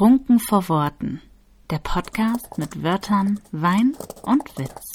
Trunken 0.00 0.38
vor 0.38 0.66
Worten. 0.70 1.20
Der 1.68 1.76
Podcast 1.76 2.56
mit 2.56 2.82
Wörtern, 2.82 3.38
Wein 3.52 3.94
und 4.22 4.42
Witz. 4.56 4.94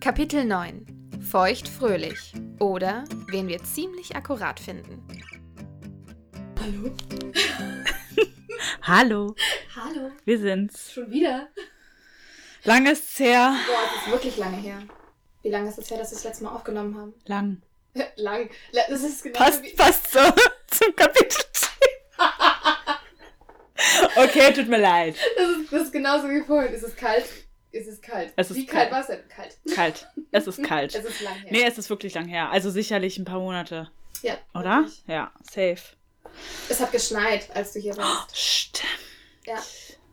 Kapitel 0.00 0.44
9 0.44 0.84
Feucht 1.22 1.66
fröhlich 1.66 2.34
oder 2.60 3.04
wen 3.30 3.48
wir 3.48 3.62
ziemlich 3.62 4.14
akkurat 4.14 4.60
finden. 4.60 5.02
Hallo? 6.60 6.94
Hallo, 8.82 9.34
Hallo? 9.74 10.10
wir 10.26 10.38
sind's. 10.38 10.92
Schon 10.92 11.10
wieder? 11.10 11.48
Lang 12.64 12.84
ist's 12.84 13.18
her. 13.18 13.56
Boah, 13.66 13.78
das 13.94 14.02
ist 14.04 14.12
wirklich 14.12 14.36
lange 14.36 14.58
her. 14.58 14.82
Wie 15.42 15.50
lange 15.50 15.68
ist 15.70 15.78
es 15.78 15.90
her, 15.90 15.98
dass 15.98 16.10
wir 16.10 16.16
das 16.16 16.24
letzte 16.24 16.44
Mal 16.44 16.54
aufgenommen 16.54 16.96
haben? 16.96 17.14
Lang. 17.26 17.62
Lang. 18.16 18.50
La- 18.72 18.82
Das 18.88 19.02
ist 19.02 19.22
genau 19.22 19.38
Passt, 19.38 19.62
wie... 19.62 19.74
passt 19.74 20.12
so 20.12 20.18
zum 20.68 20.94
Kapitel. 20.94 21.38
okay, 24.16 24.52
tut 24.52 24.68
mir 24.68 24.78
leid. 24.78 25.16
Das 25.36 25.48
ist, 25.56 25.72
das 25.72 25.82
ist 25.84 25.92
genauso 25.92 26.28
wie 26.28 26.42
vorhin. 26.42 26.72
Ist 26.72 26.82
es 26.82 26.94
kalt? 26.96 27.24
Ist 27.70 27.86
es 27.88 28.00
kalt? 28.00 28.32
Es 28.36 28.50
ist 28.50 28.56
wie 28.56 28.66
kalt. 28.66 28.90
kalt 28.90 28.92
war 28.92 29.00
es 29.00 29.06
denn? 29.08 29.28
Kalt. 29.28 29.56
Kalt. 29.74 30.08
Es 30.32 30.46
ist 30.46 30.62
kalt. 30.62 30.94
Es 30.94 31.04
ist 31.04 31.20
lang 31.20 31.34
her. 31.34 31.48
Nee, 31.50 31.64
es 31.64 31.78
ist 31.78 31.90
wirklich 31.90 32.14
lang 32.14 32.26
her. 32.26 32.50
Also 32.50 32.70
sicherlich 32.70 33.18
ein 33.18 33.24
paar 33.24 33.40
Monate. 33.40 33.90
ja, 34.22 34.38
Oder? 34.54 34.78
wirklich. 34.82 35.02
Ja, 35.06 35.32
safe. 35.50 35.78
Es 36.68 36.80
hat 36.80 36.92
geschneit, 36.92 37.48
als 37.54 37.72
du 37.72 37.80
hier 37.80 37.96
warst. 37.96 38.36
Stimmt. 38.36 38.88
Ja. 39.46 39.56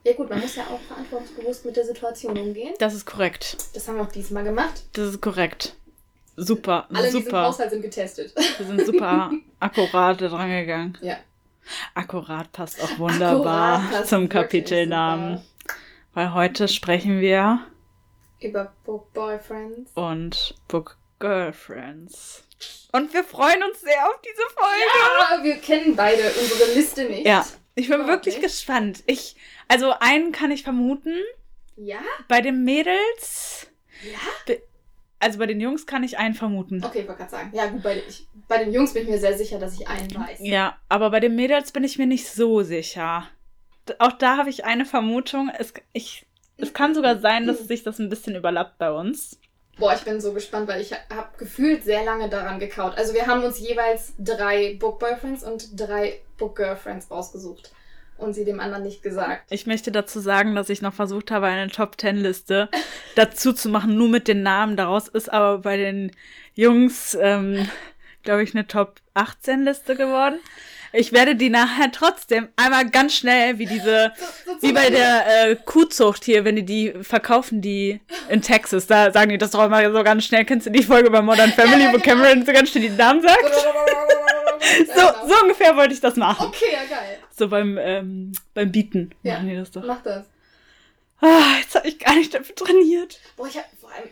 Ja 0.05 0.13
gut, 0.13 0.29
man 0.29 0.39
muss 0.39 0.55
ja 0.55 0.63
auch 0.67 0.79
verantwortungsbewusst 0.81 1.65
mit 1.65 1.75
der 1.75 1.83
Situation 1.85 2.37
umgehen. 2.37 2.73
Das 2.77 2.93
ist 2.93 3.05
korrekt. 3.05 3.57
Das 3.73 3.87
haben 3.87 3.95
wir 3.95 4.03
auch 4.03 4.11
diesmal 4.11 4.43
gemacht. 4.43 4.83
Das 4.93 5.09
ist 5.09 5.21
korrekt. 5.21 5.75
Super, 6.37 6.87
Alle 6.93 7.09
super. 7.11 7.43
Haushalt 7.47 7.71
sind 7.71 7.81
getestet. 7.81 8.33
Wir 8.57 8.65
sind 8.67 8.85
super 8.85 9.31
akkurat 9.59 10.21
da 10.21 10.27
dran 10.27 10.49
gegangen. 10.49 10.97
Ja. 11.01 11.17
Akkurat 11.95 12.51
passt 12.51 12.81
auch 12.83 12.99
wunderbar 12.99 13.81
passt 13.89 14.09
zum 14.09 14.29
Kapitelnamen. 14.29 15.37
super. 15.37 15.43
Weil 16.13 16.33
heute 16.35 16.67
sprechen 16.67 17.19
wir 17.19 17.65
Über 18.39 18.73
Book 18.85 19.11
Boyfriends. 19.13 19.89
und 19.95 20.55
Book 20.67 20.97
Girlfriends. 21.19 22.43
Und 22.91 23.13
wir 23.13 23.23
freuen 23.23 23.63
uns 23.63 23.81
sehr 23.81 24.05
auf 24.07 24.19
diese 24.21 24.43
Folge. 24.53 25.39
Ja, 25.39 25.43
wir 25.43 25.55
kennen 25.57 25.95
beide 25.95 26.21
unsere 26.39 26.73
Liste 26.75 27.05
nicht. 27.05 27.25
Ja, 27.25 27.45
ich 27.75 27.89
bin 27.89 28.05
wirklich 28.07 28.35
nicht. 28.35 28.43
gespannt. 28.43 29.03
Ich, 29.05 29.35
also 29.67 29.93
einen 29.99 30.31
kann 30.31 30.51
ich 30.51 30.63
vermuten. 30.63 31.15
Ja? 31.75 31.99
Bei 32.27 32.41
den 32.41 32.63
Mädels, 32.63 33.67
Ja? 34.03 34.55
also 35.19 35.39
bei 35.39 35.45
den 35.45 35.59
Jungs 35.59 35.85
kann 35.85 36.03
ich 36.03 36.17
einen 36.17 36.33
vermuten. 36.33 36.83
Okay, 36.83 37.01
ich 37.01 37.07
wollte 37.07 37.19
gerade 37.19 37.31
sagen. 37.31 37.51
Ja, 37.53 37.67
gut, 37.67 37.83
bei, 37.83 38.01
ich, 38.07 38.27
bei 38.47 38.63
den 38.63 38.73
Jungs 38.73 38.93
bin 38.93 39.03
ich 39.03 39.09
mir 39.09 39.19
sehr 39.19 39.37
sicher, 39.37 39.59
dass 39.59 39.73
ich 39.79 39.87
einen 39.87 40.13
weiß. 40.15 40.39
Ja, 40.41 40.77
aber 40.89 41.09
bei 41.09 41.19
den 41.19 41.35
Mädels 41.35 41.71
bin 41.71 41.83
ich 41.83 41.97
mir 41.97 42.07
nicht 42.07 42.27
so 42.29 42.61
sicher. 42.61 43.27
Auch 43.99 44.13
da 44.13 44.37
habe 44.37 44.49
ich 44.49 44.65
eine 44.65 44.85
Vermutung. 44.85 45.51
Es, 45.57 45.73
ich, 45.93 46.25
es 46.57 46.73
kann 46.73 46.95
sogar 46.95 47.19
sein, 47.19 47.45
dass 47.47 47.59
sich 47.59 47.83
das 47.83 47.99
ein 47.99 48.09
bisschen 48.09 48.35
überlappt 48.35 48.77
bei 48.77 48.91
uns. 48.91 49.39
Boah, 49.77 49.93
ich 49.93 50.01
bin 50.03 50.21
so 50.21 50.31
gespannt, 50.31 50.69
weil 50.69 50.81
ich 50.81 50.93
habe 50.93 51.37
gefühlt 51.37 51.83
sehr 51.83 52.05
lange 52.05 52.29
daran 52.29 52.59
gekaut. 52.59 52.97
Also 52.97 53.13
wir 53.13 53.27
haben 53.27 53.43
uns 53.43 53.59
jeweils 53.59 54.13
drei 54.17 54.75
Book 54.79 54.99
Boyfriends 54.99 55.43
und 55.43 55.77
drei 55.77 56.21
Book 56.37 56.55
Girlfriends 56.55 57.11
ausgesucht. 57.11 57.71
Und 58.17 58.33
sie 58.33 58.45
dem 58.45 58.59
anderen 58.59 58.83
nicht 58.83 59.03
gesagt. 59.03 59.51
Ich 59.51 59.67
möchte 59.67 59.91
dazu 59.91 60.19
sagen, 60.19 60.55
dass 60.55 60.69
ich 60.69 60.81
noch 60.81 60.93
versucht 60.93 61.31
habe, 61.31 61.47
eine 61.47 61.69
Top-10-Liste 61.69 62.69
dazu 63.15 63.51
zu 63.51 63.67
machen, 63.69 63.97
nur 63.97 64.07
mit 64.07 64.27
den 64.27 64.41
Namen. 64.41 64.77
Daraus 64.77 65.09
ist 65.09 65.31
aber 65.31 65.59
bei 65.59 65.75
den 65.75 66.11
Jungs, 66.53 67.17
ähm, 67.19 67.67
glaube 68.23 68.43
ich, 68.43 68.55
eine 68.55 68.67
Top-18-Liste 68.67 69.95
geworden. 69.95 70.39
Ich 70.97 71.11
werde 71.11 71.35
die 71.35 71.49
nachher 71.49 71.91
trotzdem 71.91 72.47
einmal 72.55 72.89
ganz 72.89 73.15
schnell, 73.15 73.59
wie 73.59 73.65
diese, 73.65 74.13
So, 74.45 74.53
so 74.53 74.61
wie 74.61 74.71
bei 74.71 74.89
der 74.89 75.49
äh, 75.49 75.55
Kuhzucht 75.57 76.23
hier, 76.23 76.45
wenn 76.45 76.55
die 76.55 76.65
die 76.65 76.93
verkaufen, 77.01 77.61
die 77.61 77.99
in 78.29 78.41
Texas, 78.41 78.87
da 78.87 79.11
sagen 79.11 79.29
die 79.29 79.37
das 79.37 79.51
doch 79.51 79.65
immer 79.65 79.91
so 79.91 80.03
ganz 80.03 80.23
schnell. 80.23 80.45
Kennst 80.45 80.67
du 80.67 80.71
die 80.71 80.83
Folge 80.83 81.11
bei 81.11 81.21
Modern 81.21 81.51
Family, 81.51 81.83
ja, 81.83 81.89
wo 81.89 81.97
genau. 81.97 82.05
Cameron 82.05 82.45
so 82.45 82.53
ganz 82.53 82.69
schnell 82.69 82.87
die 82.87 82.95
Namen 82.95 83.21
sagt? 83.21 83.43
So, 84.95 85.27
so 85.27 85.41
ungefähr 85.43 85.75
wollte 85.75 85.93
ich 85.93 86.01
das 86.01 86.15
machen. 86.15 86.47
Okay, 86.47 86.71
ja, 86.73 86.79
geil. 86.89 87.19
So 87.37 87.49
beim, 87.49 87.77
ähm, 87.77 88.31
beim 88.53 88.71
Bieten 88.71 89.13
Ja. 89.23 89.35
machen 89.35 89.49
die 89.49 89.55
das 89.55 89.71
doch. 89.71 89.83
Mach 89.85 90.01
das. 90.03 90.25
Ah, 91.19 91.57
jetzt 91.59 91.75
habe 91.75 91.87
ich 91.87 91.99
gar 91.99 92.15
nicht 92.15 92.33
dafür 92.33 92.55
trainiert. 92.55 93.19
Boah, 93.35 93.47
ich 93.47 93.57
hab 93.57 93.65
vor 93.79 93.91
allem. 93.91 94.09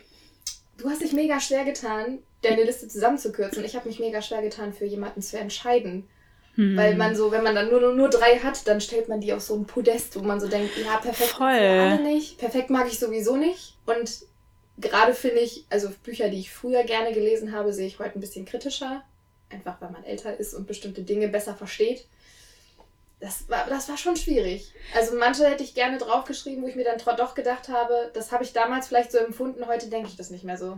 Du 0.76 0.90
hast 0.90 1.00
dich 1.02 1.12
mega 1.12 1.40
schwer 1.40 1.64
getan, 1.64 2.18
deine 2.42 2.64
Liste 2.64 2.88
zusammenzukürzen. 2.88 3.64
Ich 3.64 3.76
habe 3.76 3.88
mich 3.88 4.00
mega 4.00 4.20
schwer 4.20 4.42
getan, 4.42 4.72
für 4.72 4.84
jemanden 4.84 5.22
zu 5.22 5.38
entscheiden. 5.38 6.08
Hm. 6.56 6.76
Weil 6.76 6.96
man 6.96 7.16
so, 7.16 7.30
wenn 7.32 7.42
man 7.42 7.54
dann 7.54 7.70
nur, 7.70 7.80
nur, 7.80 7.94
nur 7.94 8.10
drei 8.10 8.38
hat, 8.38 8.66
dann 8.68 8.80
stellt 8.80 9.08
man 9.08 9.20
die 9.20 9.32
auf 9.32 9.42
so 9.42 9.56
ein 9.56 9.66
Podest, 9.66 10.16
wo 10.16 10.22
man 10.22 10.40
so 10.40 10.48
denkt, 10.48 10.72
ja, 10.76 10.96
perfekt 10.98 11.30
Voll. 11.30 11.46
alle 11.46 12.02
nicht. 12.02 12.38
Perfekt 12.38 12.70
mag 12.70 12.86
ich 12.88 12.98
sowieso 12.98 13.36
nicht. 13.36 13.76
Und 13.86 14.20
gerade 14.78 15.14
finde 15.14 15.40
ich, 15.40 15.64
also 15.70 15.88
Bücher, 16.02 16.28
die 16.28 16.40
ich 16.40 16.52
früher 16.52 16.84
gerne 16.84 17.12
gelesen 17.12 17.52
habe, 17.52 17.72
sehe 17.72 17.86
ich 17.86 17.98
heute 17.98 18.18
ein 18.18 18.20
bisschen 18.20 18.44
kritischer. 18.44 19.02
Einfach 19.50 19.80
weil 19.80 19.90
man 19.90 20.04
älter 20.04 20.36
ist 20.38 20.54
und 20.54 20.66
bestimmte 20.66 21.02
Dinge 21.02 21.28
besser 21.28 21.54
versteht. 21.54 22.06
Das 23.24 23.48
war, 23.48 23.66
das 23.70 23.88
war 23.88 23.96
schon 23.96 24.16
schwierig. 24.16 24.70
Also 24.94 25.16
manche 25.16 25.48
hätte 25.48 25.64
ich 25.64 25.74
gerne 25.74 25.96
draufgeschrieben, 25.96 26.62
wo 26.62 26.68
ich 26.68 26.76
mir 26.76 26.84
dann 26.84 26.98
doch 27.16 27.34
gedacht 27.34 27.70
habe, 27.70 28.10
das 28.12 28.32
habe 28.32 28.44
ich 28.44 28.52
damals 28.52 28.88
vielleicht 28.88 29.12
so 29.12 29.16
empfunden, 29.16 29.66
heute 29.66 29.88
denke 29.88 30.08
ich 30.10 30.16
das 30.16 30.28
nicht 30.28 30.44
mehr 30.44 30.58
so. 30.58 30.76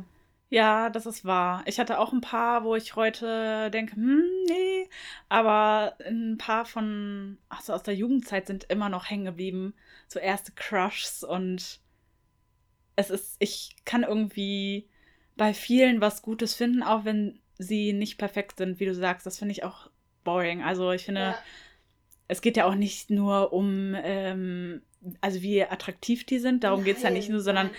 Ja, 0.49 0.89
das 0.91 1.07
ist 1.07 1.25
wahr. 1.25 1.65
Ich 1.67 1.81
hatte 1.81 1.99
auch 1.99 2.13
ein 2.13 2.21
paar, 2.21 2.63
wo 2.63 2.77
ich 2.77 2.95
heute 2.95 3.69
denke, 3.73 3.97
hm, 3.97 4.23
nee. 4.49 4.89
Aber 5.29 5.97
ein 6.07 6.39
paar 6.39 6.65
von, 6.67 7.39
ach 7.49 7.63
so, 7.63 7.73
aus 7.73 7.83
der 7.83 7.97
Jugendzeit 7.97 8.47
sind 8.47 8.63
immer 8.71 8.89
noch 8.91 9.11
hängen 9.11 9.25
geblieben. 9.25 9.75
So 10.07 10.21
erste 10.21 10.53
Crushs 10.53 11.25
und 11.25 11.81
es 12.95 13.11
ist, 13.11 13.35
ich 13.41 13.75
kann 13.85 14.05
irgendwie 14.05 14.89
bei 15.37 15.53
vielen 15.53 16.01
was 16.01 16.23
Gutes 16.23 16.55
finden, 16.55 16.85
auch 16.85 17.05
wenn 17.05 17.41
sie 17.59 17.93
nicht 17.93 18.19
perfekt 18.19 18.59
sind, 18.59 18.79
wie 18.79 18.87
du 18.87 18.95
sagst. 18.95 19.27
Das 19.27 19.39
finde 19.39 19.51
ich 19.51 19.65
auch 19.65 19.91
boring. 20.23 20.63
Also 20.63 20.93
ich 20.93 21.05
finde, 21.05 21.21
Ja. 21.23 21.39
Es 22.29 22.41
geht 22.41 22.57
ja 22.57 22.65
auch 22.67 22.75
nicht 22.75 23.11
nur 23.11 23.53
um, 23.53 23.95
ähm, 23.97 24.83
also 25.21 25.43
wie 25.43 25.63
attraktiv 25.63 26.25
die 26.27 26.39
sind, 26.39 26.65
darum 26.65 26.85
geht 26.85 26.97
es 26.99 27.03
ja 27.03 27.11
nicht 27.11 27.29
nur, 27.29 27.41
sondern 27.41 27.71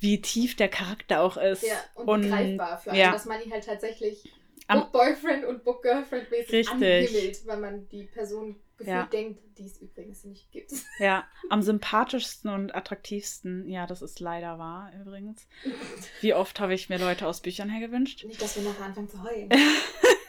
wie 0.00 0.20
tief 0.20 0.56
der 0.56 0.68
Charakter 0.68 1.22
auch 1.22 1.36
ist. 1.36 1.62
Ja, 1.62 1.76
und, 1.94 2.28
greifbar 2.28 2.78
für 2.78 2.90
einen, 2.90 3.00
ja. 3.00 3.12
dass 3.12 3.24
man 3.24 3.40
ihn 3.42 3.52
halt 3.52 3.64
tatsächlich 3.64 4.24
Am- 4.68 4.80
Book 4.80 4.92
Boyfriend 4.92 5.44
und 5.44 5.64
Book 5.64 5.82
Girlfriend 5.82 6.30
mäßig 6.30 6.68
anhimmelt, 6.68 7.46
weil 7.46 7.56
man 7.58 7.88
die 7.88 8.04
Person 8.04 8.56
gefühlt 8.76 8.96
Ja. 8.96 9.06
denkt, 9.06 9.40
die 9.58 9.66
es 9.66 9.78
übrigens 9.80 10.24
nicht 10.24 10.50
gibt. 10.50 10.72
Ja, 10.98 11.24
am 11.50 11.62
sympathischsten 11.62 12.50
und 12.50 12.74
attraktivsten, 12.74 13.68
ja, 13.68 13.86
das 13.86 14.02
ist 14.02 14.18
leider 14.18 14.58
wahr 14.58 14.92
übrigens. 15.00 15.46
Wie 16.20 16.34
oft 16.34 16.58
habe 16.58 16.74
ich 16.74 16.88
mir 16.88 16.98
Leute 16.98 17.26
aus 17.26 17.40
Büchern 17.42 17.68
hergewünscht? 17.68 18.24
Nicht, 18.24 18.40
dass 18.40 18.56
wir 18.56 18.62
nachher 18.68 18.86
anfangen 18.86 19.08
zu 19.08 19.22
heulen. 19.22 19.50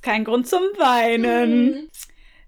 Ist 0.00 0.04
kein 0.04 0.24
Grund 0.24 0.48
zum 0.48 0.62
Weinen. 0.78 1.64
Mhm. 1.72 1.90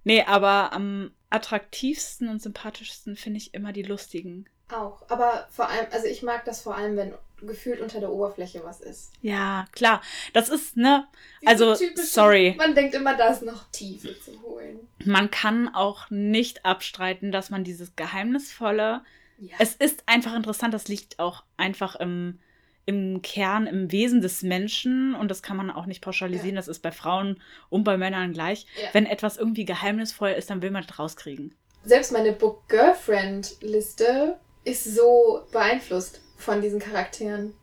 Nee, 0.04 0.22
aber 0.22 0.72
am 0.72 1.10
attraktivsten 1.28 2.28
und 2.28 2.40
sympathischsten 2.40 3.14
finde 3.14 3.36
ich 3.38 3.52
immer 3.52 3.72
die 3.72 3.82
lustigen. 3.82 4.46
Auch. 4.72 5.02
Aber 5.10 5.46
vor 5.50 5.68
allem, 5.68 5.86
also 5.90 6.06
ich 6.06 6.22
mag 6.22 6.46
das 6.46 6.62
vor 6.62 6.76
allem, 6.76 6.96
wenn 6.96 7.12
gefühlt 7.42 7.80
unter 7.80 8.00
der 8.00 8.10
Oberfläche 8.10 8.62
was 8.64 8.80
ist. 8.80 9.12
Ja, 9.20 9.66
klar. 9.72 10.00
Das 10.32 10.48
ist, 10.48 10.76
ne, 10.78 11.06
Also, 11.44 11.74
typischen- 11.74 12.06
sorry. 12.06 12.54
Man 12.56 12.74
denkt 12.74 12.94
immer, 12.94 13.16
da 13.16 13.28
ist 13.28 13.42
noch 13.42 13.64
Tiefe 13.70 14.18
zu 14.20 14.40
holen. 14.42 14.80
man 15.04 15.30
kann 15.30 15.68
auch 15.74 16.08
nicht 16.08 16.64
abstreiten, 16.64 17.32
dass 17.32 17.50
man 17.50 17.64
dieses 17.64 17.96
geheimnisvolle 17.96 19.02
Ja. 19.38 19.56
es 19.58 19.74
ist 19.74 20.04
einfach 20.06 20.34
interessant, 20.34 20.72
das 20.72 20.88
liegt 20.88 21.18
auch 21.18 21.42
einfach 21.58 21.96
im, 21.96 22.38
im 22.84 23.22
Kern, 23.22 23.66
im 23.66 23.92
Wesen 23.92 24.20
des 24.20 24.42
Menschen 24.42 25.14
und 25.14 25.30
das 25.30 25.42
kann 25.42 25.56
man 25.56 25.70
auch 25.70 25.86
nicht 25.86 26.02
pauschalisieren, 26.02 26.56
das 26.56 26.68
ist 26.68 26.80
bei 26.80 26.90
Frauen 26.90 27.40
und 27.68 27.84
bei 27.84 27.96
Männern 27.96 28.32
gleich. 28.32 28.66
Ja. 28.80 28.88
Wenn 28.92 29.06
etwas 29.06 29.36
irgendwie 29.36 29.64
geheimnisvoll 29.64 30.30
ist, 30.30 30.50
dann 30.50 30.62
will 30.62 30.70
man 30.70 30.84
das 30.86 30.98
rauskriegen. 30.98 31.54
Selbst 31.84 32.12
meine 32.12 32.32
Book 32.32 32.68
Girlfriend 32.68 33.56
Liste 33.60 34.38
ist 34.64 34.84
so 34.84 35.42
beeinflusst 35.52 36.20
von 36.36 36.60
diesen 36.60 36.80
Charakteren, 36.80 37.54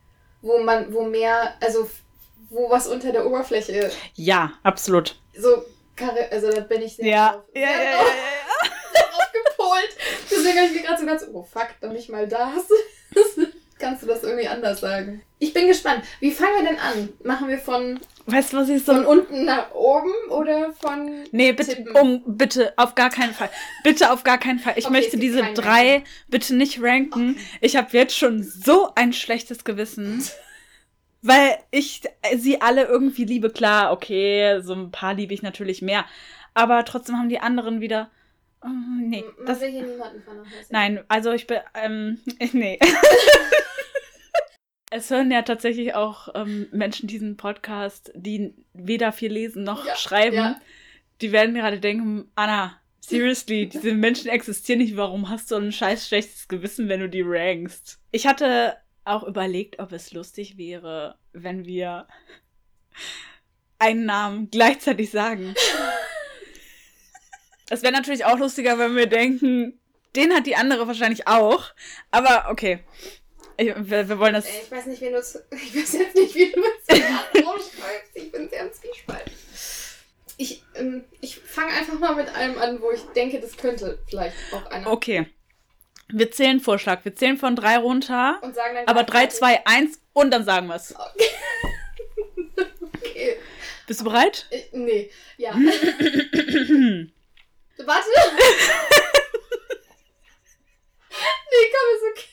wo 0.41 0.57
man, 0.59 0.93
wo 0.93 1.03
mehr, 1.03 1.55
also 1.61 1.89
wo 2.49 2.69
was 2.69 2.87
unter 2.87 3.11
der 3.11 3.25
Oberfläche 3.25 3.91
Ja, 4.15 4.53
absolut. 4.63 5.15
so, 5.37 5.63
also 6.31 6.51
da 6.51 6.61
bin 6.61 6.81
ich 6.81 6.95
sehr 6.95 7.05
Ja, 7.05 7.31
drauf, 7.31 7.43
ja, 7.53 7.61
ja, 7.61 7.69
ja, 7.69 7.91
ja. 7.91 7.99
drauf 7.99 9.31
gepolt. 9.33 9.97
Deswegen 10.31 10.57
habe 10.57 10.67
ich 10.67 10.73
mir 10.73 10.87
gerade 10.87 10.99
so 10.99 11.05
ganz, 11.05 11.25
oh 11.33 11.43
fuck, 11.43 11.69
dann 11.81 11.93
nicht 11.93 12.09
mal 12.09 12.27
das. 12.27 12.67
Kannst 13.89 14.03
du 14.03 14.07
das 14.07 14.23
irgendwie 14.23 14.47
anders 14.47 14.81
sagen? 14.81 15.23
Ich 15.39 15.51
bin 15.51 15.65
gespannt. 15.67 16.03
Wie 16.19 16.29
fangen 16.29 16.51
wir 16.61 16.69
denn 16.69 16.79
an? 16.79 17.09
Machen 17.23 17.47
wir 17.47 17.57
von, 17.57 17.99
Weißt 18.27 18.53
du, 18.53 18.57
was 18.57 18.69
ich 18.69 18.85
so. 18.85 18.93
von 18.93 19.03
unten 19.03 19.45
nach 19.45 19.71
oben 19.73 20.11
oder 20.29 20.71
von. 20.73 21.23
Nee, 21.31 21.53
bitte, 21.53 21.75
Tippen? 21.75 21.95
um, 21.95 22.21
bitte, 22.37 22.71
auf 22.77 22.93
gar 22.93 23.09
keinen 23.09 23.33
Fall. 23.33 23.49
Bitte 23.83 24.11
auf 24.11 24.23
gar 24.23 24.37
keinen 24.37 24.59
Fall. 24.59 24.73
Ich 24.75 24.85
Okay, 24.85 24.93
möchte 24.93 25.17
diese 25.17 25.41
drei 25.53 25.93
Ranking. 25.93 26.03
bitte 26.27 26.55
nicht 26.55 26.83
ranken. 26.83 27.37
Ich 27.61 27.75
habe 27.77 27.87
jetzt 27.93 28.15
schon 28.15 28.43
so 28.43 28.91
ein 28.93 29.11
schlechtes 29.11 29.63
Gewissen. 29.63 30.23
weil 31.23 31.57
ich 31.71 32.01
sie 32.37 32.61
alle 32.61 32.83
irgendwie 32.85 33.25
liebe. 33.25 33.49
Klar, 33.49 33.91
okay, 33.91 34.61
so 34.61 34.73
ein 34.75 34.91
paar 34.91 35.15
liebe 35.15 35.33
ich 35.33 35.41
natürlich 35.41 35.81
mehr. 35.81 36.05
Aber 36.53 36.85
trotzdem 36.85 37.17
haben 37.17 37.29
die 37.29 37.39
anderen 37.39 37.81
wieder. 37.81 38.11
Oh, 38.61 38.67
nee, 39.01 39.23
Man 39.37 39.45
das, 39.45 39.61
will 39.61 39.69
hier 39.71 39.83
niemanden 39.85 40.21
vernachlässigen. 40.21 40.67
nein, 40.69 41.03
also 41.07 41.31
ich 41.31 41.47
bin. 41.47 41.59
Ähm, 41.75 42.19
nee. 42.51 42.77
es 44.91 45.09
hören 45.09 45.31
ja 45.31 45.41
tatsächlich 45.43 45.93
auch 45.93 46.29
ähm, 46.35 46.67
Menschen 46.71 47.07
diesen 47.07 47.37
Podcast, 47.37 48.11
die 48.15 48.53
weder 48.73 49.11
viel 49.11 49.31
lesen 49.31 49.63
noch 49.63 49.85
Ja, 49.85 49.95
schreiben. 49.95 50.35
ja. 50.35 50.61
Die 51.21 51.31
werden 51.31 51.53
gerade 51.55 51.79
denken: 51.79 52.31
Anna, 52.35 52.79
seriously, 52.99 53.67
diese 53.73 53.93
Menschen 53.93 54.29
existieren 54.29 54.79
nicht. 54.79 54.97
Warum 54.97 55.29
hast 55.29 55.51
du 55.51 55.55
ein 55.55 55.71
scheiß 55.71 56.07
schlechtes 56.07 56.47
Gewissen, 56.47 56.89
wenn 56.89 56.99
du 57.01 57.09
die 57.09 57.23
rankst? 57.25 57.99
Ich 58.11 58.25
hatte 58.27 58.77
auch 59.05 59.23
überlegt, 59.23 59.79
ob 59.79 59.91
es 59.91 60.13
lustig 60.13 60.57
wäre, 60.57 61.17
wenn 61.33 61.65
wir 61.65 62.07
einen 63.79 64.05
Namen 64.05 64.49
gleichzeitig 64.51 65.09
sagen. 65.11 65.53
Es 67.69 67.81
wäre 67.83 67.93
natürlich 67.93 68.25
auch 68.25 68.37
lustiger, 68.37 68.77
wenn 68.79 68.95
wir 68.95 69.05
denken, 69.07 69.79
den 70.15 70.33
hat 70.33 70.45
die 70.47 70.55
andere 70.55 70.87
wahrscheinlich 70.87 71.27
auch. 71.27 71.65
Aber 72.11 72.47
okay. 72.49 72.79
Ich, 73.57 73.67
wir, 73.75 74.07
wir 74.09 74.19
wollen 74.19 74.33
das. 74.33 74.45
Äh, 74.47 74.61
Ich 74.63 74.71
weiß 74.71 74.85
nicht, 74.87 75.01
wie 75.01 75.09
du 75.09 75.17
Ich 75.51 75.75
weiß 75.75 75.93
jetzt 75.93 76.15
nicht, 76.15 76.35
wie 76.35 76.51
du 76.51 76.61
es. 76.87 77.03
Ich 78.13 78.31
bin 78.31 78.49
sehr 78.49 78.61
im 78.65 78.73
Zwiespalt. 78.73 79.25
Ich, 80.37 80.63
ähm, 80.75 81.03
ich 81.19 81.35
fange 81.37 81.71
einfach 81.73 81.99
mal 81.99 82.15
mit 82.15 82.29
einem 82.33 82.57
an, 82.59 82.81
wo 82.81 82.91
ich 82.91 83.01
denke, 83.15 83.39
das 83.41 83.57
könnte 83.57 83.99
vielleicht 84.09 84.35
auch 84.53 84.65
einer. 84.71 84.87
Okay. 84.89 85.27
Wir 86.07 86.31
zählen 86.31 86.59
Vorschlag. 86.59 87.03
Wir 87.05 87.13
zählen 87.15 87.37
von 87.37 87.55
drei 87.55 87.77
runter. 87.77 88.39
Und 88.41 88.55
sagen 88.55 88.75
dann 88.75 88.87
Aber 88.87 89.03
3, 89.03 89.11
gleichzeitig- 89.25 89.59
2, 89.63 89.65
1 89.67 89.99
und 90.13 90.31
dann 90.31 90.45
sagen 90.45 90.67
wir 90.67 90.75
es. 90.75 90.95
Okay. 93.01 93.37
Bist 93.87 94.01
du 94.01 94.03
bereit? 94.05 94.45
Ich, 94.51 94.69
nee, 94.71 95.09
ja. 95.37 95.53
Warte. 97.85 98.07
nee, 101.49 101.65
komm, 101.71 101.87
ist 101.95 102.03
okay. 102.11 102.27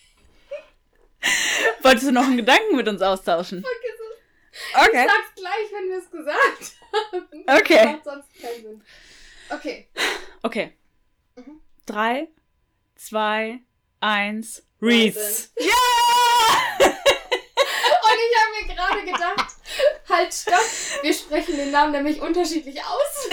Wolltest 1.82 2.06
du 2.06 2.12
noch 2.12 2.24
einen 2.24 2.36
Gedanken 2.36 2.76
mit 2.76 2.88
uns 2.88 3.00
austauschen? 3.02 3.62
Vergiss 3.62 4.00
es. 4.00 4.88
Okay. 4.88 5.04
Ich 5.04 5.10
sag's 5.10 5.34
gleich, 5.36 5.72
wenn 5.72 5.88
wir 5.88 5.98
es 5.98 6.10
gesagt 6.10 6.72
haben. 6.92 7.44
Okay. 7.60 7.76
Das 7.76 7.86
macht 7.92 8.04
sonst 8.04 8.28
keinen 8.40 8.62
Sinn. 8.62 8.84
Okay. 9.50 9.88
Okay. 10.42 10.72
Mhm. 11.36 11.60
3, 11.86 12.28
2, 12.96 13.60
1. 14.00 14.66
Reese. 14.82 15.18
Reese. 15.18 15.48
Ja! 15.60 15.74
Und 18.08 18.18
ich 18.22 18.34
habe 18.38 18.50
mir 18.52 18.66
gerade 18.74 19.04
gedacht, 19.04 19.50
halt, 20.08 20.32
stopp. 20.34 20.64
Wir 21.02 21.12
sprechen 21.12 21.56
den 21.56 21.70
Namen 21.70 21.92
nämlich 21.92 22.20
unterschiedlich 22.20 22.82
aus. 22.82 23.28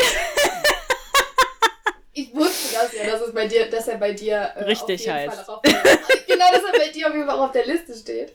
Ich 2.16 2.34
wusste 2.36 2.76
das 2.76 2.94
ja, 2.94 3.10
dass, 3.12 3.22
es 3.22 3.34
bei 3.34 3.48
dir, 3.48 3.66
dass 3.70 3.88
er 3.88 3.98
bei 3.98 4.14
dir 4.14 4.36
äh, 4.56 4.64
Richtig 4.66 5.10
auf 5.10 5.18
jeden 5.20 5.32
heißt. 5.32 5.42
Fall 5.46 5.56
auf 5.56 5.62
der, 5.64 5.74
Genau, 6.28 6.46
dass 6.52 6.64
er 6.64 6.80
bei 6.80 6.88
dir 6.90 7.08
auf 7.08 7.14
jeden 7.14 7.26
Fall 7.28 7.36
auch 7.38 7.46
auf 7.46 7.52
der 7.52 7.66
Liste 7.66 7.96
steht. 7.96 8.34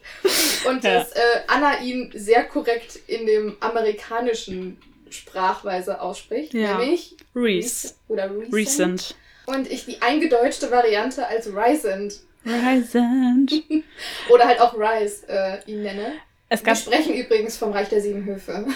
Und 0.69 0.82
Ja. 0.82 0.94
dass 0.94 1.12
äh, 1.12 1.20
Anna 1.46 1.78
ihn 1.80 2.10
sehr 2.14 2.44
korrekt 2.44 2.98
in 3.06 3.26
dem 3.26 3.56
amerikanischen 3.60 4.80
Sprachweise 5.10 6.00
ausspricht. 6.00 6.54
Ja. 6.54 6.78
Nämlich 6.78 7.16
Reese. 7.34 7.94
oder 8.08 8.30
recent. 8.30 8.52
Recent. 8.52 9.14
Und 9.46 9.70
ich 9.70 9.84
die 9.86 10.02
eingedeutschte 10.02 10.70
Variante 10.70 11.26
als 11.26 11.46
Risent 11.48 12.20
Recent. 12.44 13.52
oder 14.30 14.46
halt 14.46 14.60
auch 14.60 14.75
Rise 14.75 15.28
äh, 15.28 15.58
ihn 15.70 15.82
nenne. 15.82 16.12
Es 16.48 16.60
Wir 16.60 16.66
gab, 16.66 16.76
sprechen 16.78 17.14
übrigens 17.14 17.56
vom 17.56 17.72
Reich 17.72 17.88
der 17.88 18.00
Sieben 18.00 18.25
Höfe. 18.25 18.66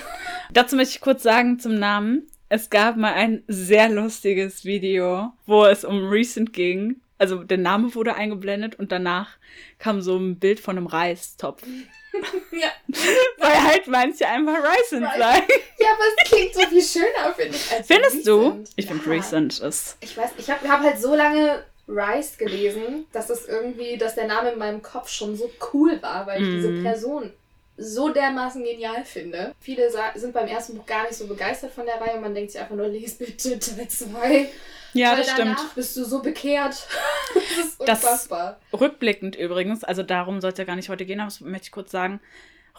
dazu 0.53 0.77
möchte 0.77 0.95
ich 0.95 1.01
kurz 1.01 1.23
sagen 1.23 1.59
zum 1.59 1.75
Namen. 1.79 2.29
Es 2.55 2.69
gab 2.69 2.99
mal 2.99 3.15
ein 3.15 3.43
sehr 3.49 3.89
lustiges 3.89 4.67
Video, 4.67 5.33
wo 5.47 5.65
es 5.65 5.87
um 5.87 6.07
Recent 6.11 6.53
ging. 6.53 6.97
Also 7.17 7.45
der 7.45 7.57
Name 7.57 7.95
wurde 7.95 8.15
eingeblendet 8.15 8.75
und 8.79 8.93
danach 8.93 9.31
kam 9.79 10.03
so 10.03 10.19
ein 10.19 10.39
Bild 10.39 10.61
von 10.61 10.77
einem 10.77 10.87
Reistopf. 10.87 11.63
ja. 12.53 12.69
Weil 13.39 13.63
halt 13.65 13.87
manche 13.87 14.29
einfach 14.29 14.59
Recent 14.63 15.07
sagen. 15.07 15.45
ja, 15.79 15.87
aber 15.95 16.05
es 16.15 16.31
klingt 16.31 16.53
so 16.53 16.61
viel 16.67 16.83
schöner, 16.83 17.33
finde 17.35 17.57
ich. 17.57 17.73
Als 17.73 17.87
Findest 17.87 18.27
du? 18.27 18.41
recent. 18.49 18.71
Ich 18.77 18.87
finde 18.87 19.03
Ja. 19.07 19.11
Recent 19.13 19.59
ist. 19.61 19.97
Ich 20.03 20.15
weiß, 20.15 20.33
ich 20.37 20.51
habe 20.51 20.69
hab 20.69 20.81
halt 20.83 21.01
so 21.01 21.15
lange 21.15 21.65
Rice 21.89 22.37
gelesen, 22.37 23.07
dass 23.15 23.31
es 23.31 23.49
irgendwie, 23.49 23.97
dass 23.97 24.15
der 24.15 24.27
Name 24.27 24.51
in 24.53 24.59
meinem 24.59 24.83
Kopf 24.83 25.09
schon 25.09 25.37
so 25.37 25.51
cool 25.73 26.03
war, 26.03 26.27
weil 26.27 26.43
ich 26.43 26.49
Mhm. 26.49 26.57
diese 26.57 26.83
Person 26.83 27.33
so 27.77 28.11
dermaßen 28.11 28.63
genial 28.63 29.05
finde. 29.05 29.55
Viele 29.61 29.89
sind 30.15 30.33
beim 30.33 30.47
ersten 30.49 30.77
Buch 30.77 30.87
gar 30.87 31.05
nicht 31.05 31.15
so 31.15 31.27
begeistert 31.27 31.73
von 31.73 31.87
der 31.87 32.01
Reihe 32.01 32.15
und 32.17 32.21
man 32.23 32.35
denkt 32.35 32.53
sich 32.53 32.61
einfach 32.61 32.77
nur, 32.77 32.89
lies 32.89 33.17
bitte 33.19 33.59
Teil 33.59 33.89
2. 33.89 34.49
Ja, 34.95 35.13
weil 35.13 35.19
das 35.19 35.35
danach 35.35 35.59
stimmt. 35.59 35.75
bist 35.75 35.97
du 35.97 36.05
so 36.05 36.21
bekehrt. 36.21 36.87
das 37.35 37.67
ist 37.67 37.81
Das- 37.81 38.05
unfassbar. 38.05 38.61
Rückblickend 38.73 39.37
übrigens, 39.37 39.85
also 39.85 40.03
darum 40.03 40.41
soll 40.41 40.53
es 40.53 40.59
ja 40.59 40.65
gar 40.65 40.77
nicht 40.77 40.91
heute 40.91 41.07
gehen, 41.07 41.21
aber 41.21 41.29
das 41.29 41.41
möchte 41.41 41.67
ich 41.67 41.73
kurz 41.73 41.91
sagen. 41.91 42.21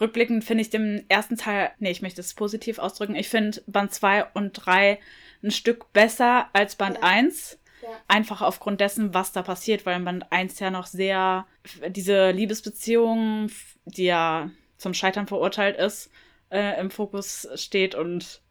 Rückblickend 0.00 0.44
finde 0.44 0.62
ich 0.62 0.70
den 0.70 1.04
ersten 1.08 1.36
Teil, 1.36 1.70
nee, 1.78 1.90
ich 1.90 2.02
möchte 2.02 2.20
es 2.20 2.34
positiv 2.34 2.78
ausdrücken. 2.78 3.14
Ich 3.16 3.28
finde 3.28 3.62
Band 3.66 3.92
2 3.94 4.26
und 4.34 4.52
3 4.52 4.98
ein 5.42 5.50
Stück 5.50 5.92
besser 5.92 6.48
als 6.52 6.76
Band 6.76 6.98
Ja. 6.98 7.02
1. 7.08 7.58
Ja. 7.82 7.88
Einfach 8.08 8.42
aufgrund 8.42 8.80
dessen, 8.80 9.12
was 9.12 9.32
da 9.32 9.42
passiert, 9.42 9.84
weil 9.86 9.96
in 9.96 10.04
Band 10.04 10.26
1 10.32 10.58
ja 10.60 10.70
noch 10.70 10.86
sehr 10.86 11.46
diese 11.88 12.30
Liebesbeziehung, 12.30 13.50
die 13.84 14.04
ja 14.06 14.50
zum 14.84 14.92
Scheitern 14.94 15.26
verurteilt 15.26 15.78
ist, 15.78 16.10
äh, 16.50 16.78
im 16.78 16.90
Fokus 16.90 17.48
steht 17.54 17.94
und 17.94 18.42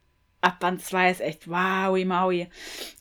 ab 0.42 0.60
Band 0.60 0.82
2 0.82 1.12
ist 1.12 1.22
echt 1.22 1.48
wowi 1.48 2.06
maui. 2.06 2.48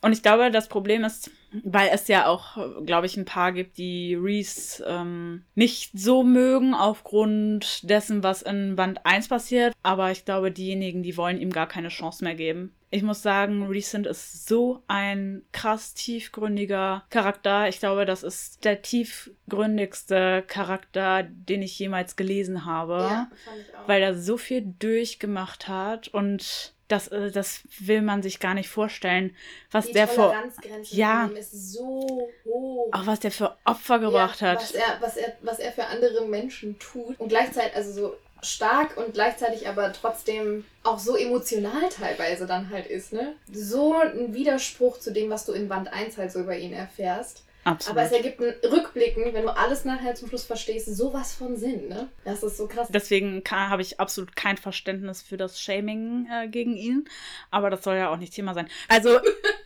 Und 0.02 0.12
ich 0.12 0.22
glaube, 0.22 0.50
das 0.50 0.68
Problem 0.68 1.02
ist, 1.02 1.30
weil 1.64 1.88
es 1.92 2.06
ja 2.08 2.26
auch, 2.26 2.58
glaube 2.84 3.06
ich, 3.06 3.16
ein 3.16 3.24
paar 3.24 3.52
gibt, 3.52 3.78
die 3.78 4.14
Reese 4.14 4.84
ähm, 4.86 5.46
nicht 5.54 5.92
so 5.94 6.22
mögen 6.22 6.74
aufgrund 6.74 7.88
dessen, 7.88 8.22
was 8.22 8.42
in 8.42 8.76
Band 8.76 9.04
1 9.06 9.28
passiert. 9.28 9.72
Aber 9.82 10.12
ich 10.12 10.26
glaube, 10.26 10.52
diejenigen, 10.52 11.02
die 11.02 11.16
wollen 11.16 11.40
ihm 11.40 11.50
gar 11.50 11.66
keine 11.66 11.88
Chance 11.88 12.22
mehr 12.22 12.34
geben. 12.34 12.74
Ich 12.94 13.02
muss 13.02 13.22
sagen, 13.22 13.66
Recent 13.68 14.06
ist 14.06 14.46
so 14.46 14.82
ein 14.86 15.42
krass 15.52 15.94
tiefgründiger 15.94 17.04
Charakter. 17.08 17.66
Ich 17.68 17.78
glaube, 17.78 18.04
das 18.04 18.22
ist 18.22 18.66
der 18.66 18.82
tiefgründigste 18.82 20.44
Charakter, 20.46 21.22
den 21.22 21.62
ich 21.62 21.78
jemals 21.78 22.16
gelesen 22.16 22.66
habe 22.66 22.92
Ja, 22.98 23.30
fand 23.44 23.60
ich 23.66 23.74
auch. 23.74 23.88
weil 23.88 24.02
er 24.02 24.14
so 24.18 24.36
viel 24.36 24.62
durchgemacht 24.78 25.68
hat 25.68 26.08
und 26.08 26.74
das, 26.88 27.08
äh, 27.08 27.30
das 27.30 27.62
will 27.80 28.02
man 28.02 28.22
sich 28.22 28.40
gar 28.40 28.52
nicht 28.52 28.68
vorstellen, 28.68 29.34
was 29.70 29.86
Die 29.86 29.92
der 29.94 30.06
für, 30.06 30.34
Ja. 30.90 31.30
so 31.50 32.28
hoch. 32.44 32.88
auch 32.92 33.06
was 33.06 33.20
der 33.20 33.30
für 33.30 33.56
Opfer 33.64 34.00
gebracht 34.00 34.42
ja, 34.42 34.48
hat. 34.48 34.58
Was 34.58 34.72
er, 34.72 34.98
was, 35.00 35.16
er, 35.16 35.32
was 35.40 35.58
er 35.58 35.72
für 35.72 35.86
andere 35.86 36.26
Menschen 36.26 36.78
tut. 36.78 37.18
Und 37.18 37.28
gleichzeitig, 37.30 37.74
also 37.74 37.92
so 37.92 38.16
stark 38.42 38.96
und 38.96 39.14
gleichzeitig 39.14 39.68
aber 39.68 39.92
trotzdem 39.92 40.64
auch 40.82 40.98
so 40.98 41.16
emotional 41.16 41.88
teilweise 41.90 42.46
dann 42.46 42.70
halt 42.70 42.86
ist, 42.86 43.12
ne? 43.12 43.34
So 43.50 43.94
ein 43.94 44.34
Widerspruch 44.34 44.98
zu 44.98 45.12
dem, 45.12 45.30
was 45.30 45.46
du 45.46 45.52
in 45.52 45.68
Band 45.68 45.92
1 45.92 46.18
halt 46.18 46.32
so 46.32 46.40
über 46.40 46.56
ihn 46.56 46.72
erfährst. 46.72 47.44
Absolut. 47.64 47.96
Aber 47.96 48.06
es 48.06 48.12
ergibt 48.12 48.40
einen 48.40 48.54
Rückblicken, 48.72 49.32
wenn 49.32 49.44
du 49.44 49.56
alles 49.56 49.84
nachher 49.84 50.16
zum 50.16 50.28
Schluss 50.28 50.44
verstehst, 50.44 50.86
sowas 50.86 51.32
von 51.32 51.56
Sinn, 51.56 51.88
ne? 51.88 52.08
Das 52.24 52.42
ist 52.42 52.56
so 52.56 52.66
krass. 52.66 52.88
Deswegen 52.90 53.42
habe 53.48 53.82
ich 53.82 54.00
absolut 54.00 54.34
kein 54.34 54.56
Verständnis 54.56 55.22
für 55.22 55.36
das 55.36 55.60
Shaming 55.60 56.26
äh, 56.28 56.48
gegen 56.48 56.76
ihn. 56.76 57.04
Aber 57.52 57.70
das 57.70 57.84
soll 57.84 57.96
ja 57.96 58.10
auch 58.10 58.16
nicht 58.16 58.34
Thema 58.34 58.54
sein. 58.54 58.68
Also, 58.88 59.20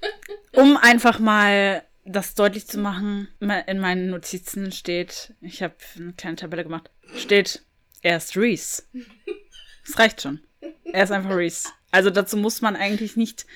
um 0.53 0.77
einfach 0.77 1.19
mal 1.19 1.83
das 2.05 2.35
deutlich 2.35 2.67
zu 2.67 2.79
machen, 2.79 3.29
in 3.41 3.81
meinen 3.81 4.11
Notizen 4.11 4.73
steht, 4.73 5.33
ich 5.41 5.63
habe 5.63 5.75
eine 5.97 6.13
kleine 6.13 6.37
Tabelle 6.37 6.63
gemacht, 6.63 6.91
steht, 7.17 7.63
er 8.07 8.19
ist 8.19 8.37
Reese. 8.37 8.85
Das 9.85 9.99
reicht 9.99 10.23
schon. 10.23 10.41
Er 10.85 11.03
ist 11.03 11.11
einfach 11.11 11.35
Reese. 11.35 11.69
Also 11.91 12.11
dazu 12.11 12.37
muss 12.37 12.61
man 12.61 12.77
eigentlich 12.77 13.17
nicht 13.17 13.47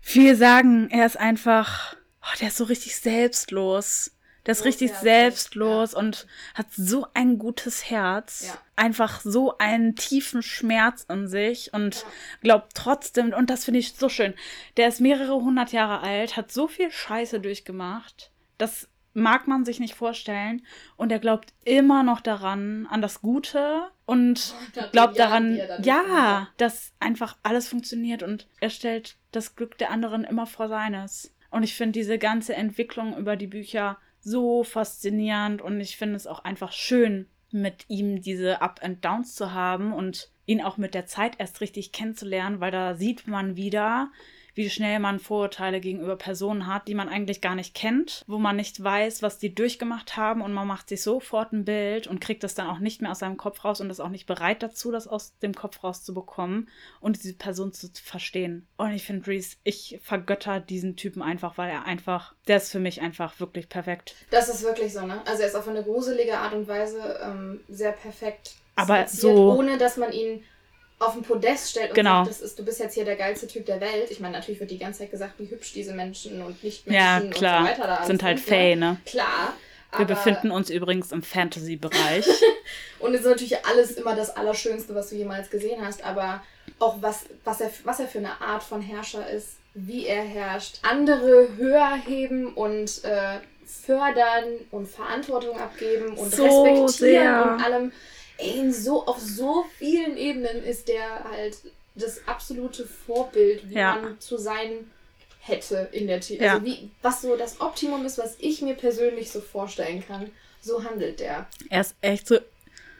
viel 0.00 0.36
sagen. 0.36 0.88
Er 0.90 1.06
ist 1.06 1.16
einfach, 1.18 1.96
oh, 2.22 2.36
der 2.40 2.48
ist 2.48 2.56
so 2.56 2.64
richtig 2.64 2.96
selbstlos. 2.96 4.12
Der 4.46 4.52
ist 4.52 4.64
richtig 4.64 4.88
Großherzig, 4.88 5.02
selbstlos 5.02 5.94
und 5.94 6.26
hat 6.54 6.68
so 6.72 7.06
ein 7.14 7.38
gutes 7.38 7.90
Herz. 7.90 8.44
Ja. 8.46 8.58
Einfach 8.76 9.20
so 9.20 9.58
einen 9.58 9.96
tiefen 9.96 10.42
Schmerz 10.42 11.04
in 11.10 11.26
sich 11.28 11.74
und 11.74 11.96
Ja. 11.96 12.02
glaubt 12.42 12.72
trotzdem, 12.74 13.32
und 13.34 13.50
das 13.50 13.64
finde 13.64 13.80
ich 13.80 13.94
so 13.94 14.08
schön, 14.08 14.34
der 14.76 14.88
ist 14.88 15.00
mehrere 15.00 15.34
hundert 15.34 15.72
Jahre 15.72 16.00
alt, 16.00 16.36
hat 16.36 16.52
so 16.52 16.68
viel 16.68 16.90
Scheiße 16.90 17.40
durchgemacht, 17.40 18.30
das 18.56 18.88
mag 19.12 19.48
man 19.48 19.64
sich 19.64 19.80
nicht 19.80 19.94
vorstellen. 19.94 20.62
Und 20.96 21.10
er 21.12 21.18
glaubt 21.18 21.52
immer 21.64 22.02
noch 22.02 22.20
daran, 22.20 22.86
an 22.90 23.02
das 23.02 23.20
Gute 23.20 23.82
und 24.06 24.54
Nach 24.74 24.92
glaubt 24.92 25.18
daran, 25.18 25.60
ja, 25.82 26.48
dass 26.56 26.92
einfach 27.00 27.36
alles 27.42 27.68
funktioniert 27.68 28.22
und 28.22 28.46
er 28.60 28.70
stellt 28.70 29.16
das 29.32 29.56
Glück 29.56 29.78
der 29.78 29.90
anderen 29.90 30.24
immer 30.24 30.46
vor 30.46 30.68
seines. 30.68 31.34
Und 31.50 31.62
ich 31.62 31.74
finde 31.74 31.98
diese 31.98 32.18
ganze 32.18 32.54
Entwicklung 32.54 33.16
über 33.16 33.36
die 33.36 33.48
Bücher 33.48 33.98
so 34.20 34.64
faszinierend 34.64 35.62
und 35.62 35.80
ich 35.80 35.96
finde 35.96 36.16
es 36.16 36.26
auch 36.26 36.44
einfach 36.44 36.72
schön, 36.72 37.26
mit 37.52 37.86
ihm 37.88 38.22
diese 38.22 38.62
Up 38.62 38.80
and 38.82 39.04
Downs 39.04 39.34
zu 39.34 39.52
haben 39.52 39.92
und 39.92 40.30
ihn 40.46 40.60
auch 40.60 40.76
mit 40.76 40.94
der 40.94 41.06
Zeit 41.06 41.34
erst 41.38 41.60
richtig 41.60 41.92
kennenzulernen, 41.92 42.60
weil 42.60 42.70
da 42.70 42.94
sieht 42.94 43.26
man 43.26 43.56
wieder, 43.56 44.10
wie 44.60 44.68
schnell 44.70 44.98
man 45.00 45.18
Vorurteile 45.18 45.80
gegenüber 45.80 46.16
Personen 46.16 46.66
hat, 46.66 46.86
die 46.86 46.94
man 46.94 47.08
eigentlich 47.08 47.40
gar 47.40 47.54
nicht 47.54 47.74
kennt, 47.74 48.24
wo 48.26 48.36
man 48.38 48.56
nicht 48.56 48.82
weiß, 48.84 49.22
was 49.22 49.38
die 49.38 49.54
durchgemacht 49.54 50.18
haben 50.18 50.42
und 50.42 50.52
man 50.52 50.66
macht 50.66 50.90
sich 50.90 51.02
sofort 51.02 51.52
ein 51.54 51.64
Bild 51.64 52.06
und 52.06 52.20
kriegt 52.20 52.44
das 52.44 52.54
dann 52.54 52.66
auch 52.66 52.78
nicht 52.78 53.00
mehr 53.00 53.10
aus 53.10 53.20
seinem 53.20 53.38
Kopf 53.38 53.64
raus 53.64 53.80
und 53.80 53.88
ist 53.88 54.00
auch 54.00 54.10
nicht 54.10 54.26
bereit 54.26 54.62
dazu, 54.62 54.92
das 54.92 55.08
aus 55.08 55.38
dem 55.38 55.54
Kopf 55.54 55.82
rauszubekommen 55.82 56.68
und 57.00 57.22
diese 57.22 57.34
Person 57.34 57.72
zu 57.72 57.88
verstehen. 58.04 58.66
Und 58.76 58.92
ich 58.92 59.04
finde 59.04 59.26
Reese, 59.28 59.56
ich 59.64 59.98
vergötter 60.02 60.60
diesen 60.60 60.96
Typen 60.96 61.22
einfach, 61.22 61.56
weil 61.56 61.70
er 61.70 61.86
einfach, 61.86 62.34
der 62.46 62.58
ist 62.58 62.70
für 62.70 62.80
mich 62.80 63.00
einfach 63.00 63.40
wirklich 63.40 63.68
perfekt. 63.70 64.14
Das 64.30 64.48
ist 64.50 64.62
wirklich 64.62 64.92
so, 64.92 65.06
ne? 65.06 65.22
Also 65.26 65.40
er 65.42 65.48
ist 65.48 65.54
auf 65.56 65.66
eine 65.68 65.82
gruselige 65.82 66.36
Art 66.36 66.52
und 66.52 66.68
Weise 66.68 67.18
ähm, 67.24 67.60
sehr 67.68 67.92
perfekt. 67.92 68.56
Aber 68.76 69.06
so- 69.08 69.54
Ohne 69.56 69.78
dass 69.78 69.96
man 69.96 70.12
ihn 70.12 70.42
auf 71.00 71.16
ein 71.16 71.22
Podest 71.22 71.70
stellt 71.70 71.88
und 71.90 71.94
Genau. 71.96 72.18
sagt, 72.24 72.28
das 72.30 72.40
ist, 72.40 72.58
du 72.58 72.64
bist 72.64 72.78
jetzt 72.78 72.94
hier 72.94 73.04
der 73.04 73.16
geilste 73.16 73.46
Typ 73.48 73.66
der 73.66 73.80
Welt. 73.80 74.10
Ich 74.10 74.20
meine, 74.20 74.36
natürlich 74.38 74.60
wird 74.60 74.70
die 74.70 74.78
ganze 74.78 75.00
Zeit 75.00 75.10
gesagt, 75.10 75.32
wie 75.38 75.50
hübsch 75.50 75.72
diese 75.72 75.92
Menschen 75.94 76.40
und 76.42 76.62
nicht 76.62 76.86
Ja, 76.86 77.18
Menschen 77.18 77.30
klar. 77.32 77.60
und 77.60 77.66
so 77.66 77.72
weiter 77.72 77.86
da 77.88 78.04
Sind 78.06 78.22
halt? 78.22 78.38
Fae, 78.38 78.76
ne? 78.76 78.98
Klar. 79.06 79.54
Wir 79.96 80.04
befinden 80.06 80.52
uns 80.52 80.70
übrigens 80.70 81.10
im 81.10 81.20
Fantasy-Bereich. 81.24 82.24
Und 83.00 83.12
es 83.14 83.22
ist 83.22 83.26
natürlich 83.26 83.66
alles 83.66 83.90
immer 83.92 84.14
das 84.14 84.30
Allerschönste, 84.36 84.94
was 84.94 85.08
du 85.10 85.16
jemals 85.16 85.50
gesehen 85.50 85.84
hast, 85.84 86.04
aber 86.04 86.44
auch 86.78 87.02
was, 87.02 87.24
was, 87.42 87.60
er, 87.60 87.72
was 87.82 87.98
er 87.98 88.06
für 88.06 88.18
eine 88.18 88.40
Art 88.40 88.62
von 88.62 88.82
Herrscher 88.82 89.28
ist, 89.28 89.56
wie 89.74 90.06
er 90.06 90.22
herrscht, 90.22 90.78
andere 90.82 91.48
höher 91.56 91.96
heben 92.06 92.52
und 92.54 93.02
äh, 93.02 93.38
fördern 93.66 94.44
und 94.70 94.86
Verantwortung 94.86 95.58
abgeben 95.58 96.16
und 96.16 96.32
So 96.32 96.44
respektieren 96.44 96.88
sehr. 96.88 97.42
und 97.54 97.64
allem. 97.64 97.92
Ey, 98.40 98.70
so, 98.72 99.06
auf 99.06 99.18
so 99.20 99.64
vielen 99.78 100.16
Ebenen 100.16 100.64
ist 100.64 100.88
der 100.88 101.24
halt 101.24 101.58
das 101.94 102.20
absolute 102.26 102.86
Vorbild, 102.86 103.68
wie 103.68 103.74
Ja. 103.74 103.96
man 103.96 104.20
zu 104.20 104.38
sein 104.38 104.90
hätte 105.40 105.88
in 105.92 106.06
der 106.06 106.20
Tierwelt. 106.20 106.46
Ja. 106.46 106.52
Also 106.54 106.66
wie, 106.66 106.90
was 107.02 107.22
so 107.22 107.36
das 107.36 107.60
Optimum 107.60 108.04
ist, 108.06 108.18
was 108.18 108.36
ich 108.38 108.62
mir 108.62 108.74
persönlich 108.74 109.30
so 109.30 109.40
vorstellen 109.40 110.04
kann, 110.06 110.30
so 110.62 110.84
handelt 110.84 111.20
der. 111.20 111.46
er 111.70 111.80
ist 111.80 111.94
echt 112.02 112.26
so 112.28 112.38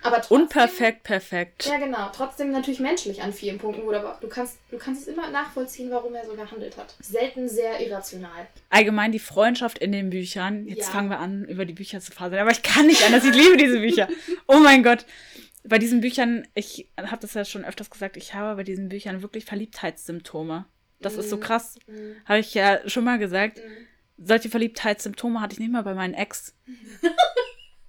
Aber 0.02 0.16
trotzdem, 0.16 0.36
unperfekt, 0.40 1.02
perfekt. 1.02 1.66
ja, 1.66 1.78
genau. 1.78 2.10
Trotzdem 2.14 2.50
natürlich 2.52 2.80
menschlich 2.80 3.22
an 3.22 3.32
vielen 3.32 3.58
Punkten, 3.58 3.82
du, 3.82 3.92
aber 3.92 4.18
du 4.20 4.28
kannst, 4.28 4.58
du 4.70 4.78
kannst 4.78 5.02
es 5.02 5.08
immer 5.08 5.28
nachvollziehen, 5.30 5.90
warum 5.90 6.14
er 6.14 6.24
so 6.24 6.34
gehandelt 6.34 6.76
hat. 6.76 6.94
Selten 7.00 7.48
sehr 7.48 7.80
irrational. 7.86 8.46
Allgemein 8.70 9.12
die 9.12 9.18
Freundschaft 9.18 9.78
in 9.78 9.92
den 9.92 10.10
Büchern. 10.10 10.66
Jetzt 10.66 10.86
Ja. 10.86 10.92
fangen 10.92 11.10
wir 11.10 11.18
an, 11.18 11.44
über 11.44 11.64
die 11.66 11.74
Bücher 11.74 12.00
zu 12.00 12.12
faseln. 12.12 12.40
Aber 12.40 12.50
ich 12.50 12.62
kann 12.62 12.86
nicht 12.86 13.04
anders. 13.04 13.24
Ich 13.24 13.34
liebe 13.34 13.56
diese 13.56 13.78
Bücher. 13.80 14.08
Oh 14.46 14.58
mein 14.58 14.82
Gott. 14.82 15.04
Bei 15.64 15.78
diesen 15.78 16.00
Büchern, 16.00 16.48
ich 16.54 16.88
habe 16.96 17.18
das 17.20 17.34
ja 17.34 17.44
schon 17.44 17.64
öfters 17.66 17.90
gesagt, 17.90 18.16
ich 18.16 18.32
habe 18.34 18.56
bei 18.56 18.64
diesen 18.64 18.88
Büchern 18.88 19.20
wirklich 19.22 19.44
Verliebtheitssymptome. 19.44 20.64
Das 21.00 21.14
ist 21.16 21.28
so 21.30 21.36
Mhm. 21.36 21.40
krass. 21.40 21.76
Mhm. 21.86 22.16
Habe 22.24 22.38
ich 22.38 22.54
ja 22.54 22.80
schon 22.88 23.04
mal 23.04 23.18
gesagt. 23.18 23.58
Mhm. 23.58 23.86
Solche 24.26 24.48
Verliebtheitssymptome 24.48 25.40
hatte 25.40 25.52
ich 25.54 25.58
nicht 25.60 25.72
mal 25.72 25.82
bei 25.82 25.94
meinen 25.94 26.14
Ex. 26.14 26.54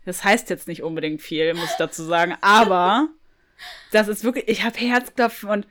Das 0.05 0.23
heißt 0.23 0.49
jetzt 0.49 0.67
nicht 0.67 0.83
unbedingt 0.83 1.21
viel, 1.21 1.53
muss 1.53 1.71
ich 1.71 1.77
dazu 1.77 2.03
sagen. 2.03 2.35
Aber 2.41 3.09
das 3.91 4.07
ist 4.07 4.23
wirklich, 4.23 4.47
ich 4.47 4.63
habe 4.63 4.77
Herzklopfen 4.77 5.49
und 5.49 5.67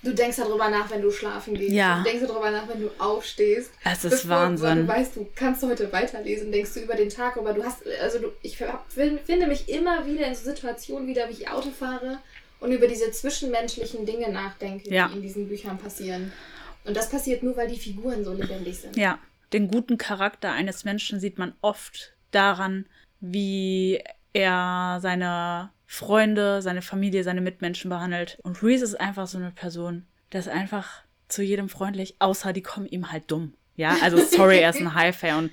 Du 0.00 0.14
denkst 0.14 0.36
darüber 0.36 0.70
nach, 0.70 0.88
wenn 0.92 1.02
du 1.02 1.10
schlafen 1.10 1.54
gehst. 1.54 1.72
Ja. 1.72 1.98
Du 1.98 2.04
denkst 2.04 2.24
darüber 2.28 2.52
nach, 2.52 2.68
wenn 2.68 2.80
du 2.80 2.88
aufstehst. 3.00 3.72
es 3.84 4.04
ist 4.04 4.22
Bevor- 4.22 4.30
Wahnsinn. 4.30 4.76
du 4.86 4.88
weißt, 4.88 5.16
du 5.16 5.26
kannst 5.34 5.64
heute 5.64 5.92
weiterlesen, 5.92 6.52
denkst 6.52 6.74
du 6.74 6.80
über 6.80 6.94
den 6.94 7.08
Tag, 7.08 7.36
aber 7.36 7.52
du 7.52 7.64
hast, 7.64 7.82
also 8.00 8.20
du, 8.20 8.32
ich 8.42 8.56
finde 8.58 9.46
mich 9.48 9.68
immer 9.68 10.06
wieder 10.06 10.28
in 10.28 10.36
so 10.36 10.44
Situationen 10.44 11.08
wieder, 11.08 11.28
wie 11.28 11.32
ich 11.32 11.48
Auto 11.50 11.70
fahre 11.72 12.18
und 12.60 12.70
über 12.70 12.86
diese 12.86 13.10
zwischenmenschlichen 13.10 14.06
Dinge 14.06 14.30
nachdenke, 14.30 14.88
Ja. 14.88 15.08
die 15.08 15.16
in 15.16 15.22
diesen 15.22 15.48
Büchern 15.48 15.78
passieren. 15.78 16.32
Und 16.84 16.96
das 16.96 17.10
passiert 17.10 17.42
nur, 17.42 17.56
weil 17.56 17.66
die 17.68 17.78
Figuren 17.78 18.24
so 18.24 18.32
lebendig 18.32 18.78
sind. 18.78 18.96
Ja, 18.96 19.18
den 19.52 19.66
guten 19.68 19.98
Charakter 19.98 20.52
eines 20.52 20.84
Menschen 20.84 21.18
sieht 21.18 21.38
man 21.38 21.54
oft 21.60 22.12
daran, 22.30 22.86
wie 23.20 24.02
er 24.32 24.98
seine 25.00 25.70
Freunde, 25.86 26.62
seine 26.62 26.82
Familie, 26.82 27.24
seine 27.24 27.40
Mitmenschen 27.40 27.88
behandelt. 27.88 28.38
Und 28.42 28.62
Reese 28.62 28.84
ist 28.84 29.00
einfach 29.00 29.26
so 29.26 29.38
eine 29.38 29.50
Person, 29.50 30.06
der 30.32 30.40
ist 30.40 30.48
einfach 30.48 31.02
zu 31.28 31.42
jedem 31.42 31.68
freundlich, 31.68 32.16
außer 32.18 32.52
die 32.52 32.62
kommen 32.62 32.86
ihm 32.86 33.10
halt 33.10 33.30
dumm. 33.30 33.54
Ja, 33.76 33.96
also 34.02 34.18
sorry, 34.18 34.58
er 34.58 34.70
ist 34.70 34.80
ein 34.80 34.94
High-Fair 34.94 35.38
und 35.38 35.52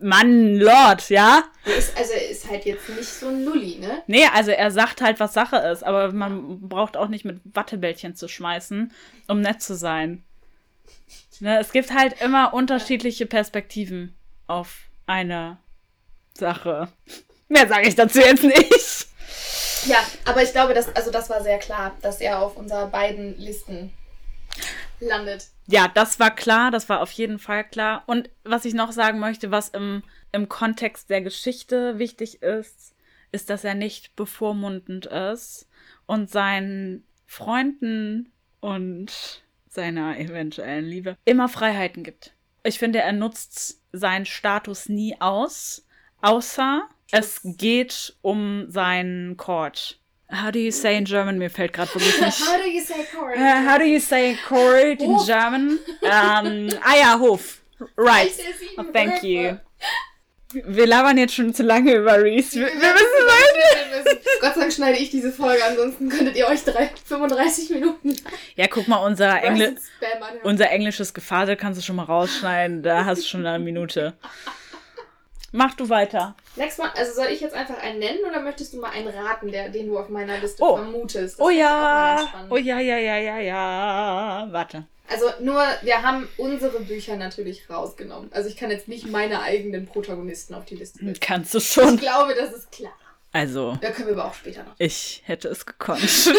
Mann, 0.00 0.56
Lord, 0.56 1.08
ja? 1.08 1.44
Ist, 1.64 1.96
also 1.96 2.12
er 2.12 2.28
ist 2.28 2.50
halt 2.50 2.64
jetzt 2.64 2.88
nicht 2.88 3.08
so 3.08 3.28
ein 3.28 3.44
Lulli, 3.44 3.78
ne? 3.78 4.02
Nee, 4.06 4.26
also 4.32 4.50
er 4.50 4.70
sagt 4.70 5.00
halt, 5.00 5.20
was 5.20 5.34
Sache 5.34 5.56
ist, 5.56 5.84
aber 5.84 6.12
man 6.12 6.68
braucht 6.68 6.96
auch 6.96 7.08
nicht 7.08 7.24
mit 7.24 7.40
Wattebällchen 7.44 8.16
zu 8.16 8.26
schmeißen, 8.26 8.92
um 9.28 9.40
nett 9.40 9.62
zu 9.62 9.76
sein. 9.76 10.24
Ne, 11.40 11.58
es 11.58 11.72
gibt 11.72 11.92
halt 11.92 12.20
immer 12.22 12.54
unterschiedliche 12.54 13.26
Perspektiven 13.26 14.14
auf 14.46 14.82
eine 15.06 15.58
Sache. 16.36 16.88
Mehr 17.48 17.68
sage 17.68 17.88
ich 17.88 17.94
dazu 17.94 18.20
jetzt 18.20 18.42
nicht. 18.42 19.06
Ja, 19.86 19.98
aber 20.24 20.42
ich 20.42 20.52
glaube, 20.52 20.74
dass, 20.74 20.94
also 20.96 21.10
das 21.10 21.28
war 21.30 21.42
sehr 21.42 21.58
klar, 21.58 21.94
dass 22.02 22.20
er 22.20 22.40
auf 22.40 22.56
unserer 22.56 22.86
beiden 22.86 23.38
Listen 23.38 23.92
landet. 25.00 25.48
Ja, 25.66 25.88
das 25.88 26.18
war 26.18 26.34
klar, 26.34 26.70
das 26.70 26.88
war 26.88 27.00
auf 27.00 27.10
jeden 27.12 27.38
Fall 27.38 27.64
klar. 27.64 28.02
Und 28.06 28.30
was 28.44 28.64
ich 28.64 28.74
noch 28.74 28.92
sagen 28.92 29.18
möchte, 29.18 29.50
was 29.50 29.68
im, 29.68 30.02
im 30.32 30.48
Kontext 30.48 31.10
der 31.10 31.22
Geschichte 31.22 31.98
wichtig 31.98 32.42
ist, 32.42 32.94
ist, 33.32 33.50
dass 33.50 33.64
er 33.64 33.74
nicht 33.74 34.16
bevormundend 34.16 35.06
ist 35.06 35.68
und 36.06 36.30
seinen 36.30 37.04
Freunden 37.26 38.32
und 38.60 39.42
seiner 39.68 40.18
eventuellen 40.18 40.84
Liebe 40.84 41.16
immer 41.24 41.48
Freiheiten 41.48 42.04
gibt. 42.04 42.32
Ich 42.62 42.78
finde, 42.78 43.00
er 43.00 43.12
nutzt 43.12 43.80
seinen 43.92 44.24
Status 44.24 44.88
nie 44.88 45.20
aus, 45.20 45.84
außer 46.24 46.88
es 47.12 47.40
geht 47.44 48.16
um 48.22 48.66
seinen 48.70 49.36
Court. 49.36 49.98
How 50.32 50.50
do 50.50 50.58
you 50.58 50.72
say 50.72 50.96
in 50.96 51.04
German? 51.04 51.38
Mir 51.38 51.50
fällt 51.50 51.72
gerade 51.72 51.94
wirklich 51.94 52.20
nicht. 52.20 52.40
How 52.40 52.56
do 52.56 52.66
you 52.68 52.82
say 52.82 53.06
Corey? 53.14 53.38
Uh, 53.38 53.70
how 53.70 53.78
do 53.78 53.84
you 53.84 54.00
say 54.00 54.36
court 54.48 55.00
in 55.00 55.10
Hof. 55.14 55.26
German? 55.26 55.78
Um, 56.02 56.68
ah 56.82 56.96
ja, 56.98 57.18
Hof. 57.18 57.62
Right. 57.96 58.32
Oh, 58.78 58.84
thank 58.92 59.22
you. 59.22 59.58
Wir 60.52 60.86
labern 60.86 61.18
jetzt 61.18 61.34
schon 61.34 61.52
zu 61.52 61.62
lange 61.62 61.94
über 61.94 62.20
Reese. 62.22 62.60
Wir, 62.60 62.66
wir 62.66 62.74
müssen 62.74 63.26
weiter. 63.26 64.20
Gott 64.40 64.54
sei 64.54 64.60
Dank 64.60 64.72
schneide 64.72 64.98
ich 64.98 65.10
diese 65.10 65.32
Folge, 65.32 65.64
ansonsten 65.64 66.08
könntet 66.08 66.36
ihr 66.36 66.46
euch 66.46 66.62
drei, 66.64 66.90
35 67.04 67.70
Minuten 67.70 68.16
Ja, 68.56 68.66
guck 68.68 68.86
mal, 68.88 68.98
unser, 68.98 69.42
anhören. 69.42 69.78
unser 70.42 70.70
englisches 70.70 71.12
Gefasel 71.12 71.56
kannst 71.56 71.80
du 71.80 71.84
schon 71.84 71.96
mal 71.96 72.04
rausschneiden. 72.04 72.82
Da 72.82 73.04
hast 73.04 73.22
du 73.22 73.26
schon 73.26 73.44
eine 73.46 73.62
Minute. 73.62 74.14
Mach 75.56 75.74
du 75.74 75.88
weiter. 75.88 76.34
Next 76.56 76.80
One, 76.80 76.90
also 76.96 77.12
soll 77.14 77.26
ich 77.28 77.40
jetzt 77.40 77.54
einfach 77.54 77.78
einen 77.80 78.00
nennen 78.00 78.18
oder 78.28 78.40
möchtest 78.40 78.72
du 78.72 78.80
mal 78.80 78.90
einen 78.90 79.06
raten, 79.06 79.52
der, 79.52 79.68
den 79.68 79.86
du 79.86 79.96
auf 79.96 80.08
meiner 80.08 80.36
Liste 80.38 80.60
Oh. 80.60 80.74
vermutest? 80.74 81.38
Das 81.38 81.40
Oh 81.40 81.48
mal 81.48 81.54
ja. 81.56 82.46
Oh 82.50 82.56
ja, 82.56 82.80
ja, 82.80 82.96
ja, 82.98 83.18
ja, 83.18 83.38
ja. 83.38 84.48
Warte. 84.50 84.86
Also 85.08 85.26
nur, 85.38 85.62
wir 85.82 86.02
haben 86.02 86.28
unsere 86.38 86.80
Bücher 86.80 87.14
natürlich 87.14 87.70
rausgenommen. 87.70 88.32
Also 88.32 88.48
ich 88.48 88.56
kann 88.56 88.72
jetzt 88.72 88.88
nicht 88.88 89.06
meine 89.06 89.42
eigenen 89.42 89.86
Protagonisten 89.86 90.54
auf 90.54 90.64
die 90.64 90.74
Liste 90.74 90.98
setzen. 91.04 91.20
Kannst 91.20 91.54
du 91.54 91.58
Ich 91.58 91.70
schon. 91.70 91.98
glaube, 91.98 92.34
das 92.34 92.52
ist 92.52 92.72
klar. 92.72 92.92
Also, 93.30 93.78
Da 93.80 93.90
können 93.92 94.08
wir 94.08 94.14
aber 94.14 94.24
auch 94.30 94.34
später 94.34 94.64
noch. 94.64 94.74
ich 94.78 95.22
hätte 95.24 95.46
es 95.48 95.64
gekonnt. 95.66 96.00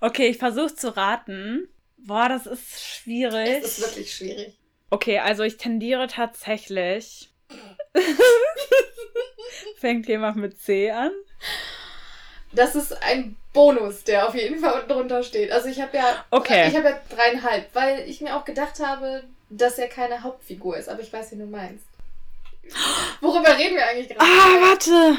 okay, 0.00 0.28
ich 0.28 0.38
versuche 0.38 0.74
zu 0.74 0.94
raten. 0.96 1.68
Boah, 2.06 2.28
das 2.28 2.46
ist 2.46 2.82
schwierig. 2.84 3.62
Es 3.64 3.78
ist 3.78 3.88
wirklich 3.88 4.14
schwierig. 4.14 4.58
Okay, 4.90 5.18
also 5.18 5.42
ich 5.42 5.56
tendiere 5.56 6.06
tatsächlich. 6.06 7.30
Fängt 9.78 10.06
jemand 10.08 10.36
mit 10.36 10.60
C 10.60 10.90
an? 10.90 11.10
Das 12.52 12.74
ist 12.74 12.92
ein 13.02 13.36
Bonus, 13.52 14.04
der 14.04 14.28
auf 14.28 14.34
jeden 14.34 14.58
Fall 14.60 14.74
unten 14.74 14.88
drunter 14.88 15.22
steht. 15.22 15.50
Also 15.50 15.68
ich 15.68 15.80
habe 15.80 15.96
ja, 15.96 16.24
Okay. 16.30 16.68
ich 16.68 16.76
habe 16.76 16.90
ja 16.90 17.00
dreieinhalb, 17.08 17.74
weil 17.74 18.08
ich 18.08 18.20
mir 18.20 18.36
auch 18.36 18.44
gedacht 18.44 18.80
habe, 18.80 19.24
dass 19.50 19.78
er 19.78 19.88
keine 19.88 20.22
Hauptfigur 20.22 20.76
ist. 20.76 20.88
Aber 20.88 21.00
ich 21.00 21.12
weiß, 21.12 21.32
wie 21.32 21.36
du 21.36 21.46
meinst. 21.46 21.84
Worüber 23.20 23.56
reden 23.58 23.76
wir 23.76 23.86
eigentlich 23.86 24.08
gerade? 24.08 24.20
Ah, 24.20 24.60
warte. 24.60 25.18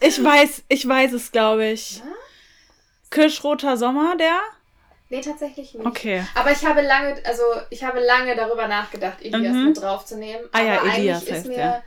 Ich 0.00 0.22
weiß, 0.22 0.62
ich 0.68 0.86
weiß 0.88 1.12
es, 1.12 1.30
glaube 1.30 1.66
ich. 1.66 2.00
Was? 2.00 3.10
Kirschroter 3.10 3.76
Sommer, 3.76 4.16
der? 4.16 4.40
Nee, 5.12 5.20
tatsächlich 5.20 5.74
nicht. 5.74 5.86
Okay. 5.86 6.24
Aber 6.34 6.52
ich 6.52 6.64
habe 6.64 6.80
lange, 6.80 7.20
also 7.26 7.42
ich 7.68 7.84
habe 7.84 8.00
lange 8.00 8.34
darüber 8.34 8.66
nachgedacht, 8.66 9.18
Elias 9.20 9.52
Mhm. 9.54 9.64
mit 9.66 9.78
draufzunehmen. 9.82 10.48
Ah 10.52 10.62
ja, 10.62 10.80
aber 10.80 10.94
Elias 10.94 11.16
eigentlich 11.18 11.28
ist 11.28 11.34
heißt 11.36 11.46
mir 11.48 11.56
der. 11.56 11.82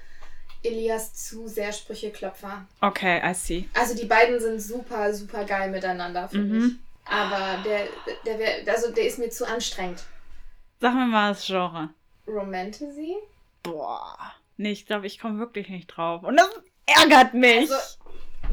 Elias 0.64 1.14
zu 1.16 1.48
sehr 1.48 1.74
Sprücheklopfer. 1.74 2.66
Okay, 2.82 3.20
I 3.28 3.34
see. 3.34 3.68
Also 3.74 3.96
die 3.96 4.06
beiden 4.06 4.40
sind 4.40 4.60
super, 4.62 5.12
super 5.12 5.44
geil 5.44 5.72
miteinander, 5.72 6.30
finde 6.30 6.54
Mhm. 6.56 6.80
ich. 7.08 7.12
Aber 7.12 7.64
der, 7.64 7.88
der, 8.28 8.38
wär, 8.40 8.74
also 8.74 8.92
der 8.92 9.08
ist 9.08 9.18
mir 9.18 9.30
zu 9.32 9.48
anstrengend. 9.48 10.04
Sag 10.80 10.94
mir 10.94 11.08
mal 11.08 11.30
das 11.34 11.48
Genre. 11.48 11.90
Romantasy? 12.28 13.16
Boah. 13.64 14.16
Nee, 14.58 14.72
ich 14.74 14.86
glaube, 14.86 15.08
ich 15.08 15.18
komme 15.20 15.40
wirklich 15.40 15.70
nicht 15.70 15.88
drauf. 15.88 16.22
Und 16.24 16.38
das 16.38 16.50
ärgert 16.86 17.34
mich. 17.34 17.72
Also, 17.72 17.76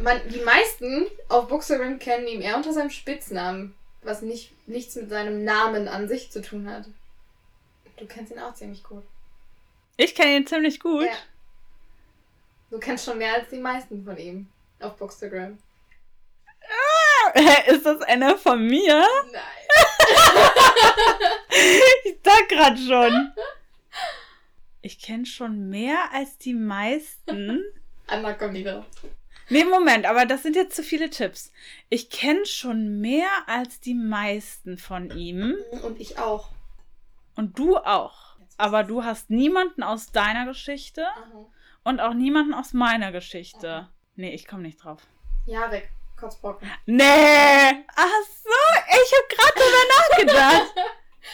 man, 0.03 0.19
die 0.31 0.41
meisten 0.41 1.07
auf 1.29 1.49
Bookstagram 1.49 1.99
kennen 1.99 2.27
ihn 2.27 2.41
eher 2.41 2.57
unter 2.57 2.73
seinem 2.73 2.91
Spitznamen, 2.91 3.75
was 4.03 4.23
nicht, 4.23 4.53
nichts 4.69 4.95
mit 4.97 5.09
seinem 5.11 5.45
Namen 5.45 5.89
an 5.89 6.09
sich 6.09 6.31
zu 6.31 6.43
tun 6.43 6.69
hat. 6.69 6.87
Du 7.97 8.07
kennst 8.07 8.33
ihn 8.33 8.39
auch 8.39 8.55
ziemlich 8.55 8.83
gut. 8.83 9.05
ich 9.97 10.15
kenne 10.15 10.37
ihn 10.37 10.47
ziemlich 10.47 10.81
gut. 10.81 11.05
Ja. 11.05 11.17
Du 12.71 12.79
kennst 12.79 13.05
schon 13.05 13.19
mehr 13.19 13.35
als 13.35 13.49
die 13.51 13.59
meisten 13.59 14.05
von 14.05 14.17
ihm 14.17 14.49
auf 14.81 14.97
Bookstagram. 14.97 15.59
Hä, 17.35 17.71
Ist 17.71 17.85
das 17.87 18.01
einer 18.03 18.37
von 18.37 18.67
mir? 18.67 19.07
Nein. 19.33 19.43
Ich 22.05 22.17
sag 22.25 22.49
grad 22.49 22.79
schon. 22.79 23.33
Ich 24.81 25.01
kenne 25.01 25.27
schon 25.27 25.69
mehr 25.69 26.11
als 26.13 26.39
die 26.39 26.55
meisten. 26.55 27.63
Anna 28.07 28.33
kommt 28.33 28.55
nie 28.55 28.65
drauf. 28.65 28.85
Nee, 29.53 29.65
Moment, 29.65 30.07
aber 30.07 30.25
das 30.25 30.43
sind 30.43 30.57
jetzt 30.57 30.75
zu 30.75 30.83
viele 30.83 31.11
Tipps. 31.11 31.53
Ich 31.91 32.09
kenne 32.09 32.47
schon 32.47 33.03
mehr 33.03 33.29
als 33.47 33.81
die 33.81 33.93
meisten 33.93 34.79
von 34.79 35.11
ihm. 35.11 35.59
Und 35.83 36.01
ich 36.01 36.19
auch. 36.19 36.49
Und 37.37 37.59
du 37.59 37.77
auch. 37.77 38.37
Aber 38.57 38.83
du 38.83 39.05
hast 39.05 39.29
niemanden 39.29 39.83
aus 39.83 40.11
deiner 40.11 40.47
Geschichte 40.47 41.05
Aha. 41.05 41.47
und 41.85 42.01
auch 42.01 42.15
niemanden 42.15 42.55
aus 42.55 42.73
meiner 42.73 43.13
Geschichte. 43.13 43.89
Nee, 44.17 44.35
ich 44.35 44.47
komme 44.47 44.63
nicht 44.63 44.83
drauf. 44.83 45.03
Jarek, 45.45 45.91
Kotzbrocken. 46.17 46.71
Nee! 46.87 47.05
Ach 47.95 48.23
so, 48.43 48.51
ich 48.89 49.13
habe 49.13 49.29
gerade 49.37 49.55
drüber 49.55 50.35
nachgedacht. 50.39 50.75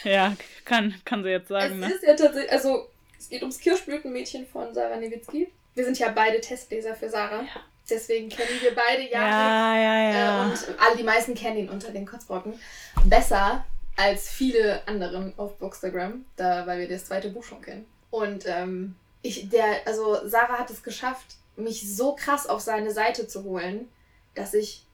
Ja, 0.05 0.37
kann, 0.67 0.95
kann 1.07 1.23
sie 1.23 1.31
jetzt 1.31 1.49
sagen, 1.49 1.83
es 1.83 1.89
ne? 1.89 1.95
ist 1.95 2.03
ja 2.03 2.15
tatsächlich, 2.15 2.53
also 2.53 2.91
es 3.19 3.31
geht 3.31 3.41
ums 3.41 3.59
Kirschblütenmädchen 3.59 4.47
von 4.47 4.75
Sarah 4.75 4.97
Nowitzki. 4.97 5.51
Wir 5.75 5.85
sind 5.85 5.99
ja 5.99 6.11
beide 6.11 6.43
Testleser 6.43 6.95
für 6.95 7.09
Sarah. 7.09 7.47
Deswegen 7.91 8.29
kennen 8.29 8.61
wir 8.61 8.75
beide 8.75 9.03
Jarek. 9.03 9.13
Ja, 9.13 9.77
ja, 9.77 10.11
ja. 10.11 10.45
Äh, 10.45 10.51
und 10.51 10.59
alle, 10.79 10.97
die 10.97 11.03
meisten 11.03 11.35
kennen 11.35 11.57
ihn 11.57 11.69
unter 11.69 11.91
den 11.91 12.07
Kotzbrocken. 12.07 12.59
Besser 13.05 13.65
als 13.97 14.29
viele 14.29 14.87
anderen 14.87 15.33
auf 15.39 15.59
Bookstagram, 15.59 16.25
da, 16.37 16.67
weil 16.67 16.81
wir 16.81 16.89
das 16.89 17.07
zweite 17.07 17.31
Buch 17.31 17.43
schon 17.43 17.63
kennen. 17.63 17.87
Und 18.11 18.47
ähm, 18.47 18.95
ich, 19.23 19.49
der, 19.49 19.87
also 19.87 20.27
Sarah 20.27 20.59
hat 20.59 20.71
es 20.71 20.83
geschafft, 20.83 21.37
mich 21.57 21.97
so 21.97 22.15
krass 22.15 22.47
auf 22.47 22.61
seine 22.61 22.93
Seite 22.93 23.27
zu 23.27 23.45
holen, 23.45 23.89
dass 24.35 24.55
ich 24.55 24.85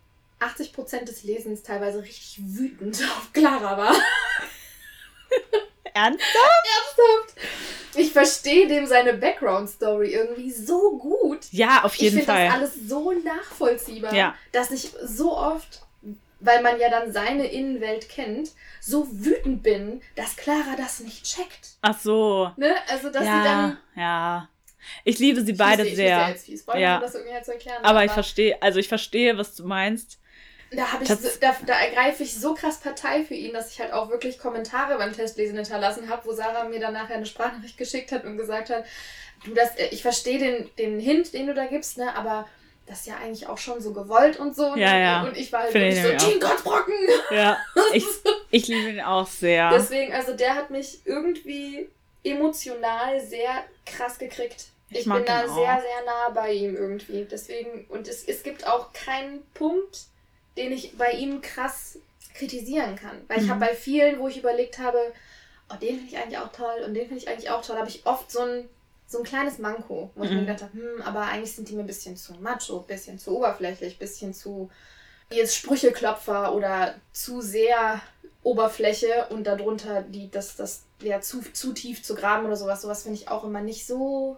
80% 0.40 1.04
des 1.04 1.24
Lesens 1.24 1.62
teilweise 1.62 2.02
richtig 2.02 2.38
wütend 2.42 3.02
auf 3.18 3.32
Clara 3.32 3.76
war. 3.76 3.94
Ernsthaft? 5.94 6.34
Ernsthaft? 6.34 7.34
Ich 7.96 8.12
verstehe 8.12 8.66
dem 8.68 8.86
seine 8.86 9.14
Background-Story 9.14 10.12
irgendwie 10.12 10.50
so 10.50 10.98
gut. 10.98 11.40
Ja, 11.50 11.82
auf 11.84 11.94
Ich 11.94 12.00
jeden 12.02 12.16
finde 12.18 12.32
Fall. 12.32 12.46
das 12.46 12.54
alles 12.54 12.74
so 12.88 13.12
nachvollziehbar, 13.12 14.14
Ja. 14.14 14.34
dass 14.52 14.70
ich 14.70 14.92
so 15.04 15.36
oft, 15.36 15.82
weil 16.40 16.62
man 16.62 16.78
ja 16.80 16.90
dann 16.90 17.12
seine 17.12 17.46
Innenwelt 17.46 18.08
kennt, 18.08 18.50
so 18.80 19.06
wütend 19.10 19.62
bin, 19.62 20.02
dass 20.16 20.36
Clara 20.36 20.76
das 20.76 21.00
nicht 21.00 21.24
checkt. 21.24 21.76
Ach 21.82 21.98
so. 21.98 22.50
Ne? 22.56 22.74
Also, 22.88 23.10
dass 23.10 23.22
sie 23.22 23.28
ja, 23.28 23.44
dann. 23.44 23.78
ja. 23.96 24.48
Ich 25.04 25.18
liebe 25.18 25.42
sie 25.42 25.54
beide 25.54 25.86
ich 25.86 25.96
sehr. 25.96 26.16
Ich 26.16 26.20
wusste 26.20 26.32
jetzt 26.32 26.44
viel 26.46 26.58
Spoiler, 26.58 26.78
Ja. 26.80 26.96
um 26.96 27.02
das 27.02 27.14
irgendwie 27.14 27.32
halt 27.34 27.44
zu 27.46 27.52
erklären. 27.52 27.82
aber 27.84 28.04
ich 28.04 28.10
verstehe, 28.10 28.60
also 28.60 28.78
ich 28.78 28.88
verstehe, 28.88 29.38
was 29.38 29.54
du 29.56 29.64
meinst. 29.64 30.18
Da, 30.76 30.92
hab 30.92 31.02
ich 31.02 31.08
so, 31.08 31.28
da, 31.40 31.56
da 31.66 31.74
ergreife 31.74 32.22
ich 32.22 32.34
so 32.34 32.54
krass 32.54 32.78
Partei 32.78 33.24
für 33.24 33.34
ihn, 33.34 33.52
dass 33.52 33.70
ich 33.70 33.80
halt 33.80 33.92
auch 33.92 34.10
wirklich 34.10 34.38
Kommentare 34.38 34.96
beim 34.98 35.12
Testlesen 35.12 35.56
hinterlassen 35.56 36.08
habe, 36.08 36.26
wo 36.26 36.32
Sarah 36.32 36.64
mir 36.64 36.80
dann 36.80 36.94
nachher 36.94 37.16
eine 37.16 37.26
Sprachnachricht 37.26 37.78
geschickt 37.78 38.12
hat 38.12 38.24
und 38.24 38.36
gesagt 38.36 38.70
hat, 38.70 38.84
du, 39.44 39.54
das, 39.54 39.76
äh, 39.76 39.88
ich 39.90 40.02
verstehe 40.02 40.38
den, 40.38 40.70
den 40.78 41.00
Hint, 41.00 41.32
den 41.34 41.46
du 41.46 41.54
da 41.54 41.66
gibst, 41.66 41.98
ne, 41.98 42.14
aber 42.16 42.46
das 42.86 43.00
ist 43.00 43.06
ja 43.06 43.16
eigentlich 43.16 43.46
auch 43.46 43.58
schon 43.58 43.80
so 43.80 43.92
gewollt 43.92 44.38
und 44.38 44.54
so. 44.54 44.76
Ja, 44.76 44.92
ne? 44.92 45.00
ja. 45.00 45.22
Und 45.24 45.36
ich 45.36 45.52
war 45.52 45.62
halt 45.62 45.72
Finde 45.72 45.88
ich 45.88 46.02
wirklich 46.02 46.20
so, 46.20 46.30
Team 46.30 46.40
Kotzbrocken! 46.40 46.94
Ja, 47.30 47.58
ich, 47.92 48.04
ich 48.50 48.68
liebe 48.68 48.90
ihn 48.90 49.00
auch 49.00 49.26
sehr. 49.26 49.70
Deswegen, 49.70 50.12
also 50.12 50.34
der 50.34 50.54
hat 50.54 50.70
mich 50.70 51.00
irgendwie 51.04 51.88
emotional 52.22 53.20
sehr 53.20 53.64
krass 53.86 54.18
gekriegt. 54.18 54.66
Ich 54.90 54.98
Ich, 55.00 55.04
bin 55.04 55.24
da 55.24 55.40
sehr, 55.40 55.54
sehr 55.54 56.04
nah 56.06 56.28
bei 56.34 56.52
ihm 56.52 56.76
irgendwie. 56.76 57.24
Deswegen, 57.24 57.86
und 57.88 58.06
es, 58.06 58.24
es 58.24 58.42
gibt 58.42 58.66
auch 58.66 58.92
keinen 58.92 59.42
Punkt, 59.54 60.06
den 60.56 60.72
ich 60.72 60.96
bei 60.96 61.12
ihm 61.12 61.40
krass 61.40 61.98
kritisieren 62.34 62.96
kann. 62.96 63.22
Weil 63.28 63.38
ich 63.40 63.46
Mhm. 63.46 63.50
habe 63.50 63.60
bei 63.60 63.74
vielen, 63.74 64.18
wo 64.18 64.28
ich 64.28 64.38
überlegt 64.38 64.78
habe, 64.78 64.98
oh, 65.70 65.76
den 65.76 65.96
finde 65.96 66.10
ich 66.10 66.18
eigentlich 66.18 66.38
auch 66.38 66.52
toll 66.52 66.82
und 66.84 66.94
den 66.94 67.06
finde 67.06 67.22
ich 67.22 67.28
eigentlich 67.28 67.50
auch 67.50 67.62
toll, 67.64 67.76
habe 67.76 67.88
ich 67.88 68.04
oft 68.06 68.30
so 68.30 68.40
ein, 68.40 68.68
so 69.06 69.18
ein 69.18 69.24
kleines 69.24 69.58
Manko, 69.58 70.10
wo 70.14 70.24
ich 70.24 70.30
mir 70.30 70.36
Mhm. 70.36 70.46
gedacht 70.46 70.62
habe, 70.62 70.72
hm, 70.72 71.02
aber 71.02 71.20
eigentlich 71.22 71.54
sind 71.54 71.68
die 71.68 71.74
mir 71.74 71.80
ein 71.82 71.86
bisschen 71.86 72.16
zu 72.16 72.34
macho, 72.34 72.80
ein 72.80 72.86
bisschen 72.86 73.18
zu 73.18 73.36
oberflächlich, 73.36 73.94
ein 73.94 73.98
bisschen 73.98 74.34
zu 74.34 74.70
jetzt 75.30 75.56
Sprücheklopfer 75.56 76.54
oder 76.54 76.94
zu 77.12 77.40
sehr 77.40 78.00
Oberfläche 78.42 79.26
und 79.30 79.46
darunter 79.46 80.02
die, 80.02 80.30
das, 80.30 80.56
das 80.56 80.82
ja, 81.00 81.20
zu, 81.20 81.40
zu 81.52 81.72
tief 81.72 82.02
zu 82.02 82.14
graben 82.14 82.44
oder 82.46 82.56
sowas. 82.56 82.82
Sowas 82.82 83.02
finde 83.02 83.18
ich 83.18 83.28
auch 83.28 83.42
immer 83.44 83.60
nicht 83.60 83.86
so. 83.86 84.36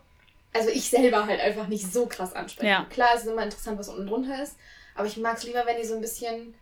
Also 0.52 0.70
ich 0.70 0.88
selber 0.88 1.26
halt 1.26 1.40
einfach 1.40 1.66
nicht 1.66 1.92
so 1.92 2.07
krass 2.07 2.33
ansprechen. 2.33 2.68
Ja. 2.68 2.87
Klar, 2.88 3.11
es 3.14 3.22
ist 3.24 3.29
immer 3.29 3.42
interessant, 3.42 3.79
was 3.79 3.88
unten 3.88 4.07
drunter 4.07 4.42
ist, 4.42 4.55
aber 4.96 5.06
ich 5.06 5.16
mag 5.16 5.37
es 5.37 5.44
lieber, 5.44 5.64
wenn 5.66 5.76
die 5.80 5.87
so 5.87 5.94
ein 5.94 6.00
bisschen 6.00 6.54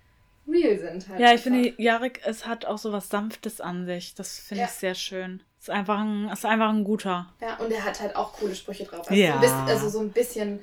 real 0.46 0.78
sind. 0.78 1.08
Halt 1.08 1.20
Ja, 1.20 1.26
ich 1.26 1.32
einfach. 1.32 1.42
finde, 1.44 1.74
Jarek, 1.82 2.20
es 2.24 2.46
hat 2.46 2.64
auch 2.66 2.78
so 2.78 2.92
was 2.92 3.08
Sanftes 3.08 3.60
an 3.60 3.86
sich. 3.86 4.14
Das 4.14 4.38
finde 4.38 4.62
Ja. 4.62 4.66
ich 4.68 4.72
sehr 4.74 4.94
schön. 4.94 5.42
Ist 5.58 5.70
einfach 5.70 5.98
ein, 6.00 6.28
ist 6.28 6.44
einfach 6.44 6.68
ein 6.68 6.84
guter. 6.84 7.32
Ja, 7.40 7.56
und 7.56 7.70
er 7.72 7.82
hat 7.84 7.98
halt 8.00 8.14
auch 8.16 8.34
coole 8.34 8.54
Sprüche 8.54 8.84
drauf. 8.84 9.08
Also, 9.10 9.14
Ja. 9.14 9.32
so, 9.32 9.36
ein 9.36 9.40
bisschen, 9.40 9.68
also 9.68 9.88
so 9.88 10.00
ein 10.00 10.12
bisschen 10.12 10.60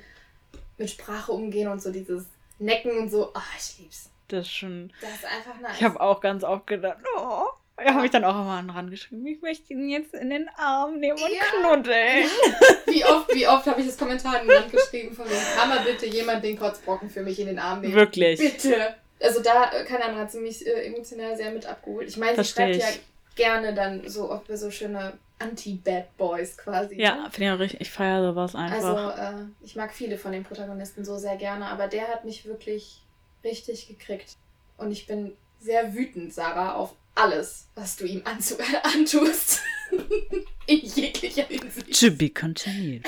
mit 0.78 0.90
Sprache 0.90 1.32
umgehen 1.32 1.68
und 1.68 1.82
so 1.82 1.90
dieses 1.90 2.26
Necken 2.58 2.96
und 2.98 3.10
so. 3.10 3.32
Ah, 3.34 3.42
ich 3.58 3.78
lieb's. 3.80 4.10
Das 4.28 4.46
ist 4.46 4.52
schon. 4.52 4.92
Das 5.00 5.10
ist 5.10 5.24
einfach 5.24 5.60
nice. 5.60 5.76
Ich 5.78 5.82
habe 5.84 6.00
auch 6.00 6.20
ganz 6.20 6.44
oft 6.44 6.66
gedacht, 6.68 6.98
oh. 7.18 7.46
Ja, 7.84 7.94
habe 7.94 8.04
ich 8.06 8.10
dann 8.12 8.24
auch 8.24 8.34
immer 8.40 8.74
rangeschrieben. 8.74 9.26
Ich 9.26 9.40
möchte 9.42 9.72
ihn 9.72 9.88
jetzt 9.88 10.14
in 10.14 10.30
den 10.30 10.48
Arm 10.56 10.98
nehmen 10.98 11.18
und 11.18 11.30
Ja. 11.30 11.42
knuddeln. 11.60 12.28
Wie 12.86 13.04
oft, 13.04 13.34
wie 13.34 13.48
oft 13.48 13.66
habe 13.66 13.80
ich 13.80 13.86
das 13.86 13.96
Kommentar 13.96 14.42
in 14.42 14.48
die 14.48 14.54
Wand 14.54 14.70
geschrieben 14.70 15.14
von 15.16 15.26
mir, 15.26 15.36
kann 15.56 15.68
mal 15.70 15.80
bitte 15.80 16.06
jemand 16.06 16.44
den 16.44 16.58
Kotzbrocken 16.58 17.08
für 17.08 17.22
mich 17.22 17.40
in 17.40 17.46
den 17.46 17.58
Arm 17.58 17.80
nehmen? 17.80 17.94
Wirklich. 17.94 18.38
Bitte. 18.38 18.94
Also 19.20 19.40
da, 19.40 19.70
äh, 19.72 19.84
keine 19.84 20.04
Ahnung, 20.04 20.18
hat 20.18 20.30
sie 20.30 20.40
mich 20.40 20.66
äh, 20.66 20.86
emotional 20.86 21.36
sehr 21.36 21.50
mit 21.52 21.64
abgeholt. 21.64 22.08
Ich 22.08 22.16
meine, 22.18 22.36
sie 22.36 22.50
schreibt 22.50 22.76
ja 22.76 22.86
gerne 23.34 23.72
dann 23.72 24.06
so 24.08 24.30
oft 24.30 24.46
so 24.48 24.70
schöne 24.70 25.14
Anti-Bad 25.38 26.16
Boys 26.16 26.56
quasi. 26.56 27.00
Ja, 27.00 27.16
ne? 27.16 27.30
finde 27.30 27.46
ich 27.46 27.54
auch 27.54 27.58
richtig. 27.58 27.80
Ich 27.80 27.90
feiere 27.90 28.30
sowas 28.30 28.54
einfach. 28.54 29.16
Also 29.16 29.38
äh, 29.40 29.44
ich 29.62 29.74
mag 29.76 29.92
viele 29.92 30.18
von 30.18 30.32
den 30.32 30.44
Protagonisten 30.44 31.04
so 31.04 31.16
sehr 31.18 31.36
gerne, 31.36 31.66
aber 31.66 31.88
der 31.88 32.08
hat 32.08 32.24
mich 32.24 32.44
wirklich 32.44 33.00
richtig 33.44 33.88
gekriegt. 33.88 34.36
Und 34.76 34.92
ich 34.92 35.06
bin 35.06 35.36
sehr 35.60 35.94
wütend, 35.94 36.32
Sarah, 36.34 36.74
auf 36.74 36.94
alles, 37.14 37.68
was 37.74 37.96
du 37.96 38.04
ihm 38.06 38.22
anzu 38.24 38.56
antust. 38.82 39.60
in 40.66 40.78
jeglicher 40.80 41.44
Hinsicht. 41.44 42.00
To 42.00 42.10
be 42.10 42.30
continued. 42.30 43.02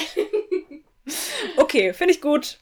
Okay, 1.57 1.93
finde 1.93 2.12
ich 2.14 2.21
gut. 2.21 2.59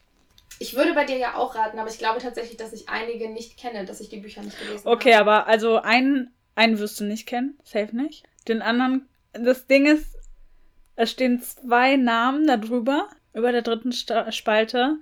Ich 0.59 0.75
würde 0.75 0.95
bei 0.95 1.05
dir 1.05 1.17
ja 1.17 1.35
auch 1.35 1.55
raten, 1.57 1.79
aber 1.79 1.91
ich 1.91 1.99
glaube 1.99 2.21
tatsächlich, 2.21 2.57
dass 2.57 2.73
ich 2.73 2.89
einige 2.89 3.29
nicht 3.29 3.57
kenne, 3.57 3.85
dass 3.85 4.01
ich 4.01 4.09
die 4.09 4.19
Bücher 4.19 4.43
nicht 4.43 4.59
gelesen 4.61 4.87
Okay, 4.87 5.15
habe. 5.15 5.31
aber 5.33 5.47
also 5.49 5.79
einen, 5.81 6.31
einen 6.55 6.79
wirst 6.79 7.01
du 7.01 7.05
nicht 7.05 7.27
kennen. 7.27 7.59
Safe 7.65 7.95
nicht. 7.97 8.25
Den 8.47 8.63
anderen, 8.63 9.09
das 9.33 9.67
Ding 9.67 9.87
ist, 9.87 10.17
es 10.95 11.11
stehen 11.11 11.43
zwei 11.43 11.97
Namen 11.97 12.47
da 12.47 12.57
drüber, 12.59 13.09
über 13.35 13.51
der 13.51 13.63
dritten 13.63 13.93
Spalte. 13.93 14.99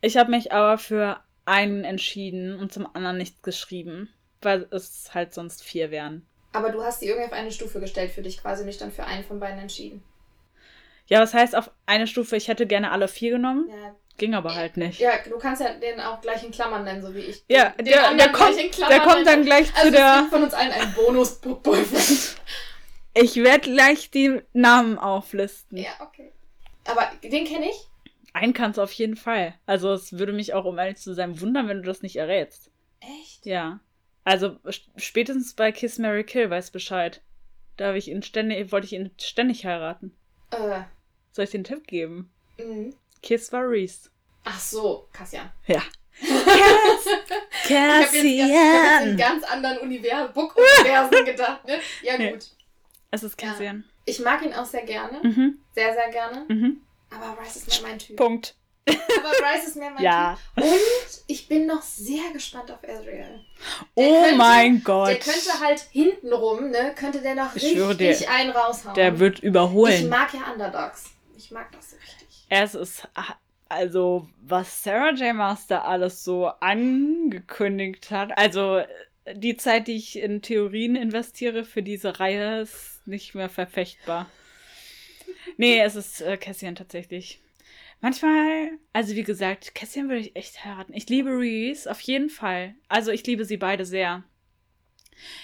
Ich 0.00 0.16
habe 0.16 0.30
mich 0.30 0.52
aber 0.52 0.78
für 0.78 1.20
einen 1.46 1.82
entschieden 1.84 2.56
und 2.58 2.72
zum 2.72 2.86
anderen 2.94 3.18
nichts 3.18 3.42
geschrieben, 3.42 4.08
weil 4.44 4.66
es 4.70 5.10
halt 5.14 5.32
sonst 5.34 5.62
vier 5.62 5.90
wären. 5.90 6.26
Aber 6.52 6.70
du 6.70 6.82
hast 6.82 7.00
die 7.02 7.06
irgendwie 7.06 7.26
auf 7.26 7.32
eine 7.32 7.50
Stufe 7.52 7.80
gestellt 7.80 8.10
für 8.12 8.22
dich 8.22 8.40
quasi, 8.40 8.64
mich 8.64 8.78
dann 8.78 8.92
für 8.92 9.04
einen 9.04 9.24
von 9.24 9.40
beiden 9.40 9.58
entschieden. 9.58 10.02
Ja, 11.06 11.20
was 11.20 11.34
heißt 11.34 11.56
auf 11.56 11.70
eine 11.86 12.06
Stufe, 12.06 12.36
ich 12.36 12.48
hätte 12.48 12.66
gerne 12.66 12.90
alle 12.92 13.08
vier 13.08 13.32
genommen, 13.32 13.68
Ja, 13.68 13.94
ging 14.18 14.34
aber 14.34 14.54
halt 14.54 14.76
nicht. 14.76 15.00
ja 15.00 15.12
du 15.28 15.38
kannst 15.38 15.60
ja 15.62 15.72
den 15.74 15.98
auch 16.00 16.20
gleich 16.20 16.44
in 16.44 16.52
Klammern 16.52 16.84
nennen, 16.84 17.02
so 17.02 17.14
wie 17.14 17.20
ich. 17.20 17.42
Ja, 17.48 17.70
den 17.70 17.86
der, 17.86 18.14
der, 18.14 18.30
kommt, 18.32 18.52
gleich 18.54 18.64
in 18.66 18.70
Klammern 18.70 18.90
der 18.98 19.00
kommt 19.08 19.26
dann 19.26 19.44
gleich 19.44 19.68
Also 19.74 19.80
zu 19.80 19.86
es 19.88 19.92
der. 19.94 20.16
gibt 20.20 20.30
von 20.30 20.42
uns 20.44 20.54
allen 20.54 20.70
einen 20.72 20.94
Bonus-Book-Boyfriend. 20.94 22.36
Ich 23.14 23.36
werde 23.36 23.60
gleich 23.70 24.10
die 24.10 24.40
Namen 24.54 24.96
auflisten. 24.98 25.76
ja, 25.76 25.90
okay. 26.00 26.32
Aber 26.86 27.10
den 27.22 27.44
kenne 27.44 27.66
ich. 27.68 27.76
Einen 28.32 28.54
kannst 28.54 28.78
du 28.78 28.82
auf 28.82 28.92
jeden 28.92 29.16
Fall. 29.16 29.54
Also 29.66 29.92
es 29.92 30.16
würde 30.18 30.32
mich 30.32 30.54
auch, 30.54 30.64
um 30.64 30.78
ehrlich 30.78 30.96
zu 30.96 31.12
sein, 31.12 31.38
wundern, 31.38 31.68
wenn 31.68 31.82
du 31.82 31.86
das 31.86 32.00
nicht 32.00 32.16
errätst. 32.16 32.70
Echt? 33.00 33.44
Ja. 33.44 33.80
Also 34.24 34.56
spätestens 34.96 35.54
bei 35.54 35.72
Kiss 35.72 35.98
Mary 35.98 36.24
Kill 36.24 36.48
weiß 36.50 36.70
Bescheid. 36.70 37.22
Da 37.76 37.88
habe 37.88 37.98
ich 37.98 38.08
ihn 38.08 38.22
ständig, 38.22 38.70
wollte 38.70 38.86
ich 38.86 38.92
ihn 38.92 39.10
ständig 39.20 39.64
heiraten. 39.66 40.16
Äh, 40.50 40.82
Soll 41.32 41.44
ich 41.46 41.50
den 41.50 41.64
Tipp 41.64 41.86
geben? 41.86 42.32
mhm. 42.58 42.94
Kiss 43.22 43.52
war 43.52 43.62
Reese. 43.68 44.10
Ach 44.44 44.58
so, 44.60 45.08
Kassian. 45.12 45.50
Ja. 45.66 45.82
Ich 47.64 47.78
habe 47.78 48.00
jetzt, 48.02 48.14
hab 48.14 48.14
in 48.14 48.38
Cassian. 48.50 49.16
ganz 49.16 49.44
anderen 49.44 49.78
Univers 49.78 50.32
Book-Universen 50.34 51.24
gedacht, 51.24 51.64
ne? 51.66 51.78
Ja, 52.02 52.18
Nee. 52.18 52.32
gut. 52.32 52.50
Es 53.10 53.22
ist 53.22 53.40
Ja. 53.40 53.48
Cassian. 53.48 53.84
Ich 54.04 54.18
mag 54.20 54.44
ihn 54.44 54.52
auch 54.52 54.64
sehr 54.66 54.82
gerne. 54.84 55.20
Mhm. 55.22 55.58
sehr, 55.74 55.94
sehr 55.94 56.10
gerne. 56.10 56.44
Mhm. 56.48 56.82
Aber 57.10 57.34
Bryce 57.36 57.56
ist 57.56 57.68
mehr 57.82 57.90
mein 57.90 57.98
Typ. 57.98 58.16
Punkt. 58.16 58.56
Aber 58.86 59.30
Bryce 59.38 59.68
ist 59.68 59.76
mehr 59.76 59.90
mein 59.90 60.02
Ja. 60.02 60.38
Typ. 60.56 60.64
Und 60.64 61.22
ich 61.28 61.48
bin 61.48 61.66
noch 61.66 61.82
sehr 61.82 62.32
gespannt 62.32 62.70
auf 62.70 62.82
Ezreal. 62.82 63.40
Der 63.96 64.04
Oh 64.08 64.20
könnte- 64.22 64.36
mein 64.36 64.82
Gott. 64.82 65.08
Der 65.08 65.18
könnte 65.18 65.60
halt 65.60 65.80
hintenrum, 65.92 66.70
ne, 66.70 66.92
könnte 66.96 67.20
der 67.20 67.34
noch 67.36 67.54
Ich 67.54 67.70
schwöre 67.72 67.90
richtig 67.98 68.18
dir, 68.26 68.30
einen 68.30 68.50
raushauen. 68.50 68.94
Der 68.94 69.18
wird 69.20 69.38
ich 69.38 69.44
überholen. 69.44 70.08
mag 70.08 70.32
ja 70.34 70.52
Underdogs. 70.52 71.10
Ich 71.36 71.50
mag 71.50 71.70
das 71.72 71.90
so 71.92 71.96
richtig. 71.96 72.46
Es 72.48 72.74
ist, 72.74 73.08
also, 73.68 74.28
was 74.42 74.82
Sarah 74.82 75.12
J. 75.14 75.34
Master 75.34 75.84
alles 75.84 76.24
so 76.24 76.46
angekündigt 76.46 78.10
hat. 78.10 78.36
Also, 78.36 78.82
die 79.34 79.56
Zeit, 79.56 79.86
die 79.86 79.96
ich 79.96 80.18
in 80.18 80.42
Theorien 80.42 80.96
investiere 80.96 81.64
für 81.64 81.82
diese 81.82 82.18
Reihe, 82.18 82.62
ist 82.62 83.00
nicht 83.06 83.34
mehr 83.34 83.48
verfechtbar. 83.48 84.28
Nee, 85.56 85.80
es 85.80 85.94
ist 85.96 86.20
äh, 86.20 86.36
Cassian 86.36 86.74
tatsächlich. 86.74 87.41
Manchmal, 88.02 88.70
also 88.92 89.14
wie 89.14 89.22
gesagt, 89.22 89.74
Cassian 89.74 90.08
würde 90.08 90.20
ich 90.22 90.36
echt 90.36 90.64
heiraten. 90.64 90.92
Ich 90.92 91.08
liebe 91.08 91.30
Reese, 91.30 91.90
auf 91.90 92.00
jeden 92.00 92.28
Fall. 92.28 92.74
Also, 92.88 93.12
ich 93.12 93.24
liebe 93.26 93.44
sie 93.44 93.56
beide 93.56 93.86
sehr. 93.86 94.24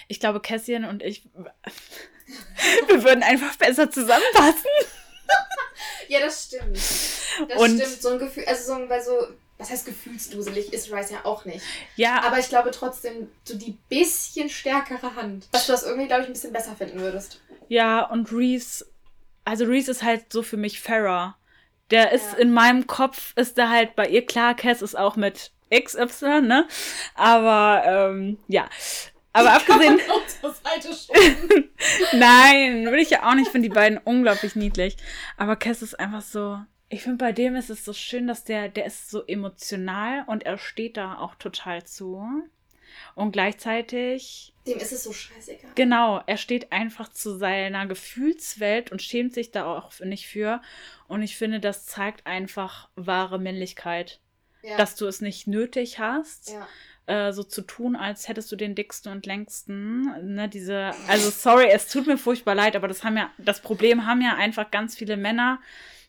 Ich 0.09 0.19
glaube, 0.19 0.41
Cassian 0.41 0.83
und 0.85 1.01
ich, 1.01 1.23
wir 2.87 3.03
würden 3.03 3.23
einfach 3.23 3.55
besser 3.55 3.89
zusammenpassen. 3.89 4.69
Ja, 6.09 6.19
das 6.21 6.45
stimmt. 6.45 6.75
Das 7.49 7.59
Und- 7.61 7.79
stimmt. 7.79 8.01
So 8.01 8.09
ein 8.09 8.19
Gefühl, 8.19 8.43
also 8.47 8.73
so 8.73 8.81
ein, 8.81 8.89
weil 8.89 9.01
so, 9.03 9.11
was 9.59 9.69
heißt 9.69 9.85
gefühlsduselig 9.85 10.73
ist 10.73 10.91
Rice 10.91 11.11
ja 11.11 11.23
auch 11.23 11.45
nicht. 11.45 11.63
Ja, 11.97 12.23
Aber 12.23 12.39
ich 12.39 12.49
glaube 12.49 12.71
trotzdem, 12.71 13.29
so 13.43 13.55
die 13.55 13.77
bisschen 13.89 14.49
stärkere 14.49 15.15
Hand, 15.15 15.47
dass 15.51 15.67
du 15.67 15.71
das 15.71 15.83
irgendwie, 15.83 16.07
glaube 16.07 16.23
ich, 16.23 16.27
ein 16.29 16.33
bisschen 16.33 16.51
besser 16.51 16.75
finden 16.75 16.99
würdest. 16.99 17.39
Ja, 17.67 18.03
und 18.09 18.31
Reese, 18.31 18.87
also 19.45 19.65
Reese 19.65 19.91
ist 19.91 20.01
halt 20.01 20.33
so 20.33 20.41
für 20.41 20.57
mich 20.57 20.81
Farah. 20.81 21.37
Der 21.91 22.11
ist 22.11 22.33
Ja. 22.33 22.37
in 22.39 22.51
meinem 22.53 22.87
Kopf, 22.87 23.33
ist 23.35 23.57
der 23.57 23.69
halt 23.69 23.95
bei 23.95 24.07
ihr 24.07 24.25
klar, 24.25 24.53
Cass 24.55 24.81
ist 24.81 24.97
auch 24.97 25.15
mit 25.15 25.51
XY, 25.73 26.41
ne? 26.41 26.67
Aber, 27.15 27.83
ähm, 27.85 28.37
ja. 28.47 28.67
Aber 29.33 29.53
abgesehen, 29.53 29.99
nein, 32.13 32.85
will 32.91 32.99
ich 32.99 33.09
ja 33.11 33.27
auch 33.29 33.35
nicht, 33.35 33.47
ich 33.47 33.51
finde 33.51 33.69
die 33.69 33.73
beiden 33.73 33.97
unglaublich 33.99 34.55
niedlich. 34.55 34.97
Aber 35.37 35.55
Cass 35.55 35.81
ist 35.81 35.99
einfach 35.99 36.21
so, 36.21 36.59
ich 36.89 37.03
finde 37.03 37.17
bei 37.23 37.31
dem 37.31 37.55
ist 37.55 37.69
es 37.69 37.85
so 37.85 37.93
schön, 37.93 38.27
dass 38.27 38.43
der, 38.43 38.69
der 38.69 38.85
ist 38.85 39.09
so 39.11 39.23
emotional 39.27 40.23
und 40.27 40.43
er 40.43 40.57
steht 40.57 40.97
da 40.97 41.17
auch 41.19 41.35
total 41.35 41.83
zu. 41.83 42.23
Und 43.19 43.33
gleichzeitig 43.33 44.53
Dem 44.65 44.77
ist 44.77 44.93
es 44.93 45.03
so 45.03 45.11
scheißegal. 45.11 45.71
Genau, 45.75 46.21
er 46.25 46.37
steht 46.37 46.71
einfach 46.71 47.09
zu 47.11 47.35
seiner 47.35 47.85
Gefühlswelt 47.85 48.93
und 48.93 49.01
schämt 49.01 49.33
sich 49.33 49.51
da 49.51 49.65
auch 49.65 49.91
nicht 49.99 50.25
für. 50.25 50.61
Und 51.09 51.21
ich 51.21 51.35
finde, 51.35 51.59
das 51.59 51.85
zeigt 51.85 52.25
einfach 52.25 52.87
wahre 52.95 53.37
Männlichkeit. 53.37 54.21
Ja. 54.61 54.77
Dass 54.77 54.95
du 54.95 55.05
es 55.05 55.19
nicht 55.19 55.47
nötig 55.47 55.99
hast, 55.99 56.53
ja. 56.53 57.27
äh, 57.27 57.33
so 57.33 57.43
zu 57.43 57.61
tun, 57.61 57.97
als 57.97 58.29
hättest 58.29 58.53
du 58.53 58.55
den 58.55 58.73
dicksten 58.73 59.11
und 59.11 59.25
längsten. 59.25 60.35
Ne, 60.35 60.47
diese, 60.47 60.93
also 61.09 61.29
sorry, 61.29 61.67
es 61.69 61.89
tut 61.89 62.07
mir 62.07 62.17
furchtbar 62.17 62.55
leid, 62.55 62.77
aber 62.77 62.87
das 62.87 63.03
haben 63.03 63.17
ja, 63.17 63.31
das 63.37 63.61
Problem 63.61 64.05
haben 64.05 64.21
ja 64.21 64.35
einfach 64.35 64.71
ganz 64.71 64.95
viele 64.95 65.17
Männer 65.17 65.59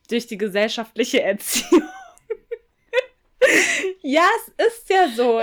durch 0.09 0.29
die 0.29 0.39
gesellschaftliche 0.39 1.23
Erziehung. 1.25 1.89
ja, 4.03 4.29
es 4.59 4.67
ist 4.69 4.91
ja 4.91 5.09
so. 5.09 5.41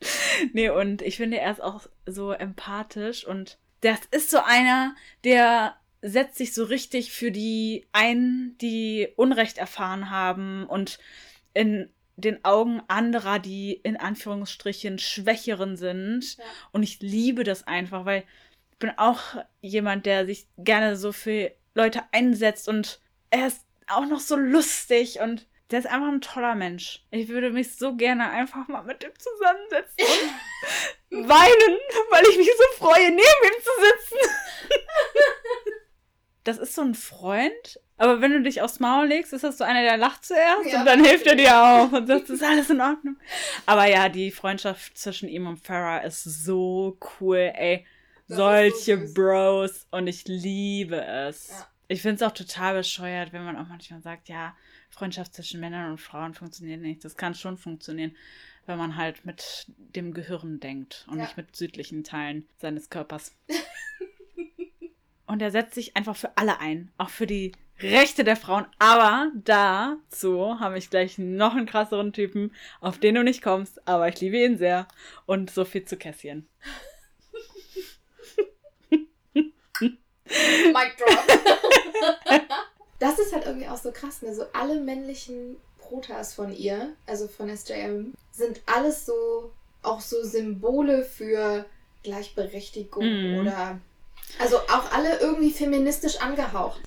Nee, 0.52 0.68
und 0.68 1.02
ich 1.02 1.16
finde, 1.16 1.38
er 1.38 1.50
ist 1.50 1.62
auch 1.62 1.86
so 2.04 2.32
empathisch 2.32 3.26
und 3.26 3.58
das 3.80 4.00
ist 4.10 4.30
so 4.30 4.38
einer, 4.38 4.94
der 5.24 5.76
setzt 6.02 6.36
sich 6.36 6.52
so 6.54 6.64
richtig 6.64 7.12
für 7.12 7.30
die 7.30 7.86
ein, 7.92 8.54
die 8.60 9.08
Unrecht 9.16 9.58
erfahren 9.58 10.10
haben 10.10 10.66
und 10.66 10.98
in 11.54 11.90
den 12.16 12.44
Augen 12.44 12.82
anderer, 12.88 13.38
die 13.38 13.72
in 13.72 13.96
Anführungsstrichen 13.96 14.98
Schwächeren 14.98 15.76
sind. 15.76 16.36
Ja. 16.36 16.44
Und 16.72 16.82
ich 16.82 17.00
liebe 17.00 17.44
das 17.44 17.66
einfach, 17.66 18.04
weil 18.04 18.24
ich 18.72 18.78
bin 18.78 18.92
auch 18.96 19.20
jemand, 19.60 20.06
der 20.06 20.26
sich 20.26 20.46
gerne 20.56 20.96
so 20.96 21.12
für 21.12 21.52
Leute 21.74 22.02
einsetzt 22.12 22.68
und 22.68 23.00
er 23.30 23.48
ist 23.48 23.64
auch 23.86 24.06
noch 24.06 24.20
so 24.20 24.36
lustig 24.36 25.20
und 25.20 25.46
der 25.70 25.80
ist 25.80 25.86
einfach 25.86 26.08
ein 26.08 26.20
toller 26.20 26.54
Mensch. 26.54 27.04
Ich 27.10 27.28
würde 27.28 27.50
mich 27.50 27.76
so 27.76 27.96
gerne 27.96 28.30
einfach 28.30 28.68
mal 28.68 28.82
mit 28.82 29.02
ihm 29.02 29.10
zusammensetzen 29.18 30.06
und 31.10 31.28
weinen, 31.28 31.78
weil 32.10 32.24
ich 32.30 32.36
mich 32.38 32.50
so 32.56 32.84
freue, 32.84 33.10
neben 33.10 33.18
ihm 33.18 33.62
zu 33.62 33.70
sitzen. 33.84 34.28
Das 36.44 36.58
ist 36.58 36.76
so 36.76 36.82
ein 36.82 36.94
Freund, 36.94 37.80
aber 37.96 38.20
wenn 38.20 38.30
du 38.30 38.40
dich 38.40 38.62
aufs 38.62 38.78
Maul 38.78 39.08
legst, 39.08 39.32
ist 39.32 39.42
das 39.42 39.58
so 39.58 39.64
einer, 39.64 39.82
der 39.82 39.96
lacht 39.96 40.24
zuerst 40.24 40.70
Ja. 40.70 40.78
und 40.78 40.86
dann 40.86 41.04
hilft 41.04 41.26
er 41.26 41.34
dir 41.34 41.56
auch 41.56 41.90
und 41.90 42.06
sagt, 42.06 42.30
ist 42.30 42.44
alles 42.44 42.70
in 42.70 42.80
Ordnung. 42.80 43.16
Aber 43.66 43.86
ja, 43.86 44.08
die 44.08 44.30
Freundschaft 44.30 44.96
zwischen 44.96 45.28
ihm 45.28 45.48
und 45.48 45.56
Farah 45.58 45.98
ist 46.04 46.22
so 46.22 46.96
cool, 47.20 47.50
ey. 47.52 47.84
Das 48.28 48.36
Solche 48.36 49.08
so. 49.08 49.14
Bros 49.14 49.88
und 49.90 50.06
ich 50.06 50.22
liebe 50.28 51.04
es. 51.04 51.48
Ja. 51.48 51.66
Ich 51.88 52.02
finde 52.02 52.14
es 52.16 52.22
auch 52.22 52.34
total 52.34 52.74
bescheuert, 52.74 53.32
wenn 53.32 53.44
man 53.44 53.56
auch 53.56 53.66
manchmal 53.66 54.02
sagt, 54.02 54.28
ja, 54.28 54.56
Freundschaft 54.96 55.34
zwischen 55.34 55.60
Männern 55.60 55.90
und 55.90 56.00
Frauen 56.00 56.32
funktioniert 56.34 56.80
nicht. 56.80 57.04
Das 57.04 57.16
kann 57.16 57.34
schon 57.34 57.58
funktionieren, 57.58 58.16
wenn 58.64 58.78
man 58.78 58.96
halt 58.96 59.26
mit 59.26 59.66
dem 59.76 60.14
Gehirn 60.14 60.58
denkt 60.58 61.04
und 61.10 61.18
Ja. 61.18 61.24
nicht 61.24 61.36
mit 61.36 61.54
südlichen 61.54 62.02
Teilen 62.02 62.48
seines 62.56 62.88
Körpers. 62.88 63.36
und 65.26 65.42
er 65.42 65.50
setzt 65.50 65.74
sich 65.74 65.96
einfach 65.96 66.16
für 66.16 66.34
alle 66.38 66.60
ein, 66.60 66.90
auch 66.96 67.10
für 67.10 67.26
die 67.26 67.52
Rechte 67.78 68.24
der 68.24 68.36
Frauen. 68.36 68.66
Aber 68.78 69.30
dazu 69.44 70.58
habe 70.60 70.78
ich 70.78 70.88
gleich 70.88 71.18
noch 71.18 71.54
einen 71.54 71.66
krasseren 71.66 72.14
Typen, 72.14 72.54
auf 72.80 72.98
den 72.98 73.16
du 73.16 73.22
nicht 73.22 73.42
kommst, 73.42 73.86
aber 73.86 74.08
ich 74.08 74.18
liebe 74.22 74.38
ihn 74.42 74.56
sehr. 74.56 74.88
Und 75.26 75.50
so 75.50 75.66
viel 75.66 75.84
zu 75.84 75.98
Kässchen. 75.98 76.48
Mic 79.80 80.96
drop. 80.98 81.26
das 82.98 83.18
ist 83.18 83.32
halt 83.32 83.46
irgendwie 83.46 83.68
auch 83.68 83.76
so 83.76 83.92
krass, 83.92 84.22
ne? 84.22 84.34
So 84.34 84.44
alle 84.52 84.80
männlichen 84.80 85.56
Protas 85.78 86.34
von 86.34 86.54
ihr, 86.54 86.90
also 87.06 87.28
von 87.28 87.48
SJM, 87.54 88.14
sind 88.32 88.60
alles 88.66 89.06
so 89.06 89.50
auch 89.82 90.00
so 90.00 90.22
Symbole 90.24 91.04
für 91.04 91.64
Gleichberechtigung 92.02 93.04
Mhm. 93.32 93.38
oder 93.38 93.78
also 94.40 94.56
auch 94.58 94.90
alle 94.92 95.18
irgendwie 95.20 95.50
feministisch 95.52 96.20
angehaucht. 96.20 96.80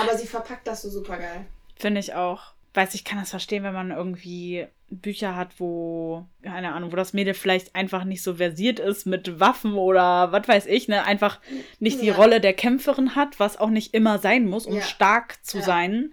Aber 0.00 0.16
sie 0.16 0.26
verpackt 0.26 0.66
das 0.66 0.82
so 0.82 0.90
super 0.90 1.18
geil. 1.18 1.44
Finde 1.76 2.00
ich 2.00 2.14
auch. 2.14 2.52
Weiß 2.74 2.94
ich 2.94 3.04
kann 3.04 3.18
das 3.18 3.30
verstehen, 3.30 3.64
wenn 3.64 3.74
man 3.74 3.90
irgendwie 3.90 4.66
Bücher 4.90 5.34
hat, 5.34 5.58
wo, 5.58 6.26
keine 6.42 6.72
Ahnung, 6.72 6.92
wo 6.92 6.96
das 6.96 7.12
Mädel 7.12 7.34
vielleicht 7.34 7.74
einfach 7.74 8.04
nicht 8.04 8.22
so 8.22 8.34
versiert 8.36 8.78
ist 8.78 9.06
mit 9.06 9.40
Waffen 9.40 9.74
oder 9.74 10.30
was 10.32 10.46
weiß 10.46 10.66
ich, 10.66 10.86
ne? 10.88 11.04
Einfach 11.04 11.40
nicht 11.80 12.00
die 12.00 12.06
Ja. 12.06 12.14
Rolle 12.14 12.40
der 12.40 12.52
Kämpferin 12.52 13.16
hat, 13.16 13.40
was 13.40 13.56
auch 13.56 13.70
nicht 13.70 13.94
immer 13.94 14.18
sein 14.18 14.46
muss, 14.46 14.66
um 14.66 14.76
Ja. 14.76 14.82
stark 14.82 15.44
zu 15.44 15.58
Ja. 15.58 15.64
sein. 15.64 16.10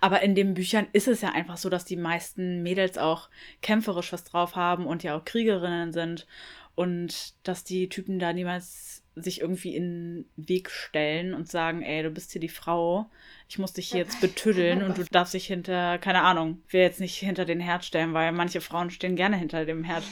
Aber 0.00 0.22
in 0.22 0.34
den 0.34 0.54
Büchern 0.54 0.86
ist 0.92 1.08
es 1.08 1.20
ja 1.20 1.30
einfach 1.30 1.56
so, 1.56 1.68
dass 1.68 1.84
die 1.84 1.96
meisten 1.96 2.62
Mädels 2.62 2.98
auch 2.98 3.28
kämpferisch 3.62 4.12
was 4.12 4.24
drauf 4.24 4.54
haben 4.54 4.86
und 4.86 5.02
ja 5.02 5.16
auch 5.16 5.24
Kriegerinnen 5.24 5.92
sind. 5.92 6.26
Und 6.74 7.34
dass 7.48 7.64
die 7.64 7.88
Typen 7.88 8.18
da 8.18 8.32
niemals 8.32 9.02
sich 9.16 9.40
irgendwie 9.40 9.74
in 9.74 10.26
den 10.36 10.48
Weg 10.48 10.70
stellen 10.70 11.34
und 11.34 11.48
sagen, 11.48 11.82
ey, 11.82 12.02
du 12.02 12.10
bist 12.10 12.32
hier 12.32 12.40
die 12.40 12.50
Frau, 12.50 13.06
ich 13.48 13.58
muss 13.58 13.72
dich 13.72 13.88
hier 13.88 14.00
jetzt 14.00 14.20
betüddeln 14.20 14.82
und 14.82 14.98
du 14.98 15.04
darfst 15.10 15.34
dich 15.34 15.46
hinter, 15.46 15.98
keine 15.98 16.22
Ahnung, 16.22 16.62
will 16.70 16.82
jetzt 16.82 17.00
nicht 17.00 17.16
hinter 17.16 17.44
den 17.44 17.60
Herd 17.60 17.84
stellen, 17.84 18.12
weil 18.12 18.32
manche 18.32 18.60
Frauen 18.60 18.90
stehen 18.90 19.16
gerne 19.16 19.36
hinter 19.36 19.64
dem 19.64 19.84
Herd. 19.84 20.04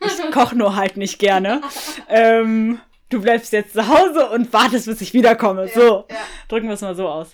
Ich 0.00 0.30
koche 0.32 0.56
nur 0.56 0.76
halt 0.76 0.96
nicht 0.96 1.18
gerne. 1.18 1.60
ähm, 2.08 2.80
du 3.10 3.20
bleibst 3.20 3.52
jetzt 3.52 3.74
zu 3.74 3.88
Hause 3.88 4.30
und 4.30 4.52
wartest, 4.52 4.86
bis 4.86 5.00
ich 5.00 5.12
wiederkomme. 5.14 5.68
so. 5.68 6.06
Ja. 6.08 6.16
Drücken 6.48 6.68
wir 6.68 6.74
es 6.74 6.80
mal 6.80 6.94
so 6.94 7.08
aus. 7.08 7.32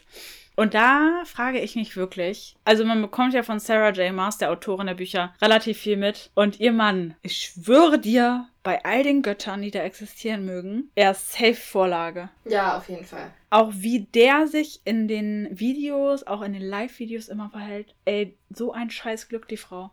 Und 0.61 0.75
da 0.75 1.23
frage 1.25 1.59
ich 1.59 1.75
mich 1.75 1.97
wirklich, 1.97 2.55
also 2.65 2.85
man 2.85 3.01
bekommt 3.01 3.33
ja 3.33 3.43
von 3.43 3.61
Sarah 3.61 3.93
J. 3.93 4.13
Maas, 4.13 4.37
der 4.37 4.51
Autorin 4.51 4.89
der 4.89 4.95
Bücher, 4.95 5.33
relativ 5.41 5.79
viel 5.79 5.97
mit. 5.97 6.31
Und 6.35 6.61
ihr 6.61 6.73
Mann, 6.73 7.15
ich 7.23 7.39
schwöre 7.39 7.99
dir, 7.99 8.47
bei 8.63 8.85
all 8.85 9.03
den 9.03 9.23
Göttern, 9.23 9.63
die 9.63 9.71
da 9.71 9.81
existieren 9.81 10.45
mögen, 10.45 10.91
er 10.95 11.13
ist 11.13 11.33
Safe-Vorlage. 11.33 12.29
ja, 12.45 12.77
auf 12.77 12.89
jeden 12.89 13.05
Fall. 13.05 13.31
Auch 13.51 13.73
wie 13.75 14.01
der 14.15 14.47
sich 14.47 14.81
in 14.85 15.09
den 15.09 15.49
Videos, 15.59 16.25
auch 16.27 16.43
in 16.43 16.53
den 16.53 16.63
Live-Videos 16.63 17.29
immer 17.29 17.51
verhält. 17.51 17.95
Ey, 18.05 18.37
so 18.51 18.73
ein 18.73 18.91
Scheißglück, 18.91 19.49
die 19.49 19.57
Frau. 19.57 19.91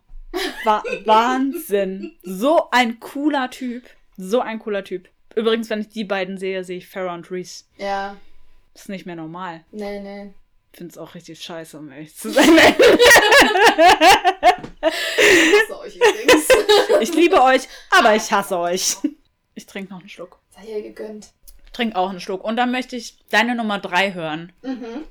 Wa 0.64 0.82
Wahnsinn. 1.06 2.12
So 2.22 2.68
ein 2.70 3.00
cooler 3.00 3.50
Typ. 3.50 3.84
So 4.16 4.40
ein 4.40 4.58
cooler 4.58 4.84
Typ. 4.84 5.08
Übrigens, 5.34 5.70
wenn 5.70 5.80
ich 5.80 5.88
die 5.88 6.04
beiden 6.04 6.36
sehe, 6.38 6.62
sehe 6.64 6.78
ich 6.78 6.88
Farrah 6.88 7.14
und 7.14 7.30
Reese. 7.30 7.64
Ja, 7.78 8.16
Das 8.74 8.82
ist 8.82 8.88
nicht 8.88 9.06
mehr 9.06 9.16
normal. 9.16 9.64
nee, 9.72 10.00
nee. 10.00 10.32
Ich 10.78 10.80
finde 10.80 10.92
es 10.92 10.98
auch 10.98 11.16
richtig 11.16 11.42
scheiße, 11.42 11.76
um 11.76 11.90
ehrlich 11.90 12.14
zu 12.14 12.30
sein. 12.30 12.56
Das 14.80 14.94
ist 14.94 15.70
euch 15.72 15.96
übrigens. 15.96 16.48
ich 17.00 17.12
liebe 17.14 17.42
euch, 17.42 17.62
aber 17.90 18.14
ich 18.14 18.30
hasse 18.30 18.56
euch. 18.56 18.96
Ich 19.56 19.66
trinke 19.66 19.92
noch 19.92 19.98
einen 19.98 20.08
Schluck. 20.08 20.38
Sei 20.50 20.66
ihr 20.66 20.82
gegönnt. 20.82 21.32
Ich 21.66 21.72
trinke 21.72 21.96
auch 21.96 22.10
einen 22.10 22.20
Schluck. 22.20 22.44
Und 22.44 22.54
dann 22.54 22.70
möchte 22.70 22.94
ich 22.94 23.18
deine 23.28 23.56
Nummer 23.56 23.80
drei 23.80 24.14
hören. 24.14 24.52
Mhm. 24.62 25.04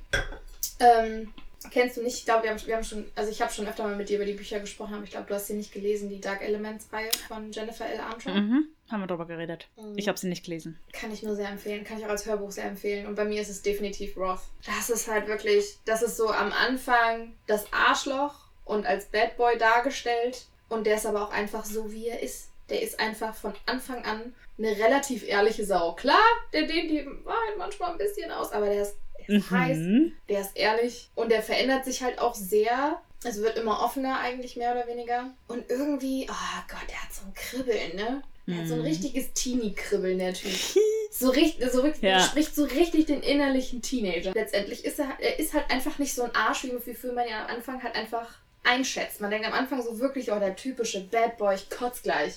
Ähm, 0.80 1.34
kennst 1.70 1.96
du 1.96 2.02
nicht? 2.02 2.18
Ich 2.18 2.24
glaube, 2.24 2.44
wir 2.44 2.50
haben, 2.50 2.66
wir 2.66 2.76
haben 2.76 2.84
schon, 2.84 3.10
also 3.14 3.30
ich 3.30 3.42
habe 3.42 3.52
schon 3.52 3.66
öfter 3.66 3.84
mal 3.84 3.96
mit 3.96 4.08
dir 4.08 4.16
über 4.16 4.24
die 4.24 4.34
Bücher 4.34 4.60
gesprochen, 4.60 4.94
aber 4.94 5.04
ich 5.04 5.10
glaube, 5.10 5.26
du 5.26 5.34
hast 5.34 5.46
sie 5.46 5.54
nicht 5.54 5.72
gelesen, 5.72 6.08
die 6.08 6.20
Dark 6.20 6.42
Elements 6.42 6.92
Reihe 6.92 7.10
von 7.26 7.50
Jennifer 7.52 7.86
L. 7.86 8.00
Armstrong. 8.00 8.34
Mhm. 8.34 8.68
Haben 8.90 9.00
wir 9.00 9.06
drüber 9.06 9.26
geredet. 9.26 9.68
Mhm. 9.76 9.98
Ich 9.98 10.08
habe 10.08 10.18
sie 10.18 10.28
nicht 10.28 10.44
gelesen. 10.44 10.78
Kann 10.92 11.12
ich 11.12 11.22
nur 11.22 11.36
sehr 11.36 11.48
empfehlen, 11.48 11.84
kann 11.84 11.98
ich 11.98 12.06
auch 12.06 12.10
als 12.10 12.26
Hörbuch 12.26 12.50
sehr 12.50 12.64
empfehlen. 12.64 13.06
Und 13.06 13.16
bei 13.16 13.24
mir 13.24 13.42
ist 13.42 13.50
es 13.50 13.62
definitiv 13.62 14.16
Roth. 14.16 14.40
Das 14.66 14.88
ist 14.90 15.08
halt 15.08 15.26
wirklich, 15.26 15.78
das 15.84 16.02
ist 16.02 16.16
so 16.16 16.30
am 16.30 16.52
Anfang 16.52 17.34
das 17.46 17.66
Arschloch 17.72 18.34
und 18.64 18.86
als 18.86 19.06
Bad 19.06 19.36
Boy 19.36 19.58
dargestellt. 19.58 20.46
Und 20.68 20.86
der 20.86 20.96
ist 20.96 21.06
aber 21.06 21.24
auch 21.24 21.32
einfach 21.32 21.64
so, 21.64 21.92
wie 21.92 22.08
er 22.08 22.20
ist. 22.22 22.50
Der 22.68 22.82
ist 22.82 23.00
einfach 23.00 23.34
von 23.34 23.54
Anfang 23.64 24.04
an 24.04 24.34
eine 24.58 24.76
relativ 24.76 25.26
ehrliche 25.26 25.64
Sau. 25.64 25.94
Klar, 25.94 26.24
der 26.52 26.66
dehnt 26.66 26.90
die 26.90 27.06
Wahrheit 27.24 27.56
manchmal 27.56 27.92
ein 27.92 27.98
bisschen 27.98 28.30
aus, 28.30 28.52
aber 28.52 28.66
der 28.66 28.82
ist, 28.82 28.96
der 29.28 29.36
ist 29.38 29.50
heiß, 29.50 29.78
Mhm. 29.78 30.12
der 30.28 30.40
ist 30.40 30.56
ehrlich 30.56 31.10
und 31.14 31.30
der 31.30 31.42
verändert 31.42 31.84
sich 31.84 32.02
halt 32.02 32.18
auch 32.18 32.34
sehr. 32.34 33.00
Also 33.24 33.42
wird 33.42 33.58
immer 33.58 33.82
offener 33.82 34.20
eigentlich, 34.20 34.56
mehr 34.56 34.72
oder 34.72 34.86
weniger. 34.86 35.30
Und 35.48 35.68
irgendwie, 35.70 36.26
oh 36.30 36.62
Gott, 36.68 36.88
der 36.88 37.02
hat 37.02 37.12
so 37.12 37.22
ein 37.26 37.34
Kribbeln, 37.34 37.96
ne? 37.96 38.22
Der 38.46 38.58
hat 38.58 38.66
so 38.68 38.74
ein 38.74 38.80
Mhm. 38.80 38.86
richtiges 38.86 39.32
Teenie-Kribbeln, 39.34 40.18
der 40.18 40.32
Typ. 40.34 40.50
So 41.10 41.30
richtig, 41.30 41.68
so 41.70 41.80
richtig, 41.80 42.02
Ja. 42.04 42.20
spricht 42.20 42.54
so 42.54 42.64
richtig 42.64 43.06
den 43.06 43.22
innerlichen 43.22 43.82
Teenager. 43.82 44.32
Letztendlich 44.34 44.84
ist 44.84 44.98
er, 45.00 45.08
er 45.18 45.38
ist 45.38 45.52
halt 45.54 45.68
einfach 45.70 45.98
nicht 45.98 46.14
so 46.14 46.22
ein 46.22 46.34
Arsch, 46.34 46.64
wie 46.64 46.72
wie 46.86 47.12
man 47.12 47.26
ja 47.28 47.44
am 47.46 47.56
Anfang 47.56 47.82
halt 47.82 47.96
einfach 47.96 48.28
einschätzt. 48.62 49.20
Man 49.20 49.30
denkt 49.30 49.46
am 49.46 49.54
Anfang 49.54 49.82
so 49.82 49.98
wirklich, 49.98 50.30
oh, 50.30 50.38
der 50.38 50.54
typische 50.54 51.00
Bad 51.00 51.38
Boy, 51.38 51.54
ich 51.56 51.70
kotz 51.70 52.02
gleich. 52.02 52.34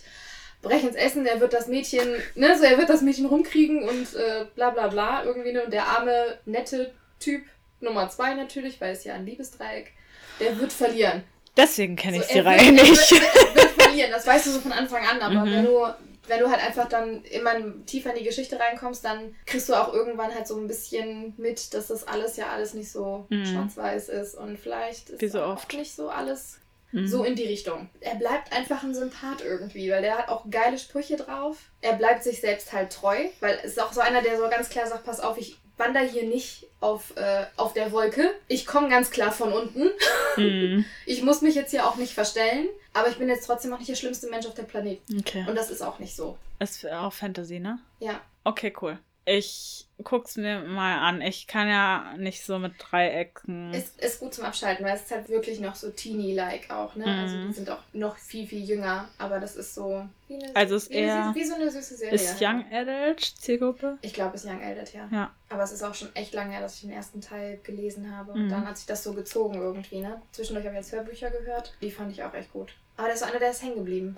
Brech 0.62 0.84
ins 0.84 0.95
Essen, 0.95 1.26
er 1.26 1.39
wird 1.39 1.54
das 1.54 1.67
Mädchen, 1.67 2.08
ne, 2.36 2.58
so 2.58 2.63
er 2.63 2.78
wird 2.78 2.89
das 2.89 3.02
Mädchen 3.02 3.26
rumkriegen 3.26 3.88
und 3.88 4.13
äh, 4.15 4.45
bla 4.56 4.69
bla 4.69 4.88
bla 4.88 5.24
irgendwie, 5.24 5.52
ne, 5.54 5.63
und 5.63 5.74
der 5.74 5.88
arme, 5.88 6.38
nette 6.45 6.93
Typ, 7.19 7.43
Nummer 7.80 8.10
zwei 8.10 8.34
natürlich, 8.36 8.80
weil 8.80 8.93
es 8.93 9.04
ja 9.04 9.15
ein 9.15 9.26
Liebesdreieck, 9.26 9.91
der 10.39 10.60
wird 10.60 10.71
verlieren. 10.71 11.24
Deswegen 11.58 11.95
kenne 11.95 12.17
ich 12.17 12.24
So, 12.26 12.34
die 12.34 12.39
er 12.39 12.45
Reihe 12.45 12.60
wird, 12.60 12.78
er 12.80 12.84
nicht. 12.84 13.12
Wird, 13.12 13.21
er 13.36 13.56
wird 13.56 13.69
verlieren, 13.71 14.12
das 14.12 14.26
weißt 14.28 14.45
du 14.45 14.52
so 14.52 14.60
von 14.62 14.71
Anfang 14.71 15.04
an, 15.06 15.19
aber 15.21 15.45
Mhm. 15.45 15.52
wenn 15.52 15.65
du 15.65 15.88
wenn 16.28 16.39
du 16.39 16.50
halt 16.50 16.63
einfach 16.63 16.88
dann 16.88 17.24
immer 17.26 17.52
tiefer 17.88 18.12
in 18.12 18.19
die 18.19 18.24
Geschichte 18.24 18.58
reinkommst, 18.58 19.04
dann 19.04 19.36
kriegst 19.47 19.67
du 19.67 19.74
auch 19.74 19.91
irgendwann 19.91 20.34
halt 20.34 20.47
so 20.47 20.56
ein 20.56 20.67
bisschen 20.67 21.34
mit, 21.36 21.74
dass 21.74 21.88
das 21.88 22.08
alles 22.08 22.38
ja 22.38 22.45
alles 22.50 22.74
nicht 22.76 22.89
so 22.91 23.26
Mhm. 23.30 23.43
schwarz-weiß 23.45 24.08
ist 24.10 24.36
und 24.36 24.58
vielleicht 24.58 25.10
ist 25.10 25.19
Wie 25.21 25.28
so 25.28 25.41
auch 25.41 25.56
oft. 25.56 25.74
nicht 25.74 25.93
so 25.93 26.10
alles 26.10 26.60
Mhm. 26.92 27.08
so 27.08 27.24
in 27.24 27.36
die 27.36 27.46
Richtung. 27.46 27.90
Er 28.00 28.16
bleibt 28.16 28.52
einfach 28.54 28.84
ein 28.84 28.94
Sympath 28.94 29.42
irgendwie, 29.44 29.90
weil 29.92 30.02
der 30.02 30.18
hat 30.18 30.30
auch 30.30 30.46
geile 30.50 30.78
Sprüche 30.78 31.16
drauf. 31.16 31.58
Er 31.82 31.94
bleibt 31.94 32.24
sich 32.24 32.42
selbst 32.42 32.74
halt 32.74 32.92
treu, 32.92 33.18
weil 33.40 33.60
es 33.64 33.72
ist 33.72 33.82
auch 33.82 33.94
so 33.94 34.02
einer, 34.02 34.22
der 34.22 34.38
so 34.38 34.50
ganz 34.50 34.70
klar 34.70 34.88
sagt, 34.88 35.06
pass 35.06 35.20
auf, 35.20 35.38
ich 35.38 35.58
wandere 35.78 36.06
hier 36.06 36.24
nicht 36.24 36.68
auf, 36.80 37.16
äh, 37.18 37.46
auf 37.58 37.74
der 37.74 37.92
Wolke. 37.92 38.32
Ich 38.48 38.66
komme 38.66 38.90
ganz 38.90 39.10
klar 39.10 39.32
von 39.32 39.52
unten. 39.52 39.90
Mhm. 40.38 40.86
Ich 41.06 41.24
muss 41.24 41.42
mich 41.42 41.56
jetzt 41.56 41.72
hier 41.72 41.88
auch 41.88 41.96
nicht 41.96 42.14
verstellen, 42.14 42.68
aber 42.94 43.10
ich 43.10 43.18
bin 43.18 43.28
jetzt 43.28 43.46
trotzdem 43.46 43.74
auch 43.74 43.80
nicht 43.80 43.90
der 43.90 43.96
schlimmste 43.96 44.30
Mensch 44.30 44.46
auf 44.46 44.54
dem 44.54 44.68
Planeten. 44.68 45.20
Okay. 45.20 45.46
Und 45.48 45.56
das 45.56 45.70
ist 45.72 45.82
auch 45.82 46.00
nicht 46.00 46.16
so. 46.16 46.38
Ist 46.60 46.86
auch 46.88 47.12
Fantasy, 47.12 47.60
ne? 47.60 47.80
Ja. 48.00 48.22
Okay, 48.44 48.74
cool. 48.82 48.98
Ich 49.24 49.88
guck's 50.04 50.36
mir 50.36 50.62
mal 50.62 50.98
an. 50.98 51.22
Ich 51.22 51.46
kann 51.46 51.68
ja 51.68 52.16
nicht 52.18 52.44
so 52.44 52.58
mit 52.58 52.74
Dreiecken. 52.80 53.72
Ist, 53.72 54.00
ist 54.02 54.20
gut 54.20 54.34
zum 54.34 54.46
Abschalten, 54.46 54.84
weil 54.84 54.96
es 54.96 55.04
ist 55.04 55.12
halt 55.12 55.30
wirklich 55.30 55.60
noch 55.60 55.76
so 55.76 55.92
teeny-like 55.92 56.72
auch, 56.72 56.96
ne? 56.96 57.06
Also 57.06 57.38
Mhm. 57.38 57.48
die 57.50 57.54
sind 57.54 57.70
auch 57.70 57.82
noch 57.94 58.18
viel, 58.18 58.48
viel 58.48 58.64
jünger, 58.64 59.08
aber 59.20 59.40
das 59.40 59.56
ist 59.56 59.76
so 59.76 60.04
wie, 60.28 60.36
eine, 60.44 60.56
Also 60.56 60.76
ist 60.76 60.90
wie, 60.90 60.96
eher- 60.96 61.32
wie 61.36 61.44
so 61.44 61.54
eine 61.54 61.70
süße 61.70 61.98
Serie. 61.98 62.16
Ist 62.16 62.42
Young 62.42 62.66
Adult 62.72 63.20
Zielgruppe? 63.22 64.00
Ich 64.02 64.14
glaube, 64.14 64.36
es 64.38 64.44
ist 64.44 64.50
Young 64.50 64.64
Adult, 64.64 64.92
ja. 64.94 65.08
Ja. 65.12 65.32
Aber 65.50 65.62
es 65.64 65.72
ist 65.72 65.84
auch 65.84 65.94
schon 65.94 66.16
echt 66.16 66.34
lange 66.34 66.54
her, 66.54 66.62
dass 66.62 66.76
ich 66.76 66.82
den 66.82 66.92
ersten 66.92 67.22
Teil 67.22 67.60
gelesen 67.64 68.16
habe. 68.18 68.32
Und 68.32 68.46
Mhm. 68.46 68.50
dann 68.50 68.68
hat 68.68 68.78
sich 68.78 68.88
das 68.88 69.04
so 69.04 69.14
gezogen 69.14 69.54
irgendwie, 69.62 70.00
ne? 70.02 70.20
Zwischendurch 70.32 70.66
habe 70.66 70.76
ich 70.78 70.82
jetzt 70.84 70.94
Hörbücher 70.94 71.30
gehört. 71.30 71.74
Die 71.84 71.92
fand 71.92 72.12
ich 72.12 72.24
auch 72.24 72.34
echt 72.34 72.52
gut. 72.52 72.74
Aber 72.98 73.06
der 73.06 73.16
ist 73.16 73.24
einer, 73.24 73.38
der 73.40 73.52
ist 73.52 73.62
hängen 73.62 73.76
geblieben. 73.76 74.16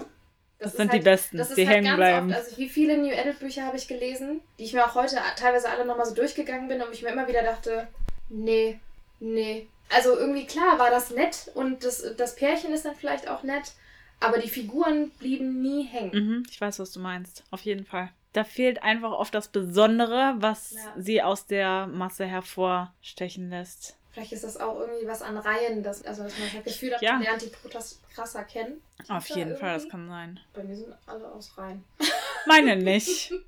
Das, 0.63 0.71
ist 0.73 0.78
sind 0.78 0.91
halt, 0.91 1.02
die 1.02 1.04
besten, 1.04 1.38
Das 1.38 1.54
die 1.54 1.67
halt 1.67 1.78
hängen 1.78 1.95
bleiben. 1.95 2.30
oft. 2.32 2.38
Also 2.39 2.58
wie 2.58 2.69
viele 2.69 2.97
New 2.97 3.13
Adult 3.13 3.39
Bücher 3.39 3.65
habe 3.65 3.78
ich 3.78 3.88
gelesen, 3.88 4.41
die 4.58 4.63
ich 4.63 4.73
mir 4.73 4.86
auch 4.86 4.95
heute 4.95 5.17
teilweise 5.38 5.69
alle 5.69 5.86
nochmal 5.86 6.06
so 6.06 6.13
durchgegangen 6.15 6.67
bin 6.67 6.82
und 6.82 6.93
ich 6.93 7.02
mir 7.04 7.10
immer 7.10 7.28
wieder 7.28 7.43
dachte, 7.43 7.88
nee, 8.30 8.80
nee. 9.19 9.67
Also 9.89 10.17
irgendwie 10.17 10.45
klar 10.47 10.80
war 10.80 10.89
das 10.89 11.12
nett 11.12 11.52
und 11.54 11.84
das, 11.84 12.04
das 12.17 12.36
Pärchen 12.36 12.73
ist 12.73 12.86
dann 12.86 12.95
vielleicht 12.95 13.28
auch 13.30 13.43
nett, 13.43 13.73
aber 14.19 14.39
die 14.39 14.49
Figuren 14.49 15.10
blieben 15.19 15.62
nie 15.62 15.84
hängen. 15.84 16.12
Mhm, 16.13 16.43
ich 16.49 16.60
weiß, 16.60 16.80
was 16.80 16.91
du 16.93 16.99
meinst. 16.99 17.43
Auf 17.52 17.62
jeden 17.62 17.86
Fall. 17.86 18.10
Da 18.32 18.43
fehlt 18.43 18.82
einfach 18.82 19.12
oft 19.12 19.36
das 19.36 19.49
Besondere, 19.49 20.34
was 20.38 20.71
Ja. 20.71 20.80
sie 20.97 21.21
aus 21.21 21.45
der 21.45 21.86
Masse 21.88 22.26
hervorstechen 22.26 23.49
lässt. 23.49 23.95
Vielleicht 24.13 24.32
ist 24.32 24.43
das 24.43 24.58
auch 24.58 24.80
irgendwie 24.80 25.08
was 25.08 25.21
an 25.23 25.38
Reihen, 25.38 25.82
dass, 25.84 26.04
also 26.04 26.23
dass 26.23 26.38
man 26.38 26.47
das 26.54 26.63
Gefühl 26.63 26.93
hat, 26.93 27.02
Ja. 27.02 27.13
man 27.13 27.23
lernt 27.23 27.41
die 27.41 27.47
Protas 27.47 27.99
krasser 28.13 28.43
kennen. 28.43 28.82
Auf 29.10 29.28
jeden 29.30 29.58
Fall, 29.58 29.73
das 29.73 29.84
irgendwie? 29.84 29.89
kann 29.91 30.08
sein. 30.10 30.39
Bei 30.54 30.63
mir 30.63 30.76
sind 30.78 30.95
alle 31.08 31.32
aus 31.32 31.58
Reihen. 31.58 31.84
Meine 32.45 32.76
nicht. 32.78 33.34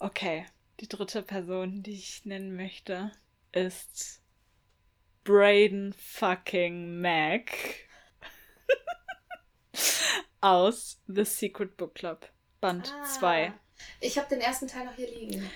Okay, 0.00 0.44
die 0.80 0.88
dritte 0.88 1.22
Person, 1.22 1.82
die 1.82 1.94
ich 1.94 2.24
nennen 2.24 2.54
möchte, 2.56 3.10
ist 3.52 4.20
Braden 5.24 5.92
fucking 5.94 7.00
Mac 7.00 7.52
aus 10.40 11.00
The 11.06 11.24
Secret 11.24 11.76
Book 11.76 11.94
Club, 11.94 12.28
Band 12.60 12.92
Ah. 12.94 13.04
2. 13.04 13.52
Ich 14.00 14.18
habe 14.18 14.28
den 14.28 14.40
ersten 14.40 14.68
Teil 14.68 14.84
noch 14.84 14.94
hier 14.94 15.08
liegen. 15.10 15.50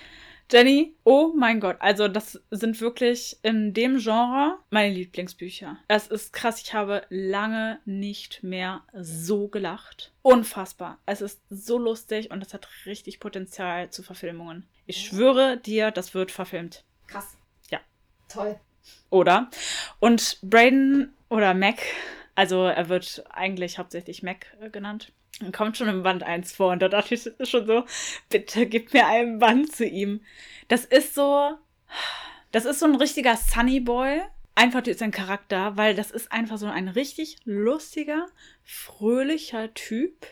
Jenny, 0.51 0.95
oh 1.03 1.31
mein 1.35 1.59
Gott, 1.59 1.77
also 1.79 2.07
das 2.07 2.41
sind 2.49 2.81
wirklich 2.81 3.37
in 3.43 3.71
dem 3.75 3.99
Genre 3.99 4.57
meine 4.71 4.95
Lieblingsbücher. 4.95 5.77
Es 5.87 6.07
ist 6.07 6.33
krass, 6.33 6.59
ich 6.63 6.73
habe 6.73 7.05
lange 7.09 7.79
nicht 7.85 8.41
mehr 8.41 8.81
so 8.93 9.47
gelacht. 9.47 10.11
Unfassbar. 10.23 10.97
Es 11.05 11.21
ist 11.21 11.39
so 11.51 11.77
lustig 11.77 12.31
und 12.31 12.41
es 12.41 12.55
hat 12.55 12.67
richtig 12.87 13.19
Potenzial 13.19 13.91
zu 13.91 14.01
Verfilmungen. 14.01 14.65
Ich 14.87 15.05
schwöre 15.05 15.57
dir, 15.57 15.91
das 15.91 16.15
wird 16.15 16.31
verfilmt. 16.31 16.83
Krass. 17.05 17.37
Ja. 17.69 17.79
Toll. 18.27 18.59
Oder? 19.11 19.51
Und 19.99 20.39
Braden 20.41 21.13
oder 21.29 21.53
Mac, 21.53 21.79
also 22.33 22.63
er 22.63 22.89
wird 22.89 23.23
eigentlich 23.29 23.77
hauptsächlich 23.77 24.23
Mac 24.23 24.47
äh, 24.59 24.71
genannt, 24.71 25.11
kommt 25.51 25.77
schon 25.77 25.87
im 25.87 26.03
Band 26.03 26.23
1 26.23 26.53
vor. 26.53 26.71
Und 26.71 26.81
da 26.81 26.89
dachte 26.89 27.15
ich 27.15 27.29
schon 27.49 27.65
so, 27.65 27.85
bitte 28.29 28.65
gib 28.65 28.93
mir 28.93 29.07
einen 29.07 29.39
Band 29.39 29.73
zu 29.73 29.85
ihm. 29.85 30.21
Das 30.67 30.85
ist 30.85 31.15
so, 31.15 31.57
das 32.51 32.65
ist 32.65 32.79
so 32.79 32.85
ein 32.85 32.95
richtiger 32.95 33.35
Sunny 33.37 33.79
Boy. 33.79 34.21
Einfach 34.55 34.81
durch 34.81 34.97
seinen 34.97 35.11
Charakter, 35.11 35.77
weil 35.77 35.95
das 35.95 36.11
ist 36.11 36.31
einfach 36.33 36.57
so 36.57 36.65
ein 36.65 36.89
richtig 36.89 37.37
lustiger, 37.45 38.27
fröhlicher 38.65 39.73
Typ. 39.73 40.27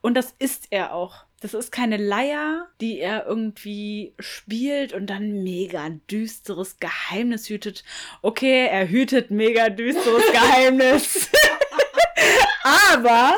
Und 0.00 0.14
das 0.14 0.34
ist 0.38 0.68
er 0.70 0.94
auch. 0.94 1.24
Das 1.40 1.52
ist 1.52 1.72
keine 1.72 1.96
Leier, 1.96 2.68
die 2.80 3.00
er 3.00 3.26
irgendwie 3.26 4.14
spielt 4.18 4.92
und 4.94 5.08
dann 5.08 5.42
mega 5.42 5.90
düsteres 6.10 6.78
Geheimnis 6.78 7.50
hütet. 7.50 7.84
Okay, 8.22 8.66
er 8.66 8.88
hütet 8.88 9.30
mega 9.30 9.68
düsteres 9.68 10.24
Geheimnis. 10.32 11.28
Aber 12.94 13.34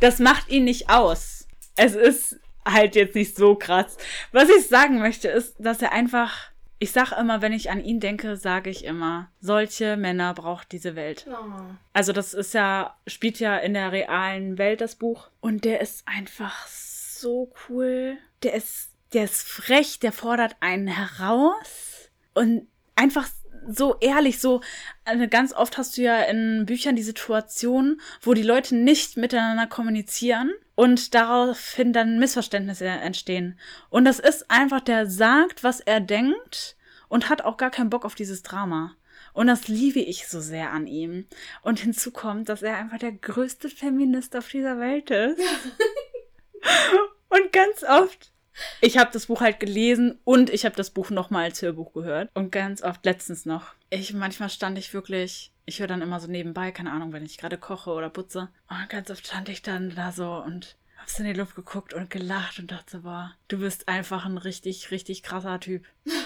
das 0.00 0.18
macht 0.18 0.48
ihn 0.48 0.64
nicht 0.64 0.90
aus. 0.90 1.46
Es 1.76 1.94
ist 1.94 2.40
halt 2.66 2.96
jetzt 2.96 3.14
nicht 3.14 3.36
so 3.36 3.54
krass. 3.54 3.96
Was 4.32 4.48
ich 4.48 4.68
sagen 4.68 4.98
möchte, 4.98 5.28
ist, 5.28 5.54
dass 5.58 5.82
er 5.82 5.92
einfach. 5.92 6.50
Ich 6.78 6.92
sag 6.92 7.18
immer, 7.18 7.40
wenn 7.40 7.54
ich 7.54 7.70
an 7.70 7.82
ihn 7.82 8.00
denke, 8.00 8.36
sage 8.36 8.68
ich 8.68 8.84
immer, 8.84 9.30
solche 9.40 9.96
Männer 9.96 10.34
braucht 10.34 10.72
diese 10.72 10.94
Welt. 10.94 11.26
Oh. 11.26 11.60
Also 11.94 12.12
das 12.12 12.34
ist 12.34 12.52
ja, 12.52 12.94
spielt 13.06 13.40
ja 13.40 13.56
in 13.56 13.72
der 13.72 13.92
realen 13.92 14.58
Welt 14.58 14.82
das 14.82 14.96
Buch. 14.96 15.30
Und 15.40 15.64
der 15.64 15.80
ist 15.80 16.06
einfach 16.06 16.66
so 16.66 17.50
cool. 17.68 18.18
Der 18.42 18.52
ist, 18.52 18.90
der 19.14 19.24
ist 19.24 19.48
frech, 19.48 20.00
der 20.00 20.12
fordert 20.12 20.56
einen 20.60 20.86
heraus. 20.86 22.10
Und 22.34 22.68
einfach 22.94 23.26
so 23.68 23.96
ehrlich, 24.00 24.40
so, 24.40 24.60
also 25.04 25.26
ganz 25.28 25.52
oft 25.52 25.78
hast 25.78 25.96
du 25.96 26.02
ja 26.02 26.22
in 26.22 26.66
Büchern 26.66 26.96
die 26.96 27.02
Situation, 27.02 28.00
wo 28.22 28.34
die 28.34 28.42
Leute 28.42 28.76
nicht 28.76 29.16
miteinander 29.16 29.66
kommunizieren 29.66 30.52
und 30.74 31.14
daraufhin 31.14 31.92
dann 31.92 32.18
Missverständnisse 32.18 32.86
entstehen. 32.86 33.58
Und 33.90 34.04
das 34.04 34.18
ist 34.18 34.50
einfach, 34.50 34.80
der 34.80 35.06
sagt, 35.06 35.64
was 35.64 35.80
er 35.80 36.00
denkt 36.00 36.76
und 37.08 37.28
hat 37.28 37.42
auch 37.42 37.56
gar 37.56 37.70
keinen 37.70 37.90
Bock 37.90 38.04
auf 38.04 38.14
dieses 38.14 38.42
Drama. 38.42 38.94
Und 39.32 39.48
das 39.48 39.68
liebe 39.68 40.00
ich 40.00 40.28
so 40.28 40.40
sehr 40.40 40.72
an 40.72 40.86
ihm. 40.86 41.26
Und 41.62 41.80
hinzu 41.80 42.10
kommt, 42.10 42.48
dass 42.48 42.62
er 42.62 42.76
einfach 42.76 42.98
der 42.98 43.12
größte 43.12 43.68
Feminist 43.68 44.34
auf 44.34 44.48
dieser 44.48 44.78
Welt 44.78 45.10
ist. 45.10 45.40
und 47.28 47.52
ganz 47.52 47.82
oft, 47.84 48.32
ich 48.80 48.98
habe 48.98 49.10
das 49.12 49.26
Buch 49.26 49.40
halt 49.40 49.60
gelesen 49.60 50.18
und 50.24 50.50
ich 50.50 50.64
habe 50.64 50.76
das 50.76 50.90
Buch 50.90 51.10
nochmal 51.10 51.44
als 51.44 51.62
Hörbuch 51.62 51.92
gehört. 51.92 52.30
Und 52.34 52.52
ganz 52.52 52.82
oft 52.82 53.04
letztens 53.04 53.46
noch. 53.46 53.74
Ich, 53.90 54.12
manchmal 54.12 54.50
stand 54.50 54.78
ich 54.78 54.94
wirklich, 54.94 55.52
ich 55.64 55.80
höre 55.80 55.86
dann 55.86 56.02
immer 56.02 56.20
so 56.20 56.26
nebenbei, 56.26 56.72
keine 56.72 56.92
Ahnung, 56.92 57.12
wenn 57.12 57.24
ich 57.24 57.38
gerade 57.38 57.58
koche 57.58 57.90
oder 57.90 58.10
putze. 58.10 58.48
Und 58.68 58.88
ganz 58.88 59.10
oft 59.10 59.26
stand 59.26 59.48
ich 59.48 59.62
dann 59.62 59.94
da 59.94 60.12
so 60.12 60.42
und 60.44 60.76
hab's 60.98 61.18
in 61.18 61.26
die 61.26 61.32
Luft 61.32 61.54
geguckt 61.54 61.94
und 61.94 62.10
gelacht 62.10 62.58
und 62.58 62.70
dachte, 62.72 63.00
boah, 63.00 63.32
du 63.48 63.58
bist 63.58 63.88
einfach 63.88 64.26
ein 64.26 64.38
richtig, 64.38 64.90
richtig 64.90 65.22
krasser 65.22 65.60
Typ. 65.60 65.84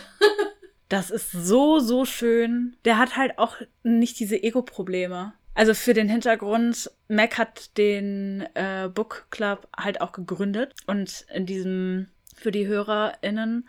Das 0.90 1.10
ist 1.10 1.30
so, 1.30 1.78
so 1.78 2.04
schön. 2.04 2.76
Der 2.84 2.98
hat 2.98 3.16
halt 3.16 3.38
auch 3.38 3.56
nicht 3.84 4.18
diese 4.18 4.42
Ego-Probleme. 4.42 5.32
Also 5.54 5.72
für 5.72 5.94
den 5.94 6.08
Hintergrund, 6.08 6.90
Mac 7.06 7.38
hat 7.38 7.76
den 7.78 8.44
äh, 8.54 8.88
Book 8.92 9.26
Club 9.30 9.68
halt 9.76 10.00
auch 10.00 10.10
gegründet. 10.10 10.74
Und 10.88 11.26
in 11.32 11.46
diesem, 11.46 12.08
für 12.40 12.50
die 12.50 12.66
HörerInnen, 12.66 13.68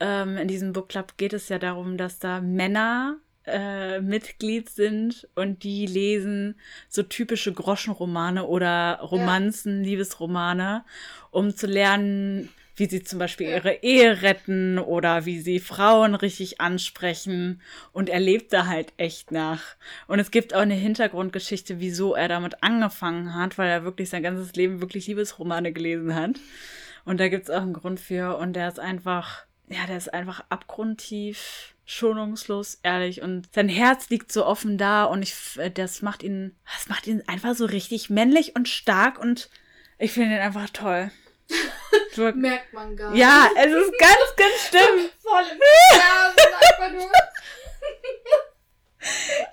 ähm, 0.00 0.36
in 0.36 0.48
diesem 0.48 0.72
Book 0.72 0.88
Club 0.88 1.16
geht 1.16 1.32
es 1.32 1.48
ja 1.48 1.58
darum, 1.58 1.96
dass 1.96 2.18
da 2.18 2.40
Männer 2.40 3.18
äh, 3.46 4.00
Mitglied 4.00 4.68
sind 4.68 5.28
und 5.34 5.62
die 5.62 5.86
lesen 5.86 6.56
so 6.88 7.02
typische 7.02 7.52
Groschenromane 7.52 8.46
oder 8.46 8.98
Romanzen, 9.00 9.82
ja. 9.84 9.90
Liebesromane, 9.90 10.84
um 11.30 11.56
zu 11.56 11.66
lernen, 11.66 12.48
wie 12.74 12.86
sie 12.86 13.02
zum 13.02 13.18
Beispiel 13.18 13.48
ihre 13.48 13.82
Ehe 13.82 14.22
retten 14.22 14.78
oder 14.78 15.24
wie 15.26 15.40
sie 15.40 15.60
Frauen 15.60 16.14
richtig 16.14 16.60
ansprechen. 16.60 17.60
Und 17.92 18.08
er 18.08 18.20
lebt 18.20 18.52
da 18.52 18.66
halt 18.66 18.92
echt 18.96 19.30
nach. 19.30 19.62
Und 20.06 20.18
es 20.18 20.30
gibt 20.30 20.54
auch 20.54 20.60
eine 20.60 20.74
Hintergrundgeschichte, 20.74 21.80
wieso 21.80 22.14
er 22.14 22.28
damit 22.28 22.62
angefangen 22.62 23.34
hat, 23.34 23.58
weil 23.58 23.68
er 23.68 23.84
wirklich 23.84 24.08
sein 24.08 24.22
ganzes 24.22 24.54
Leben 24.54 24.80
wirklich 24.80 25.06
Liebesromane 25.06 25.72
gelesen 25.72 26.14
hat. 26.14 26.40
Und 27.04 27.18
da 27.18 27.28
gibt 27.28 27.44
es 27.44 27.50
auch 27.50 27.62
einen 27.62 27.72
Grund 27.72 28.00
für. 28.00 28.36
Und 28.36 28.54
der 28.54 28.68
ist 28.68 28.78
einfach, 28.78 29.44
ja, 29.68 29.86
der 29.86 29.96
ist 29.96 30.12
einfach 30.12 30.44
abgrundtief 30.48 31.74
schonungslos 31.84 32.78
ehrlich 32.84 33.22
und 33.22 33.52
sein 33.52 33.68
Herz 33.68 34.08
liegt 34.08 34.30
so 34.30 34.46
offen 34.46 34.78
da 34.78 35.04
und 35.04 35.22
ich 35.22 35.34
das 35.74 36.00
macht 36.00 36.22
ihn 36.22 36.56
das 36.72 36.88
macht 36.88 37.08
ihn 37.08 37.24
einfach 37.26 37.56
so 37.56 37.66
richtig 37.66 38.08
männlich 38.08 38.54
und 38.54 38.68
stark 38.68 39.18
und 39.18 39.50
ich 39.98 40.12
finde 40.12 40.36
ihn 40.36 40.40
einfach 40.40 40.70
toll. 40.70 41.10
Merkt 42.34 42.72
man 42.72 42.96
gar 42.96 43.10
nicht. 43.10 43.20
Ja, 43.20 43.50
es 43.56 43.72
ist 43.72 43.92
ganz, 43.98 44.36
ganz 44.36 44.68
schlimm. 44.68 45.10
Voll 45.22 45.44
im 45.52 45.58
nur. 46.94 47.10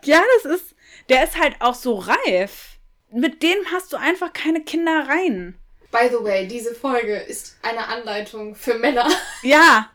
ja, 0.03 0.21
das 0.35 0.45
ist, 0.53 0.75
der 1.09 1.23
ist 1.23 1.37
halt 1.37 1.55
auch 1.59 1.75
so 1.75 1.95
reif. 1.95 2.79
Mit 3.11 3.43
dem 3.43 3.57
hast 3.71 3.93
du 3.93 3.97
einfach 3.97 4.33
keine 4.33 4.63
Kindereien. 4.63 5.58
By 5.91 6.09
the 6.09 6.23
way, 6.23 6.47
diese 6.47 6.75
Folge 6.75 7.15
ist 7.15 7.57
eine 7.61 7.87
Anleitung 7.87 8.55
für 8.55 8.75
Männer. 8.75 9.07
Ja, 9.41 9.89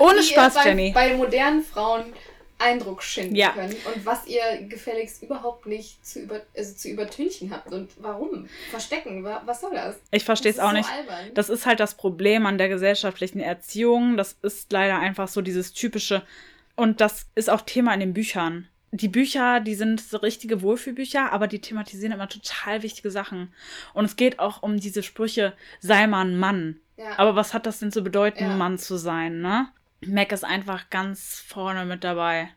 ohne 0.00 0.22
Spaß, 0.22 0.54
bei, 0.54 0.64
Jenny. 0.64 0.92
Bei 0.92 1.14
modernen 1.14 1.62
Frauen 1.62 2.12
Eindruck 2.58 3.02
schinden 3.02 3.36
ja. 3.36 3.52
können 3.52 3.76
und 3.94 4.04
was 4.04 4.26
ihr 4.26 4.42
gefälligst 4.68 5.22
überhaupt 5.22 5.66
nicht 5.66 6.04
zu, 6.04 6.20
über, 6.20 6.40
also 6.56 6.74
zu 6.74 6.88
übertünchen 6.88 7.52
habt 7.52 7.72
und 7.72 7.90
warum 7.98 8.48
verstecken, 8.70 9.22
was 9.22 9.60
soll 9.60 9.74
das? 9.74 9.96
Ich 10.10 10.24
verstehe 10.24 10.50
es 10.50 10.58
auch 10.58 10.70
so 10.70 10.76
nicht. 10.76 10.90
Albern. 10.90 11.34
Das 11.34 11.50
ist 11.50 11.66
halt 11.66 11.78
das 11.78 11.94
Problem 11.94 12.46
an 12.46 12.58
der 12.58 12.68
gesellschaftlichen 12.68 13.40
Erziehung. 13.40 14.16
Das 14.16 14.36
ist 14.42 14.72
leider 14.72 14.98
einfach 14.98 15.28
so 15.28 15.40
dieses 15.40 15.72
typische 15.72 16.22
und 16.74 17.00
das 17.00 17.26
ist 17.36 17.48
auch 17.48 17.60
Thema 17.60 17.94
in 17.94 18.00
den 18.00 18.12
Büchern. 18.12 18.68
Die 18.90 19.08
Bücher, 19.08 19.60
die 19.60 19.74
sind 19.74 20.00
so 20.00 20.16
richtige 20.16 20.62
Wohlfühlbücher, 20.62 21.32
aber 21.32 21.46
die 21.46 21.60
thematisieren 21.60 22.12
immer 22.12 22.28
total 22.28 22.82
wichtige 22.82 23.10
Sachen. 23.10 23.52
Und 23.92 24.06
es 24.06 24.16
geht 24.16 24.38
auch 24.38 24.62
um 24.62 24.78
diese 24.78 25.02
Sprüche, 25.02 25.52
sei 25.80 26.06
mal 26.06 26.24
ein 26.24 26.38
Mann. 26.38 26.80
Ja. 26.96 27.18
Aber 27.18 27.36
was 27.36 27.52
hat 27.54 27.66
das 27.66 27.78
denn 27.78 27.92
zu 27.92 28.02
bedeuten, 28.02 28.44
ja. 28.44 28.56
Mann 28.56 28.78
zu 28.78 28.96
sein, 28.96 29.40
ne? 29.40 29.68
Mac 30.00 30.32
ist 30.32 30.44
einfach 30.44 30.90
ganz 30.90 31.42
vorne 31.46 31.84
mit 31.84 32.04
dabei. 32.04 32.50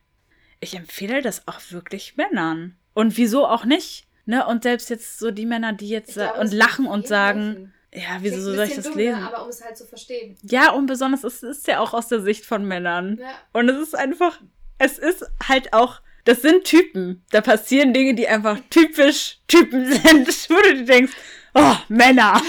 Ich 0.59 0.75
empfehle 0.75 1.21
das 1.21 1.47
auch 1.47 1.59
wirklich 1.69 2.17
Männern. 2.17 2.77
Und 2.93 3.17
wieso 3.17 3.47
auch 3.47 3.65
nicht? 3.65 4.07
Ne? 4.25 4.45
Und 4.45 4.63
selbst 4.63 4.89
jetzt 4.89 5.19
so 5.19 5.31
die 5.31 5.45
Männer, 5.45 5.73
die 5.73 5.89
jetzt 5.89 6.13
glaube, 6.13 6.39
und 6.39 6.53
lachen 6.53 6.85
und 6.85 7.07
sagen, 7.07 7.45
helfen. 7.45 7.73
ja, 7.93 8.17
wieso 8.19 8.41
soll 8.41 8.65
ich 8.65 8.75
das 8.75 8.85
dumm, 8.85 8.97
lesen? 8.97 9.23
Aber 9.23 9.43
um 9.43 9.49
es 9.49 9.63
halt 9.63 9.77
zu 9.77 9.85
verstehen. 9.85 10.37
Ja, 10.43 10.71
und 10.71 10.85
besonders 10.85 11.23
es 11.23 11.41
ist 11.41 11.67
ja 11.67 11.79
auch 11.79 11.93
aus 11.93 12.07
der 12.07 12.21
Sicht 12.21 12.45
von 12.45 12.65
Männern. 12.65 13.17
Ja. 13.19 13.29
Und 13.53 13.69
es 13.69 13.79
ist 13.79 13.95
einfach, 13.95 14.39
es 14.77 14.99
ist 14.99 15.25
halt 15.47 15.73
auch, 15.73 16.01
das 16.25 16.41
sind 16.41 16.63
Typen. 16.63 17.23
Da 17.31 17.41
passieren 17.41 17.93
Dinge, 17.93 18.13
die 18.13 18.27
einfach 18.27 18.59
typisch 18.69 19.39
Typen 19.47 19.85
sind, 19.91 20.27
wo 20.49 20.61
du 20.61 20.75
dir 20.75 20.85
denkst, 20.85 21.13
oh, 21.55 21.75
Männer. 21.89 22.41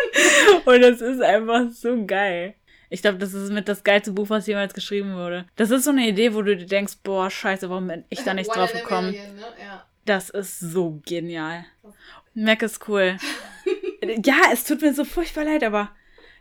und 0.64 0.80
das 0.80 1.00
ist 1.00 1.20
einfach 1.20 1.70
so 1.70 2.04
geil. 2.06 2.54
Ich 2.90 3.02
glaube, 3.02 3.18
das 3.18 3.34
ist 3.34 3.52
mit 3.52 3.68
das 3.68 3.84
geilste 3.84 4.12
Buch, 4.12 4.30
was 4.30 4.46
jemals 4.46 4.72
geschrieben 4.72 5.14
wurde. 5.14 5.46
Das 5.56 5.70
ist 5.70 5.84
so 5.84 5.90
eine 5.90 6.08
Idee, 6.08 6.34
wo 6.34 6.42
du 6.42 6.56
dir 6.56 6.66
denkst, 6.66 6.94
boah, 7.02 7.30
scheiße, 7.30 7.68
warum 7.68 7.88
bin 7.88 8.04
ich 8.08 8.24
da 8.24 8.32
nicht 8.32 8.48
drauf 8.54 8.72
gekommen? 8.72 9.10
Million, 9.10 9.36
ne? 9.36 9.46
ja. 9.62 9.84
Das 10.06 10.30
ist 10.30 10.58
so 10.60 11.02
genial. 11.04 11.66
Mac 12.32 12.62
ist 12.62 12.88
cool. 12.88 13.18
ja, 14.24 14.36
es 14.52 14.64
tut 14.64 14.80
mir 14.80 14.94
so 14.94 15.04
furchtbar 15.04 15.44
leid, 15.44 15.62
aber 15.64 15.90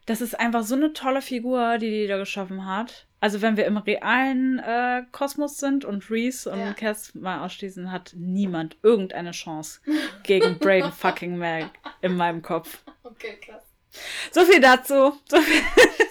das 0.05 0.21
ist 0.21 0.39
einfach 0.39 0.63
so 0.63 0.75
eine 0.75 0.93
tolle 0.93 1.21
Figur, 1.21 1.77
die 1.79 1.89
die 1.89 2.07
da 2.07 2.17
geschaffen 2.17 2.65
hat. 2.65 3.06
Also 3.19 3.41
wenn 3.41 3.57
wir 3.57 3.65
im 3.65 3.77
realen 3.77 4.59
äh, 4.59 5.03
Kosmos 5.11 5.57
sind 5.57 5.85
und 5.85 6.09
Reese 6.11 6.51
und 6.51 6.59
ja. 6.59 6.73
Cass 6.73 7.15
mal 7.15 7.43
ausschließen, 7.43 7.91
hat 7.91 8.13
niemand 8.15 8.77
irgendeine 8.83 9.31
Chance 9.31 9.81
gegen 10.23 10.57
Braden 10.59 10.91
fucking 10.91 11.37
Mac 11.37 11.71
in 12.01 12.15
meinem 12.15 12.41
Kopf. 12.41 12.83
Okay, 13.03 13.39
krass. 13.43 13.63
So 14.31 14.45
viel 14.45 14.61
dazu. 14.61 15.17
So, 15.27 15.41
viel. 15.41 15.61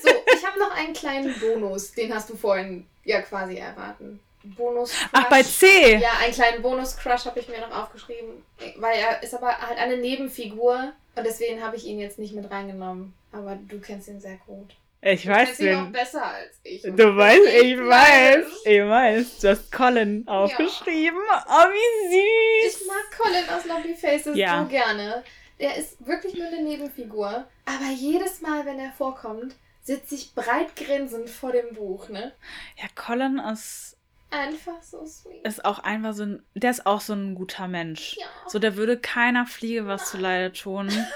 so 0.03 0.11
ich 0.35 0.47
habe 0.47 0.59
noch 0.59 0.75
einen 0.77 0.95
kleinen 0.95 1.33
Bonus, 1.38 1.92
den 1.92 2.12
hast 2.12 2.29
du 2.29 2.37
vorhin 2.37 2.87
ja 3.05 3.23
quasi 3.23 3.57
erwarten. 3.57 4.19
Bonus. 4.57 4.92
-Crush. 4.92 5.09
Ach, 5.12 5.29
bei 5.29 5.42
C. 5.42 5.97
Ja, 5.97 6.19
einen 6.23 6.33
kleinen 6.33 6.62
Bonus-Crush 6.62 7.25
habe 7.27 7.40
ich 7.40 7.49
mir 7.49 7.61
noch 7.61 7.83
aufgeschrieben. 7.83 8.45
Weil 8.77 8.99
er 8.99 9.23
ist 9.23 9.35
aber 9.35 9.59
halt 9.59 9.79
eine 9.79 9.97
Nebenfigur 9.97 10.92
und 11.16 11.27
deswegen 11.27 11.62
habe 11.62 11.77
ich 11.77 11.85
ihn 11.85 11.99
jetzt 11.99 12.19
nicht 12.19 12.35
mit 12.35 12.51
reingenommen. 12.51 13.14
Aber 13.33 13.57
du 13.57 13.81
kennst 13.81 14.09
ihn 14.09 14.21
sehr 14.21 14.38
gut. 14.47 14.77
Ich 15.03 15.29
weiß 15.29 15.61
ihn 15.61 15.75
auch 15.77 15.91
besser 15.91 16.25
als 16.25 16.59
ich. 16.65 16.83
Du 16.83 17.17
weißt, 17.17 17.47
ich, 17.63 17.79
weiß, 17.79 18.47
ich 18.65 18.81
weiß. 18.81 19.39
Du 19.39 19.49
hast 19.49 19.71
Colin 19.71 20.27
aufgeschrieben. 20.27 21.21
Ja. 21.29 21.45
Oh, 21.49 21.71
wie 21.71 22.67
süß. 22.67 22.81
Ich 22.81 22.87
mag 22.87 23.17
Colin 23.17 23.49
aus 23.51 23.65
Lovely 23.67 23.95
Faces 23.95 24.37
ja. 24.37 24.63
so 24.63 24.69
gerne. 24.69 25.23
Der 25.61 25.77
ist 25.77 26.05
wirklich 26.07 26.35
nur 26.35 26.47
eine 26.47 26.63
Nebenfigur. 26.63 27.47
Aber 27.67 27.91
jedes 27.95 28.41
Mal, 28.41 28.67
wenn 28.67 28.79
er 28.79 28.93
vorkommt, 28.93 29.55
sitze 29.83 30.17
ich 30.17 30.35
breit 30.35 30.75
grinsend 30.75 31.31
vor 31.31 31.53
dem 31.53 31.75
Buch, 31.75 32.09
ne? 32.09 32.33
Ja, 32.77 32.89
Colin 32.95 33.39
ist. 33.39 33.97
Einfach 34.31 34.83
so 34.83 35.07
sweet. 35.07 35.47
Ist 35.47 35.65
auch 35.65 35.79
einfach 35.79 36.13
so 36.15 36.25
ein. 36.25 36.43
Der 36.55 36.73
ist 36.73 36.85
auch 36.85 37.01
so 37.01 37.13
ein 37.13 37.37
guter 37.37 37.69
Mensch. 37.69 38.17
Ja. 38.19 38.27
So, 38.49 38.59
der 38.59 38.77
würde 38.77 38.99
keiner 38.99 39.47
Fliege 39.47 39.87
was 39.87 40.11
zu 40.11 40.19
Leide 40.19 40.53
tun. 40.53 40.91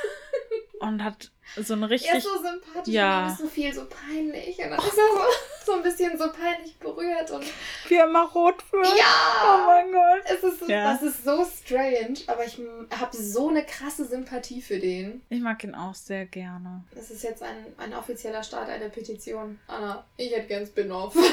und 0.81 1.05
hat 1.05 1.31
so 1.57 1.75
ein 1.75 1.85
richtig. 1.85 2.11
Er 2.11 2.19
ist 2.19 2.25
so 2.25 2.43
sympathisch 2.43 2.95
ja. 2.95 3.25
und 3.25 3.33
ist 3.33 3.39
so 3.39 3.47
viel 3.49 3.73
so 3.73 3.87
peinlich. 3.87 4.59
Und 4.59 4.71
dann 4.71 4.79
ist 4.79 4.99
er 4.99 5.09
so, 5.13 5.67
so 5.67 5.73
ein 5.73 5.83
bisschen 5.83 6.17
so 6.19 6.31
peinlich 6.31 6.77
berührt. 6.79 7.31
Und 7.31 7.45
Wie 7.89 7.95
er 7.95 8.07
immer 8.07 8.29
rot 8.31 8.63
wird. 8.73 8.87
Ja! 8.87 9.05
Oh 9.45 9.67
mein 9.67 9.93
Gott. 9.93 10.23
Es 10.27 10.43
ist 10.43 10.61
so, 10.61 10.67
ja. 10.67 10.93
Das 10.93 11.03
ist 11.03 11.25
so 11.25 11.45
strange, 11.45 12.19
aber 12.27 12.45
ich 12.45 12.59
habe 12.99 13.17
so 13.17 13.49
eine 13.49 13.65
krasse 13.65 14.05
Sympathie 14.05 14.63
für 14.63 14.79
den. 14.79 15.23
Ich 15.29 15.41
mag 15.41 15.63
ihn 15.65 15.75
auch 15.75 15.95
sehr 15.95 16.27
gerne. 16.27 16.85
Das 16.95 17.11
ist 17.11 17.23
jetzt 17.23 17.43
ein, 17.43 17.75
ein 17.79 17.95
offizieller 17.95 18.43
Start 18.43 18.69
einer 18.69 18.89
Petition. 18.89 19.59
Anna, 19.67 20.05
ich 20.17 20.33
hätte 20.33 20.47
gern 20.47 20.67
Spin-off. 20.67 21.17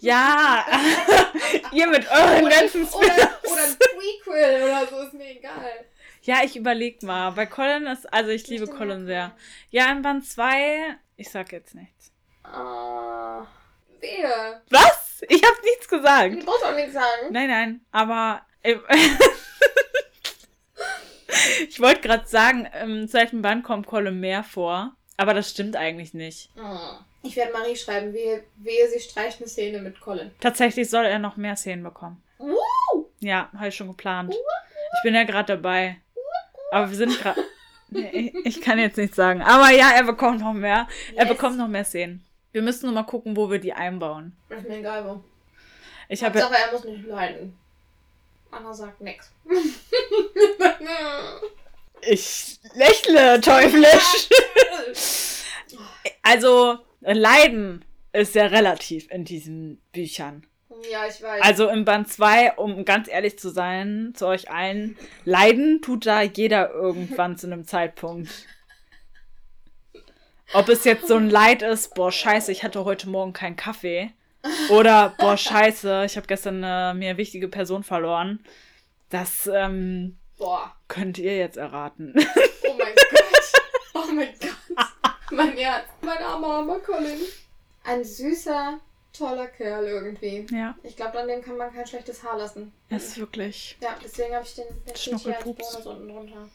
Ja! 0.00 0.64
Ihr 1.72 1.86
mit 1.86 2.10
euren 2.10 2.48
ganzen 2.48 2.86
Spin-offs. 2.86 2.94
Oder, 2.94 3.52
oder 3.52 3.64
ein 3.64 3.76
Prequel 3.78 4.62
oder 4.64 4.86
so, 4.88 5.02
ist 5.02 5.14
mir 5.14 5.30
egal. 5.30 5.84
Ja, 6.22 6.42
ich 6.44 6.56
überleg 6.56 7.02
mal. 7.02 7.32
Bei 7.32 7.46
Colin 7.46 7.86
ist, 7.86 8.10
also 8.12 8.30
ich 8.30 8.46
liebe 8.46 8.68
Colin 8.68 9.06
sehr. 9.06 9.32
Ja, 9.70 9.90
in 9.90 10.02
Band 10.02 10.24
2, 10.24 10.96
ich 11.16 11.28
sag 11.28 11.50
jetzt 11.50 11.74
nichts. 11.74 12.12
Ah, 12.44 13.40
uh, 13.40 13.46
wer? 14.00 14.62
Was? 14.70 15.22
Ich 15.28 15.42
hab 15.42 15.62
nichts 15.64 15.88
gesagt. 15.88 16.34
Du 16.34 16.44
brauchst 16.44 16.64
auch 16.64 16.74
nichts 16.74 16.92
sagen. 16.92 17.28
Nein, 17.30 17.48
nein, 17.48 17.80
aber 17.90 18.42
äh, 18.62 18.76
ich 21.68 21.80
wollte 21.80 22.02
gerade 22.02 22.28
sagen, 22.28 22.68
im 22.82 23.08
zweiten 23.08 23.42
Band 23.42 23.64
kommt 23.64 23.86
Colin 23.86 24.20
mehr 24.20 24.44
vor, 24.44 24.94
aber 25.16 25.34
das 25.34 25.50
stimmt 25.50 25.76
eigentlich 25.76 26.14
nicht. 26.14 26.50
Oh. 26.56 26.98
Ich 27.24 27.36
werde 27.36 27.52
Marie 27.52 27.76
schreiben, 27.76 28.12
wehe, 28.12 28.42
wehe, 28.56 28.88
sie 28.88 28.98
streicht 28.98 29.40
eine 29.40 29.48
Szene 29.48 29.80
mit 29.80 30.00
Colin. 30.00 30.32
Tatsächlich 30.40 30.90
soll 30.90 31.04
er 31.04 31.20
noch 31.20 31.36
mehr 31.36 31.56
Szenen 31.56 31.84
bekommen. 31.84 32.20
Woo! 32.38 33.10
Ja, 33.20 33.48
habe 33.54 33.68
ich 33.68 33.76
schon 33.76 33.88
geplant. 33.88 34.34
Ich 34.34 35.02
bin 35.02 35.14
ja 35.14 35.22
gerade 35.22 35.56
dabei. 35.56 36.00
Aber 36.72 36.88
wir 36.90 36.96
sind 36.96 37.18
gerade. 37.20 37.44
Nee, 37.94 38.32
ich 38.44 38.62
kann 38.62 38.78
jetzt 38.78 38.96
nichts 38.96 39.16
sagen. 39.16 39.42
Aber 39.42 39.68
ja, 39.68 39.90
er 39.90 40.04
bekommt 40.04 40.40
noch 40.40 40.54
mehr. 40.54 40.88
Yes. 41.10 41.18
Er 41.18 41.26
bekommt 41.26 41.58
noch 41.58 41.68
mehr 41.68 41.84
Szenen. 41.84 42.24
Wir 42.50 42.62
müssen 42.62 42.86
nur 42.86 42.94
mal 42.94 43.02
gucken, 43.02 43.36
wo 43.36 43.50
wir 43.50 43.58
die 43.58 43.74
einbauen. 43.74 44.34
ist 44.48 44.66
mir 44.66 44.78
egal 44.78 45.04
wo. 45.04 45.22
Ich 46.08 46.24
habe. 46.24 46.40
Hauptsache, 46.40 46.62
er 46.64 46.72
muss 46.72 46.84
nicht 46.84 47.06
leiden. 47.06 47.54
Anna 48.50 48.72
sagt 48.72 49.02
nix. 49.02 49.30
ich 52.00 52.60
lächle 52.72 53.42
teuflisch. 53.42 54.30
also, 56.22 56.78
Leiden 57.02 57.84
ist 58.14 58.34
ja 58.34 58.46
relativ 58.46 59.10
in 59.10 59.26
diesen 59.26 59.82
Büchern. 59.92 60.46
Ja, 60.90 61.06
ich 61.06 61.22
weiß. 61.22 61.42
Also 61.42 61.68
im 61.68 61.84
Band 61.84 62.08
2, 62.08 62.52
um 62.52 62.84
ganz 62.84 63.08
ehrlich 63.08 63.38
zu 63.38 63.50
sein, 63.50 64.12
zu 64.14 64.26
euch 64.26 64.50
allen, 64.50 64.96
leiden 65.24 65.80
tut 65.82 66.06
da 66.06 66.22
jeder 66.22 66.70
irgendwann 66.72 67.36
zu 67.36 67.46
einem 67.46 67.66
Zeitpunkt. 67.66 68.30
Ob 70.54 70.68
es 70.68 70.84
jetzt 70.84 71.08
so 71.08 71.16
ein 71.16 71.30
Leid 71.30 71.62
ist, 71.62 71.94
boah, 71.94 72.12
scheiße, 72.12 72.52
ich 72.52 72.62
hatte 72.62 72.84
heute 72.84 73.08
Morgen 73.08 73.32
keinen 73.32 73.56
Kaffee. 73.56 74.10
Oder, 74.70 75.14
boah, 75.18 75.36
scheiße, 75.36 76.04
ich 76.04 76.16
habe 76.16 76.26
gestern 76.26 76.62
eine 76.62 76.98
mir 76.98 77.16
wichtige 77.16 77.48
Person 77.48 77.84
verloren. 77.84 78.40
Das 79.08 79.46
ähm, 79.46 80.18
Boah. 80.38 80.74
könnt 80.88 81.18
ihr 81.18 81.36
jetzt 81.36 81.56
erraten. 81.56 82.14
Oh 82.68 82.74
mein 82.78 82.94
Gott. 82.94 83.52
Oh 83.94 84.12
mein 84.12 84.34
Gott. 84.40 84.86
Mein 85.30 85.56
Herz. 85.56 85.84
Mein 86.00 86.18
armer, 86.18 86.46
armer 86.48 86.78
Colin. 86.80 87.20
Ein 87.84 88.04
süßer, 88.04 88.78
toller 89.28 89.46
Kerl 89.46 89.86
irgendwie. 89.86 90.46
ja, 90.50 90.74
Ich 90.82 90.96
glaube, 90.96 91.18
an 91.20 91.28
dem 91.28 91.42
kann 91.42 91.56
man 91.56 91.72
kein 91.72 91.86
schlechtes 91.86 92.22
Haar 92.22 92.38
lassen. 92.38 92.72
das 92.88 93.04
ist 93.08 93.18
wirklich. 93.18 93.76
Ja, 93.80 93.96
deswegen 94.02 94.34
habe 94.34 94.44
ich 94.44 94.54
den 94.54 94.64
als 94.88 95.02
Schnuckelpups. 95.04 95.72
Bonus 95.72 95.86
unten 95.86 96.08
drunter. 96.08 96.48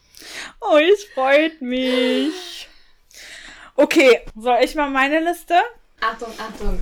Oh, 0.61 0.77
es 0.77 1.03
freut 1.05 1.61
mich. 1.61 2.67
Okay, 3.75 4.21
soll 4.35 4.59
ich 4.63 4.75
mal 4.75 4.89
meine 4.89 5.19
Liste? 5.19 5.55
Achtung, 6.01 6.33
Achtung. 6.37 6.81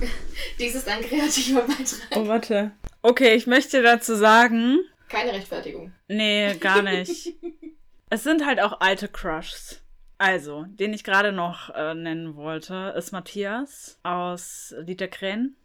Dies 0.58 0.74
ist 0.74 0.88
ein 0.88 1.00
kreativer 1.02 1.62
Beitrag. 1.62 2.08
Oh, 2.16 2.26
warte. 2.26 2.72
Okay, 3.02 3.34
ich 3.34 3.46
möchte 3.46 3.82
dazu 3.82 4.14
sagen. 4.14 4.78
Keine 5.08 5.32
Rechtfertigung. 5.32 5.92
Nee, 6.08 6.54
gar 6.58 6.82
nicht. 6.82 7.34
es 8.10 8.24
sind 8.24 8.44
halt 8.44 8.60
auch 8.60 8.80
alte 8.80 9.08
Crushs. 9.08 9.80
Also, 10.18 10.64
den 10.68 10.94
ich 10.94 11.04
gerade 11.04 11.32
noch 11.32 11.70
äh, 11.74 11.94
nennen 11.94 12.36
wollte, 12.36 12.94
ist 12.96 13.12
Matthias 13.12 13.98
aus 14.02 14.74
Lied 14.78 15.00
der 15.00 15.08
Krähen. 15.08 15.56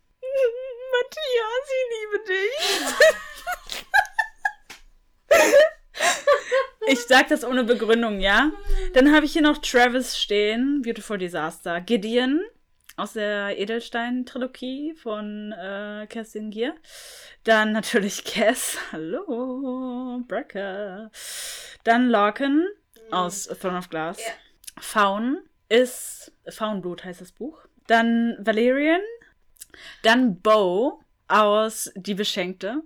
Matthias, 1.01 1.65
ich 1.67 1.85
liebe 1.97 2.17
dich. 2.27 2.59
ich 6.87 6.99
sag 7.07 7.27
das 7.29 7.43
ohne 7.43 7.63
Begründung, 7.63 8.19
ja? 8.19 8.51
Dann 8.93 9.13
habe 9.13 9.25
ich 9.25 9.33
hier 9.33 9.41
noch 9.41 9.57
Travis 9.57 10.19
stehen, 10.19 10.83
Beautiful 10.83 11.17
Disaster. 11.17 11.81
Gideon 11.81 12.41
aus 12.97 13.13
der 13.13 13.57
Edelstein-Trilogie 13.57 14.93
von 14.93 15.53
äh, 15.53 16.05
Kerstin 16.07 16.51
Gier. 16.51 16.75
Dann 17.43 17.71
natürlich 17.71 18.23
Cass. 18.25 18.77
Hallo, 18.91 20.21
Brecker. 20.27 21.09
Dann 21.83 22.09
Larkin 22.09 22.67
aus 23.09 23.45
Throne 23.45 23.79
of 23.79 23.89
Glass. 23.89 24.19
Ja. 24.19 24.33
Faun 24.79 25.39
ist 25.67 26.31
Faunblut 26.47 27.03
heißt 27.03 27.21
das 27.21 27.31
Buch. 27.31 27.65
Dann 27.87 28.37
Valerian. 28.39 29.01
Dann 30.03 30.39
Bo 30.41 31.01
aus 31.27 31.91
Die 31.95 32.13
Beschenkte. 32.13 32.83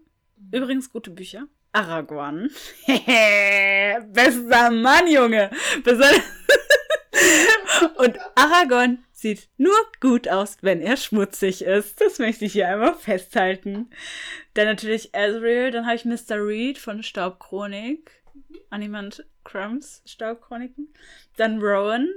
Übrigens 0.51 0.91
gute 0.91 1.11
Bücher. 1.11 1.47
Aragorn. 1.71 2.49
Bester 4.07 4.71
Mann, 4.71 5.07
Junge. 5.07 5.49
Und 7.97 8.17
Aragorn 8.35 9.03
sieht 9.11 9.49
nur 9.57 9.75
gut 9.99 10.27
aus, 10.27 10.57
wenn 10.61 10.81
er 10.81 10.97
schmutzig 10.97 11.63
ist. 11.63 11.99
Das 11.99 12.19
möchte 12.19 12.45
ich 12.45 12.53
hier 12.53 12.69
einmal 12.69 12.95
festhalten. 12.95 13.89
Dann 14.53 14.67
natürlich 14.67 15.13
Ezreal. 15.13 15.71
Dann 15.71 15.85
habe 15.85 15.95
ich 15.95 16.05
Mr. 16.05 16.37
Reed 16.37 16.77
von 16.77 17.03
Staubchronik. 17.03 18.11
Animant 18.69 19.25
Crumbs 19.43 20.01
Staubchroniken. 20.05 20.93
Dann 21.37 21.59
Rowan 21.59 22.07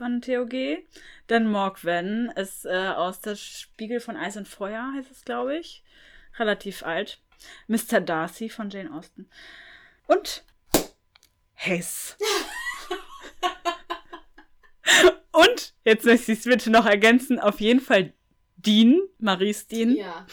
von 0.00 0.22
TOG. 0.22 0.78
Dann 1.26 1.46
Morgwen 1.46 2.32
ist 2.34 2.64
äh, 2.64 2.88
aus 2.96 3.20
der 3.20 3.36
Spiegel 3.36 4.00
von 4.00 4.16
Eis 4.16 4.38
und 4.38 4.48
Feuer, 4.48 4.92
heißt 4.96 5.10
es, 5.10 5.26
glaube 5.26 5.58
ich. 5.58 5.84
Relativ 6.38 6.82
alt. 6.84 7.20
Mr. 7.68 8.00
Darcy 8.00 8.48
von 8.48 8.70
Jane 8.70 8.90
Austen. 8.94 9.28
Und 10.06 10.42
Hess. 11.52 12.16
Und, 15.32 15.74
jetzt 15.84 16.06
möchte 16.06 16.32
ich 16.32 16.38
es 16.38 16.44
bitte 16.44 16.70
noch 16.70 16.86
ergänzen, 16.86 17.38
auf 17.38 17.60
jeden 17.60 17.80
Fall 17.80 18.12
Dean, 18.56 19.00
Maries 19.18 19.68
Dean. 19.68 19.94
Ja. 19.94 20.26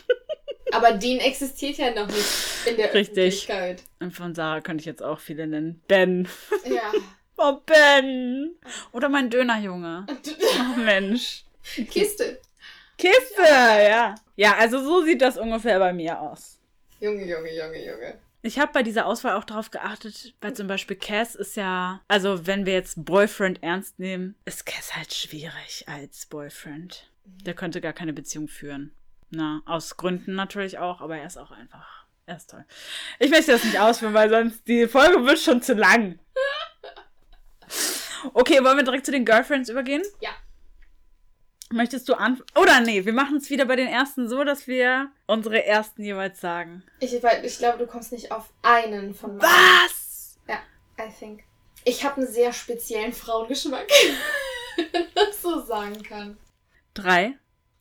Aber 0.72 0.94
Dean 0.94 1.20
existiert 1.20 1.78
ja 1.78 1.94
noch 1.94 2.08
nicht 2.08 2.26
in 2.66 2.78
der 2.78 2.94
Richtig. 2.94 3.50
Öffentlichkeit. 3.50 3.84
Und 4.00 4.14
von 4.14 4.34
Sarah 4.34 4.62
könnte 4.62 4.82
ich 4.82 4.86
jetzt 4.86 5.04
auch 5.04 5.20
viele 5.20 5.46
nennen. 5.46 5.82
Ben. 5.88 6.28
Ja. 6.66 6.92
Oh, 7.38 7.58
Ben. 7.66 8.56
Oder 8.92 9.10
mein 9.10 9.30
Dönerjunge. 9.30 10.06
Oh, 10.60 10.80
Mensch. 10.80 11.44
Kiste. 11.64 12.40
Kiste, 12.98 13.44
ja. 13.44 14.16
Ja, 14.36 14.56
also 14.58 14.84
so 14.84 15.04
sieht 15.04 15.22
das 15.22 15.38
ungefähr 15.38 15.78
bei 15.80 15.94
mir 15.94 16.20
aus. 16.20 16.58
Junge, 17.00 17.26
Junge, 17.26 17.56
Junge, 17.56 17.86
Junge. 17.86 18.18
Ich 18.42 18.60
habe 18.60 18.72
bei 18.72 18.82
dieser 18.84 19.06
Auswahl 19.06 19.36
auch 19.36 19.44
darauf 19.44 19.72
geachtet, 19.72 20.34
weil 20.42 20.54
zum 20.54 20.68
Beispiel 20.68 20.96
Cass 20.96 21.36
ist 21.36 21.58
ja, 21.58 22.02
also 22.08 22.48
wenn 22.48 22.66
wir 22.66 22.74
jetzt 22.74 23.04
Boyfriend 23.04 23.62
ernst 23.62 24.00
nehmen, 24.00 24.36
ist 24.46 24.66
Cass 24.66 24.96
halt 24.96 25.14
schwierig 25.14 25.86
als 25.88 26.26
Boyfriend. 26.28 27.10
Der 27.26 27.54
könnte 27.54 27.82
gar 27.82 27.94
keine 27.94 28.14
Beziehung 28.14 28.48
führen. 28.48 28.92
Na, 29.30 29.62
aus 29.66 29.98
Gründen 29.98 30.36
natürlich 30.36 30.78
auch, 30.78 31.02
aber 31.02 31.18
er 31.18 31.28
ist 31.28 31.38
auch 31.38 31.52
einfach, 31.52 32.06
er 32.26 32.38
ist 32.38 32.50
toll. 32.50 32.64
Ich 33.20 33.30
möchte 33.30 33.52
das 33.52 33.64
nicht 33.64 33.80
ausführen, 33.80 34.14
weil 34.14 34.30
sonst 34.30 34.68
die 34.68 34.88
Folge 34.88 35.26
wird 35.26 35.40
schon 35.40 35.62
zu 35.62 35.74
lang. 35.74 36.18
Okay, 38.34 38.64
wollen 38.64 38.78
wir 38.78 38.84
direkt 38.84 39.06
zu 39.06 39.12
den 39.12 39.26
Girlfriends 39.26 39.70
übergehen? 39.70 40.04
Ja. 40.22 40.32
Möchtest 41.70 42.08
du 42.08 42.14
an... 42.14 42.42
Oder 42.56 42.80
nee, 42.80 43.04
wir 43.06 43.14
machen 43.14 43.38
es 43.38 43.50
wieder 43.50 43.66
bei 43.66 43.76
den 43.76 43.88
ersten 43.88 44.30
so, 44.30 44.44
dass 44.44 44.68
wir 44.68 45.12
unsere 45.26 45.66
ersten 45.66 46.04
jeweils 46.04 46.40
sagen. 46.40 46.84
Ich, 47.00 47.14
ich 47.14 47.58
glaube, 47.58 47.78
du 47.78 47.88
kommst 47.88 48.14
nicht 48.14 48.32
auf 48.32 48.50
einen 48.62 49.14
von 49.14 49.38
meinen. 49.38 49.42
Was? 49.42 50.38
Ja, 50.48 50.60
I 50.98 51.12
think. 51.12 51.44
Ich 51.84 52.04
habe 52.06 52.18
einen 52.18 52.28
sehr 52.28 52.54
speziellen 52.54 53.14
Frauengeschmack. 53.14 53.88
Wenn 54.78 54.92
man 54.92 55.08
das 55.16 55.42
so 55.42 55.62
sagen 55.62 56.02
kann. 56.04 56.38
Drei, 56.94 57.38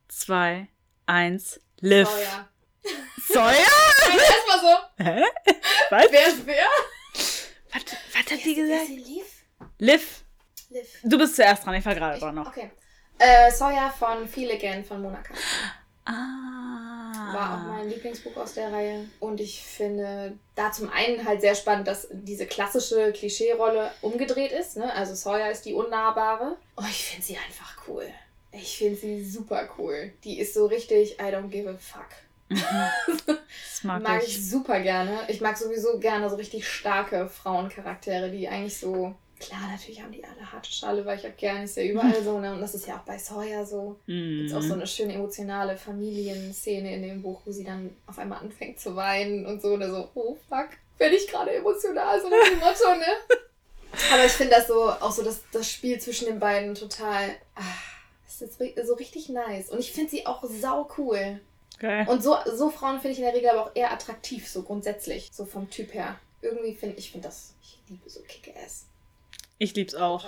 zwei, 0.08 0.68
eins, 1.06 1.60
Liv. 1.80 2.08
Oh 2.10 2.22
ja. 2.22 2.48
Sawyer? 3.28 3.54
Erstmal 4.18 4.60
so. 4.60 5.04
Hä? 5.04 5.24
Was? 5.90 6.06
Wer 6.10 6.28
ist 6.28 6.46
wer? 6.46 6.66
Was, 7.72 7.84
was 8.12 8.32
hat 8.32 8.44
die 8.44 8.54
gesagt? 8.54 8.88
lief? 8.88 9.44
Liv. 9.78 10.24
Liv. 10.78 10.88
Du 11.04 11.18
bist 11.18 11.36
zuerst 11.36 11.64
dran, 11.64 11.74
ich 11.74 11.84
war 11.84 11.94
gerade 11.94 12.18
dran 12.18 12.34
noch. 12.34 12.48
Okay. 12.48 12.70
Äh, 13.18 13.50
Sawyer 13.50 13.90
von 13.98 14.28
Feel 14.28 14.50
Again 14.50 14.84
von 14.84 15.00
Monaka. 15.02 15.32
Ah. 16.04 17.32
War 17.32 17.54
auch 17.54 17.66
mein 17.76 17.88
Lieblingsbuch 17.88 18.36
aus 18.36 18.54
der 18.54 18.72
Reihe. 18.72 19.08
Und 19.20 19.40
ich 19.40 19.62
finde 19.64 20.38
da 20.54 20.70
zum 20.70 20.90
einen 20.90 21.24
halt 21.26 21.40
sehr 21.40 21.54
spannend, 21.54 21.88
dass 21.88 22.08
diese 22.12 22.46
klassische 22.46 23.12
Klischee-Rolle 23.12 23.90
umgedreht 24.02 24.52
ist. 24.52 24.76
Ne? 24.76 24.92
Also 24.94 25.14
Sawyer 25.14 25.50
ist 25.50 25.64
die 25.64 25.74
Unnahbare. 25.74 26.56
Oh, 26.76 26.84
ich 26.88 27.04
finde 27.04 27.26
sie 27.26 27.36
einfach 27.36 27.76
cool. 27.88 28.06
Ich 28.52 28.78
finde 28.78 28.96
sie 28.96 29.24
super 29.24 29.68
cool. 29.78 30.12
Die 30.24 30.38
ist 30.38 30.54
so 30.54 30.66
richtig, 30.66 31.18
I 31.18 31.24
don't 31.24 31.48
give 31.48 31.68
a 31.68 31.74
fuck. 31.78 32.06
Das 32.58 33.82
mag, 33.84 34.02
Mag 34.02 34.22
ich. 34.22 34.28
ich 34.38 34.50
super 34.50 34.80
gerne. 34.80 35.18
Ich 35.28 35.40
mag 35.40 35.56
sowieso 35.58 35.98
gerne 35.98 36.30
so 36.30 36.36
richtig 36.36 36.66
starke 36.66 37.28
Frauencharaktere, 37.28 38.30
die 38.30 38.48
eigentlich 38.48 38.78
so. 38.78 39.14
Klar, 39.38 39.68
natürlich 39.70 40.00
haben 40.02 40.12
die 40.12 40.24
alle 40.24 40.50
harte 40.50 40.72
Schale, 40.72 41.04
weil 41.04 41.18
ich 41.18 41.24
ja 41.24 41.30
gerne 41.30 41.64
ist 41.64 41.76
ja 41.76 41.82
überall 41.84 42.22
so, 42.22 42.38
ne? 42.40 42.52
Und 42.54 42.60
das 42.60 42.74
ist 42.74 42.86
ja 42.86 42.96
auch 42.96 43.02
bei 43.02 43.18
Sawyer 43.18 43.66
so. 43.66 43.98
Gibt's 44.06 44.54
auch 44.54 44.60
so 44.62 44.68
Mhm. 44.68 44.72
eine 44.80 44.86
schöne 44.86 45.12
emotionale 45.14 45.76
Familienszene 45.76 46.94
in 46.94 47.02
dem 47.02 47.22
Buch, 47.22 47.40
wo 47.44 47.52
sie 47.52 47.64
dann 47.64 47.94
auf 48.06 48.18
einmal 48.18 48.38
anfängt 48.38 48.80
zu 48.80 48.96
weinen 48.96 49.44
und 49.46 49.60
so, 49.60 49.68
oder 49.74 49.90
so, 49.90 50.08
oh 50.14 50.36
fuck, 50.48 50.68
bin 50.98 51.12
ich 51.12 51.26
gerade 51.28 51.52
emotional, 51.54 52.20
so 52.20 52.28
nach 52.28 52.48
dem 52.48 52.58
Motto, 52.58 52.94
ne? 52.98 53.06
Aber 54.12 54.24
ich 54.24 54.32
finde 54.32 54.54
das 54.56 54.66
so, 54.66 54.90
auch 54.90 55.12
so 55.12 55.22
das, 55.22 55.40
das 55.52 55.70
Spiel 55.70 55.98
zwischen 56.00 56.26
den 56.26 56.38
beiden 56.38 56.74
total, 56.74 57.30
das 58.26 58.42
ist 58.42 58.60
ri- 58.60 58.82
so 58.84 58.94
richtig 58.94 59.28
nice. 59.28 59.70
Und 59.70 59.78
ich 59.78 59.92
finde 59.92 60.10
sie 60.10 60.26
auch 60.26 60.42
sau 60.44 60.88
cool. 60.98 61.40
Geil. 61.78 62.06
Und 62.08 62.22
so, 62.22 62.36
so 62.54 62.70
Frauen 62.70 63.00
finde 63.00 63.12
ich 63.12 63.18
in 63.18 63.24
der 63.24 63.34
Regel 63.34 63.50
aber 63.50 63.64
auch 63.66 63.70
eher 63.74 63.92
attraktiv, 63.92 64.48
so 64.48 64.62
grundsätzlich, 64.62 65.30
so 65.32 65.44
vom 65.44 65.68
Typ 65.70 65.92
her. 65.94 66.18
Irgendwie 66.42 66.74
finde 66.74 66.96
ich, 66.98 67.10
finde 67.12 67.28
das, 67.28 67.54
ich 67.62 67.78
liebe 67.88 68.08
so 68.08 68.20
Kick-Ass. 68.20 68.84
Ich 69.58 69.74
lieb's 69.74 69.94
auch. 69.94 70.24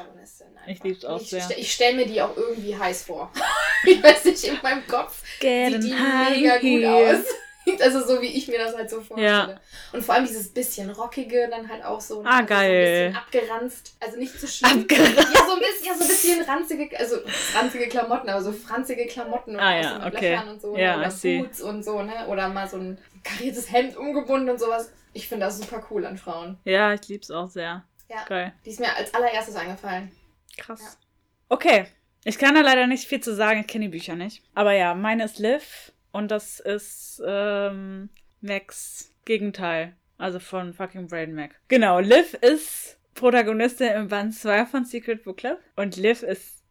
Ich 0.67 0.83
lieb's 0.83 1.05
auch 1.05 1.21
ich, 1.21 1.31
sehr. 1.31 1.59
Ich 1.59 1.73
stelle 1.73 1.97
mir 1.97 2.07
die 2.07 2.21
auch 2.21 2.37
irgendwie 2.37 2.77
heiß 2.77 3.05
vor. 3.05 3.31
ich 3.85 4.03
weiß 4.03 4.25
nicht, 4.25 4.45
in 4.45 4.59
meinem 4.63 4.87
Kopf 4.87 5.23
sieht 5.41 5.83
die 5.83 5.95
mega 5.95 6.59
gut 6.59 6.85
aus. 6.85 7.25
Also 7.83 8.03
so 8.03 8.23
wie 8.23 8.29
ich 8.29 8.49
mir 8.49 8.57
das 8.57 8.75
halt 8.75 8.89
so 8.89 9.03
vorstelle. 9.03 9.29
Ja. 9.29 9.61
Und 9.93 10.03
vor 10.03 10.15
allem 10.15 10.27
dieses 10.27 10.49
bisschen 10.49 10.89
rockige 10.89 11.49
dann 11.51 11.69
halt 11.69 11.85
auch 11.85 12.01
so. 12.01 12.23
Ah, 12.25 12.37
also 12.39 12.47
geil. 12.47 13.13
So 13.13 13.19
ein 13.19 13.25
bisschen 13.25 13.45
abgeranzt. 13.45 13.97
Also 14.01 14.17
nicht 14.17 14.41
zu 14.41 14.49
schlimm. 14.49 14.81
Abgeranzt. 14.81 15.35
Ja, 15.35 15.47
so 15.47 15.53
ein 15.53 15.59
bisschen, 15.59 15.87
ja, 15.87 15.95
so 15.95 16.03
ein 16.03 16.09
bisschen 16.09 16.43
ranzige, 16.45 16.99
also 16.99 17.17
ranzige 17.55 17.89
Klamotten, 17.89 18.31
aber 18.31 18.43
so 18.43 18.53
franzige 18.53 19.07
Klamotten 19.07 19.55
und 19.55 19.61
Ah, 19.61 19.77
ja, 19.77 19.89
so 19.91 20.05
mit 20.05 20.15
okay. 20.15 20.31
Löchern 20.31 20.49
und 20.49 20.63
so. 20.63 20.77
Ja? 20.79 20.95
I 20.95 20.99
Oder 20.99 21.11
see. 21.11 21.39
Boots 21.43 21.61
und 21.61 21.85
so, 21.85 22.03
ne? 22.03 22.27
Oder 22.29 22.49
mal 22.49 22.69
so 22.69 22.79
ein 22.79 22.97
kariertes 23.23 23.71
Hemd 23.71 23.99
umgebunden 23.99 24.49
und 24.49 24.59
sowas. 24.59 24.91
Ich 25.13 25.29
finde 25.29 25.47
das 25.47 25.59
super 25.59 25.87
cool 25.91 26.07
an 26.07 26.17
Frauen. 26.17 26.59
Ja, 26.65 26.95
ich 26.95 27.07
lieb's 27.09 27.31
auch 27.31 27.51
sehr. 27.51 27.85
Ja. 28.09 28.25
Geil. 28.25 28.53
Die 28.65 28.71
ist 28.71 28.81
mir 28.81 28.95
als 28.95 29.13
allererstes 29.15 29.57
eingefallen. 29.57 30.13
Krass. 30.57 30.81
Ja. 30.81 31.07
Okay. 31.49 31.87
Ich 32.25 32.39
kann 32.39 32.55
da 32.55 32.61
leider 32.61 32.87
nicht 32.87 33.07
viel 33.07 33.21
zu 33.21 33.35
sagen, 33.35 33.61
ich 33.61 33.67
kenne 33.67 33.87
die 33.87 33.91
Bücher 33.91 34.17
nicht. 34.17 34.43
Aber 34.55 34.73
ja, 34.73 34.95
meine 34.95 35.25
ist 35.25 35.39
Liv 35.39 35.93
und 36.13 36.31
das 36.31 36.61
ist 36.61 37.23
ähm, 37.25 38.11
Max 38.41 39.15
Gegenteil. 39.25 39.97
Also 40.19 40.41
von 40.41 40.75
fucking 40.75 41.07
Brain 41.07 41.35
Mac. 41.35 41.55
Genau, 41.69 42.01
Liv 42.01 42.35
ist 42.35 42.99
Protagonistin 43.15 43.93
im 43.93 44.09
Band 44.09 44.35
2 44.35 44.67
von 44.67 44.85
Secret 44.85 45.23
Book 45.23 45.39
Club. 45.39 45.61
Und 45.77 45.97
Liv 45.97 46.23
ist 46.23 46.65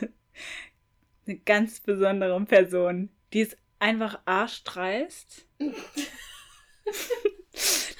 eine 1.26 1.36
ganz 1.38 1.80
besondere 1.80 2.40
Person. 2.44 3.10
Die 3.32 3.40
ist 3.40 3.56
einfach 3.78 4.20
arschdreist. 4.24 5.46
die 5.58 5.74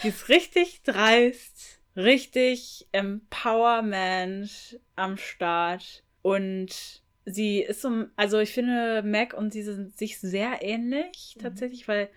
ist 0.09 0.29
richtig 0.29 0.83
dreist, 0.83 1.78
richtig 1.99 2.87
Empowerment 2.93 4.81
am 4.97 5.17
Start. 5.17 6.03
Und 6.23 7.03
sie 7.25 7.61
ist 7.61 7.83
so, 7.83 8.07
also 8.17 8.39
ich 8.39 8.53
finde, 8.53 9.03
Mac 9.03 9.35
und 9.35 9.53
sie 9.53 9.63
sind 9.63 9.97
sich 9.99 10.19
sehr 10.19 10.63
ähnlich 10.63 11.37
Mhm. 11.37 11.43
tatsächlich, 11.43 11.89
weil 11.89 12.09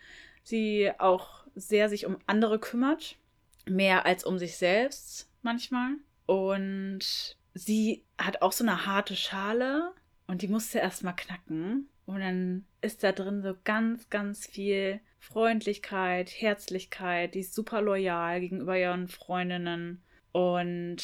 sie 0.44 0.92
auch 0.98 1.46
sehr 1.56 1.90
sich 1.90 2.06
um 2.06 2.18
andere 2.28 2.60
kümmert. 2.60 3.18
Mehr 3.66 4.06
als 4.06 4.24
um 4.24 4.38
sich 4.40 4.58
selbst 4.58 5.30
manchmal. 5.42 5.96
Und 6.26 7.38
sie 7.54 8.04
hat 8.18 8.42
auch 8.42 8.52
so 8.52 8.64
eine 8.64 8.86
harte 8.86 9.16
Schale 9.16 9.92
und 10.28 10.42
die 10.42 10.48
musste 10.48 10.80
erstmal 10.80 11.16
knacken. 11.16 11.90
Und 12.06 12.22
dann 12.22 12.66
ist 12.82 13.04
da 13.04 13.12
drin 13.12 13.42
so 13.42 13.56
ganz, 13.64 14.10
ganz 14.10 14.48
viel 14.48 15.00
Freundlichkeit, 15.22 16.30
Herzlichkeit. 16.30 17.36
Die 17.36 17.40
ist 17.42 17.54
super 17.54 17.82
loyal 17.82 18.42
gegenüber 18.42 18.78
ihren 18.78 19.08
Freundinnen 19.08 20.02
und 20.34 20.98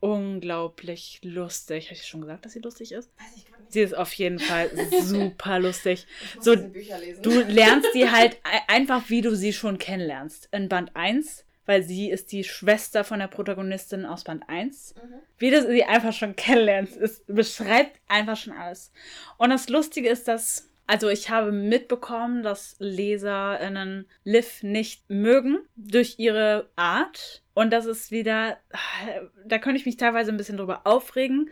unglaublich 0.00 1.20
lustig. 1.22 1.86
Habe 1.86 1.94
ich 1.94 2.06
schon 2.06 2.20
gesagt, 2.20 2.44
dass 2.44 2.52
sie 2.52 2.60
lustig 2.60 2.92
ist? 2.92 3.10
Weiß 3.18 3.36
ich 3.36 3.50
gar 3.50 3.58
nicht. 3.58 3.72
Sie 3.72 3.80
ist 3.80 3.96
auf 3.96 4.12
jeden 4.12 4.38
Fall 4.38 4.70
super 5.02 5.58
lustig. 5.58 6.06
So. 6.40 6.54
Du 6.54 7.40
lernst 7.48 7.88
die 7.94 8.08
halt 8.10 8.36
ei- 8.44 8.62
einfach, 8.74 9.08
wie 9.08 9.22
du 9.22 9.34
sie 9.34 9.52
schon 9.52 9.78
kennenlernst. 9.78 10.48
In 10.52 10.68
Band 10.68 10.94
1, 10.94 11.44
weil 11.64 11.82
sie 11.82 12.10
ist 12.10 12.30
die 12.32 12.44
Schwester 12.44 13.04
von 13.04 13.18
der 13.18 13.26
Protagonistin 13.28 14.04
aus 14.04 14.22
Band 14.24 14.48
1. 14.48 14.94
Mhm. 14.96 15.14
Wie 15.38 15.50
du 15.50 15.66
sie 15.66 15.82
einfach 15.84 16.12
schon 16.12 16.36
kennenlernst, 16.36 16.96
es 16.96 17.24
beschreibt 17.26 17.98
einfach 18.06 18.36
schon 18.36 18.52
alles. 18.52 18.92
Und 19.38 19.50
das 19.50 19.68
Lustige 19.70 20.08
ist, 20.10 20.28
dass, 20.28 20.68
also 20.86 21.08
ich 21.08 21.30
habe 21.30 21.52
mitbekommen, 21.52 22.42
dass 22.42 22.76
LeserInnen 22.78 24.06
Liv 24.24 24.62
nicht 24.62 25.10
mögen 25.10 25.58
durch 25.76 26.18
ihre 26.18 26.68
Art. 26.76 27.42
Und 27.54 27.72
das 27.72 27.86
ist 27.86 28.10
wieder, 28.10 28.58
da 29.46 29.58
könnte 29.58 29.78
ich 29.78 29.86
mich 29.86 29.96
teilweise 29.96 30.30
ein 30.30 30.36
bisschen 30.36 30.56
drüber 30.56 30.82
aufregen. 30.84 31.50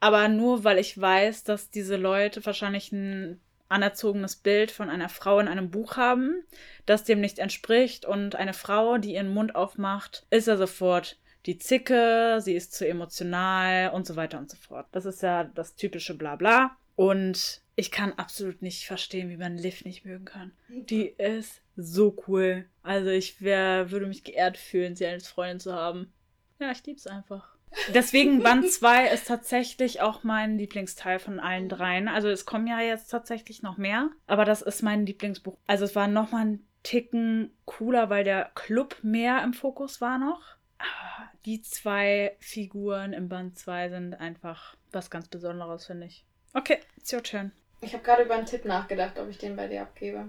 Aber 0.00 0.28
nur 0.28 0.64
weil 0.64 0.78
ich 0.78 1.00
weiß, 1.00 1.44
dass 1.44 1.70
diese 1.70 1.96
Leute 1.96 2.44
wahrscheinlich 2.44 2.92
ein 2.92 3.40
anerzogenes 3.68 4.36
Bild 4.36 4.70
von 4.70 4.90
einer 4.90 5.08
Frau 5.08 5.40
in 5.40 5.48
einem 5.48 5.70
Buch 5.70 5.96
haben, 5.96 6.44
das 6.84 7.04
dem 7.04 7.20
nicht 7.20 7.38
entspricht. 7.38 8.04
Und 8.04 8.36
eine 8.36 8.52
Frau, 8.52 8.98
die 8.98 9.14
ihren 9.14 9.32
Mund 9.32 9.54
aufmacht, 9.56 10.26
ist 10.28 10.46
ja 10.46 10.56
sofort 10.56 11.18
die 11.46 11.58
Zicke, 11.58 12.38
sie 12.40 12.54
ist 12.54 12.74
zu 12.74 12.86
emotional 12.86 13.90
und 13.90 14.06
so 14.06 14.16
weiter 14.16 14.38
und 14.38 14.50
so 14.50 14.56
fort. 14.56 14.86
Das 14.92 15.06
ist 15.06 15.22
ja 15.22 15.44
das 15.44 15.74
typische 15.74 16.14
Blabla. 16.14 16.76
Und 16.96 17.63
ich 17.76 17.90
kann 17.90 18.12
absolut 18.12 18.62
nicht 18.62 18.86
verstehen, 18.86 19.30
wie 19.30 19.36
man 19.36 19.58
Liv 19.58 19.84
nicht 19.84 20.04
mögen 20.04 20.24
kann. 20.24 20.52
Die 20.68 21.06
ist 21.06 21.60
so 21.76 22.16
cool. 22.28 22.66
Also 22.82 23.10
ich 23.10 23.40
wär, 23.42 23.90
würde 23.90 24.06
mich 24.06 24.24
geehrt 24.24 24.56
fühlen, 24.56 24.96
sie 24.96 25.06
als 25.06 25.28
Freundin 25.28 25.60
zu 25.60 25.72
haben. 25.72 26.12
Ja, 26.60 26.70
ich 26.70 26.84
lieb's 26.86 27.06
einfach. 27.06 27.54
Deswegen 27.92 28.42
Band 28.42 28.70
2 28.70 29.08
ist 29.08 29.26
tatsächlich 29.26 30.00
auch 30.00 30.22
mein 30.22 30.58
Lieblingsteil 30.58 31.18
von 31.18 31.40
allen 31.40 31.68
dreien. 31.68 32.06
Also 32.06 32.28
es 32.28 32.46
kommen 32.46 32.68
ja 32.68 32.80
jetzt 32.80 33.08
tatsächlich 33.08 33.62
noch 33.62 33.76
mehr, 33.76 34.10
aber 34.28 34.44
das 34.44 34.62
ist 34.62 34.82
mein 34.82 35.06
Lieblingsbuch. 35.06 35.58
Also 35.66 35.84
es 35.84 35.96
war 35.96 36.06
noch 36.06 36.30
mal 36.30 36.46
ein 36.46 36.66
Ticken 36.84 37.50
cooler, 37.64 38.10
weil 38.10 38.22
der 38.22 38.52
Club 38.54 38.98
mehr 39.02 39.42
im 39.42 39.54
Fokus 39.54 40.00
war 40.00 40.18
noch. 40.18 40.56
Aber 40.78 41.28
die 41.46 41.62
zwei 41.62 42.36
Figuren 42.38 43.12
im 43.12 43.28
Band 43.28 43.58
2 43.58 43.88
sind 43.88 44.14
einfach 44.14 44.76
was 44.92 45.10
ganz 45.10 45.28
Besonderes, 45.28 45.86
finde 45.86 46.06
ich. 46.06 46.24
Okay, 46.52 46.78
it's 46.96 47.12
your 47.12 47.22
turn. 47.22 47.50
Ich 47.84 47.92
habe 47.92 48.02
gerade 48.02 48.22
über 48.22 48.34
einen 48.34 48.46
Tipp 48.46 48.64
nachgedacht, 48.64 49.18
ob 49.18 49.28
ich 49.28 49.36
den 49.36 49.56
bei 49.56 49.66
dir 49.66 49.82
abgebe. 49.82 50.24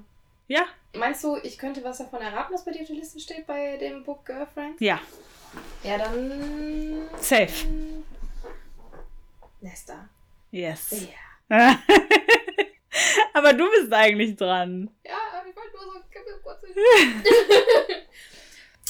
Ja? 0.48 0.66
Meinst 0.94 1.24
du, 1.24 1.38
ich 1.38 1.58
könnte 1.58 1.82
was 1.84 1.98
davon 2.00 2.22
erraten, 2.22 2.54
was 2.54 2.66
bei 2.66 2.72
dir 2.72 2.82
auf 2.82 2.88
der 2.88 2.98
Liste 2.98 3.18
steht 3.20 3.48
bei 3.48 3.78
dem 3.78 4.04
Book 4.04 4.26
Girlfriend? 4.26 4.82
Ja. 4.82 5.00
Ja, 5.84 5.98
dann. 5.98 7.08
Safe. 7.18 7.66
Nesta. 9.62 10.10
Yes. 10.52 11.08
Ja. 11.50 11.50
aber 13.34 13.54
du 13.54 13.70
bist 13.72 13.94
eigentlich 13.94 14.36
dran. 14.36 14.92
Ja, 15.06 15.16
aber 15.34 15.48
ich 15.48 15.56
wollte 15.56 15.76
nur 15.76 15.94
so 15.94 16.02
kurz. 16.44 16.62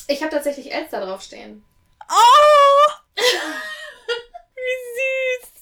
ich 0.07 0.22
habe 0.22 0.32
tatsächlich 0.32 0.74
Elster 0.74 1.05
draufstehen. 1.05 1.63
Oh! 2.09 2.91
Wie 4.55 4.78
süß. 4.95 5.55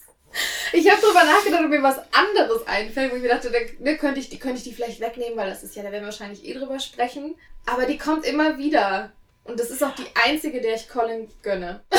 Ich 0.74 0.90
habe 0.90 1.02
drüber 1.24 1.36
nachgedacht, 1.36 1.64
ob 1.64 1.70
mir 1.70 1.84
was 1.84 2.00
anderes 2.12 2.68
einfällt, 2.68 3.12
wo 3.12 3.16
ich 3.16 3.22
mir 3.22 3.30
dachte, 3.30 3.52
da, 3.52 3.58
ne, 3.80 3.98
könnte, 3.98 4.20
ich, 4.20 4.30
die, 4.30 4.40
könnte 4.40 4.58
ich 4.58 4.64
die 4.64 4.74
vielleicht 4.74 5.00
wegnehmen, 5.00 5.38
weil 5.38 5.50
das 5.50 5.64
ist 5.64 5.76
ja, 5.76 5.84
da 5.84 5.92
werden 5.92 6.04
wir 6.04 6.08
wahrscheinlich 6.08 6.46
eh 6.46 6.54
drüber 6.54 6.80
sprechen. 6.80 7.36
Aber 7.66 7.86
die 7.86 7.98
kommt 7.98 8.26
immer 8.26 8.58
wieder. 8.58 9.12
Und 9.46 9.60
das 9.60 9.70
ist 9.70 9.84
auch 9.84 9.96
die 9.96 10.08
einzige, 10.26 10.62
der 10.62 10.76
ich 10.76 10.90
Colin 10.90 11.30
gönne. 11.42 11.82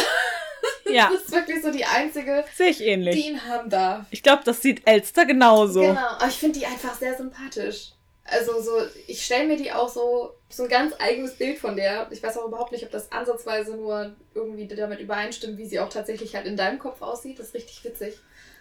Ja, 0.87 1.11
Das 1.11 1.23
ist 1.23 1.33
wirklich 1.33 1.63
so 1.63 1.71
die 1.71 1.85
einzige, 1.85 2.45
sehe 2.55 2.69
ich 2.69 2.79
die 2.79 2.85
ähnlich. 2.85 3.27
ihn 3.27 3.43
haben 3.49 3.71
darf. 3.71 4.05
Ich 4.11 4.23
glaube, 4.23 4.43
das 4.45 4.61
sieht 4.61 4.87
Elster 4.87 5.25
genauso. 5.25 5.81
Genau, 5.81 5.99
aber 5.99 6.29
ich 6.29 6.37
finde 6.37 6.59
die 6.59 6.67
einfach 6.67 6.95
sehr 6.95 7.17
sympathisch. 7.17 7.93
Also 8.25 8.61
so, 8.61 8.73
ich 9.07 9.25
stelle 9.25 9.47
mir 9.47 9.57
die 9.57 9.73
auch 9.73 9.89
so, 9.89 10.35
so 10.49 10.65
ein 10.65 10.69
ganz 10.69 10.95
eigenes 10.99 11.37
Bild 11.37 11.59
von 11.59 11.75
der. 11.77 12.07
Ich 12.11 12.23
weiß 12.23 12.37
auch 12.39 12.47
überhaupt 12.47 12.73
nicht, 12.73 12.85
ob 12.85 12.91
das 12.91 13.11
ansatzweise 13.13 13.77
nur 13.77 14.15
irgendwie 14.35 14.67
damit 14.69 15.01
übereinstimmt, 15.01 15.59
wie 15.59 15.67
sie 15.67 15.81
auch 15.81 15.89
tatsächlich 15.89 16.35
halt 16.37 16.47
in 16.47 16.57
deinem 16.57 16.79
Kopf 16.79 17.01
aussieht. 17.03 17.39
Das 17.39 17.47
ist 17.49 17.55
richtig 17.55 17.83
witzig. 17.85 18.15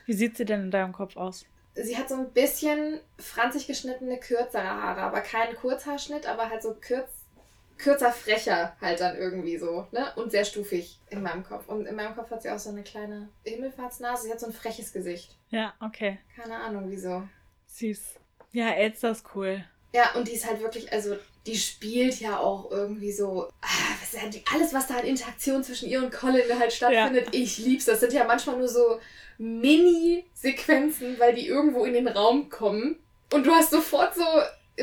Wie 0.06 0.14
sieht 0.14 0.38
sie 0.38 0.46
denn 0.46 0.62
in 0.62 0.72
deinem 0.72 0.94
Kopf 0.94 1.16
aus? 1.16 1.46
Sie 1.76 1.98
hat 1.98 2.10
so 2.10 2.16
ein 2.16 2.32
bisschen 2.32 3.00
franzig 3.18 3.66
geschnittene, 3.68 4.20
kürzere 4.20 4.64
Haare, 4.64 5.02
aber 5.02 5.22
keinen 5.22 5.56
Kurzhaarschnitt, 5.56 6.28
aber 6.28 6.50
halt 6.50 6.62
so 6.62 6.76
kürz, 6.80 7.10
kürzer, 7.78 8.12
frecher 8.12 8.76
halt 8.80 9.00
dann 9.02 9.16
irgendwie 9.18 9.58
so, 9.58 9.88
ne? 9.92 10.14
Und 10.16 10.32
sehr 10.32 10.46
stufig 10.46 11.00
in 11.10 11.24
meinem 11.24 11.44
Kopf. 11.44 11.68
Und 11.68 11.88
in 11.88 11.96
meinem 11.96 12.16
Kopf 12.16 12.30
hat 12.30 12.44
sie 12.44 12.52
auch 12.52 12.60
so 12.60 12.70
eine 12.70 12.84
kleine 12.84 13.30
Himmelfahrtsnase. 13.44 14.24
Sie 14.24 14.32
hat 14.32 14.40
so 14.40 14.46
ein 14.48 14.54
freches 14.54 14.94
Gesicht. 14.94 15.36
Ja, 15.50 15.74
okay. 15.80 16.20
Keine 16.36 16.58
Ahnung, 16.58 16.86
wieso. 16.90 17.28
Süß. 17.68 18.20
Ja, 18.52 18.70
Elster 18.70 19.12
ist 19.12 19.26
cool. 19.34 19.66
Ja, 19.96 20.14
und 20.16 20.28
die 20.28 20.34
ist 20.34 20.48
halt 20.48 20.62
wirklich, 20.62 20.92
also 20.94 21.18
die 21.46 21.58
spielt 21.58 22.20
ja 22.20 22.40
auch 22.40 22.72
irgendwie 22.72 23.12
so, 23.12 23.50
ah, 23.62 23.68
ja 24.14 24.22
alles, 24.54 24.74
was 24.74 24.88
da 24.88 24.96
an 24.96 25.06
Interaktion 25.06 25.64
zwischen 25.64 25.90
ihr 25.90 26.02
und 26.02 26.12
Colin 26.12 26.58
halt 26.58 26.72
stattfindet, 26.72 27.28
ich 27.32 27.58
lieb's. 27.58 27.86
Das 27.86 28.00
sind 28.00 28.14
ja 28.14 28.24
manchmal 28.24 28.58
nur 28.58 28.70
so 28.70 29.00
Mini-Sequenzen, 29.38 31.20
weil 31.20 31.34
die 31.34 31.48
irgendwo 31.48 31.84
in 31.86 31.94
den 31.94 32.08
Raum 32.08 32.50
kommen. 32.50 32.98
Und 33.34 33.46
du 33.46 33.52
hast 33.52 33.72
sofort 33.72 34.16
so, 34.16 34.24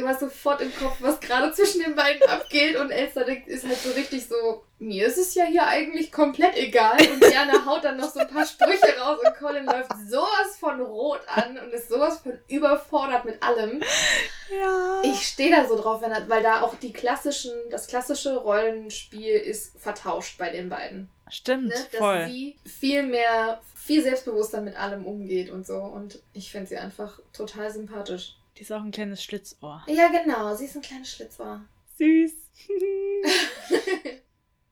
hast 0.06 0.20
sofort 0.20 0.60
im 0.60 0.74
Kopf, 0.74 0.96
was 1.00 1.20
gerade 1.20 1.52
zwischen 1.52 1.82
den 1.82 1.94
beiden 1.94 2.22
abgeht. 2.28 2.76
Und 2.76 2.90
Elster 2.90 3.24
denkt, 3.24 3.48
ist 3.48 3.66
halt 3.66 3.78
so 3.78 3.90
richtig 3.90 4.26
so, 4.26 4.62
mir 4.78 5.06
ist 5.06 5.18
es 5.18 5.34
ja 5.34 5.44
hier 5.44 5.66
eigentlich 5.66 6.12
komplett 6.12 6.56
egal. 6.56 6.96
Und 7.12 7.22
Diana 7.22 7.64
haut 7.66 7.84
dann 7.84 7.96
noch 7.96 8.10
so 8.10 8.20
ein 8.20 8.28
paar 8.28 8.46
Sprüche 8.46 8.98
raus 8.98 9.18
und 9.24 9.36
Colin 9.36 9.66
läuft 9.66 9.90
sowas 10.08 10.56
von 10.58 10.80
rot 10.80 11.20
an 11.26 11.58
und 11.58 11.72
ist 11.72 11.88
sowas 11.88 12.20
von 12.20 12.38
überfordert 12.48 13.24
mit 13.24 13.42
allem. 13.42 13.82
Ja. 14.50 15.02
Ich 15.02 15.26
stehe 15.26 15.54
da 15.54 15.66
so 15.66 15.76
drauf, 15.80 16.02
wenn 16.02 16.12
er, 16.12 16.28
weil 16.28 16.42
da 16.42 16.62
auch 16.62 16.74
die 16.76 16.92
klassischen, 16.92 17.52
das 17.70 17.86
klassische 17.86 18.36
Rollenspiel 18.36 19.34
ist 19.34 19.78
vertauscht 19.80 20.38
bei 20.38 20.50
den 20.50 20.68
beiden. 20.68 21.08
Stimmt, 21.28 21.68
Ne? 21.68 21.74
Dass 21.74 21.98
voll. 21.98 22.26
sie 22.26 22.56
viel 22.66 23.04
mehr, 23.04 23.60
viel 23.76 24.02
selbstbewusster 24.02 24.60
mit 24.60 24.76
allem 24.76 25.06
umgeht 25.06 25.50
und 25.50 25.66
so. 25.66 25.76
Und 25.76 26.20
ich 26.32 26.50
finde 26.50 26.68
sie 26.68 26.76
einfach 26.76 27.20
total 27.32 27.70
sympathisch. 27.70 28.36
Die 28.60 28.64
ist 28.64 28.72
auch 28.72 28.82
ein 28.82 28.90
kleines 28.90 29.24
Schlitzohr. 29.24 29.82
Ja, 29.88 30.08
genau, 30.08 30.54
sie 30.54 30.66
ist 30.66 30.76
ein 30.76 30.82
kleines 30.82 31.10
Schlitzohr. 31.10 31.62
Süß. 31.96 32.32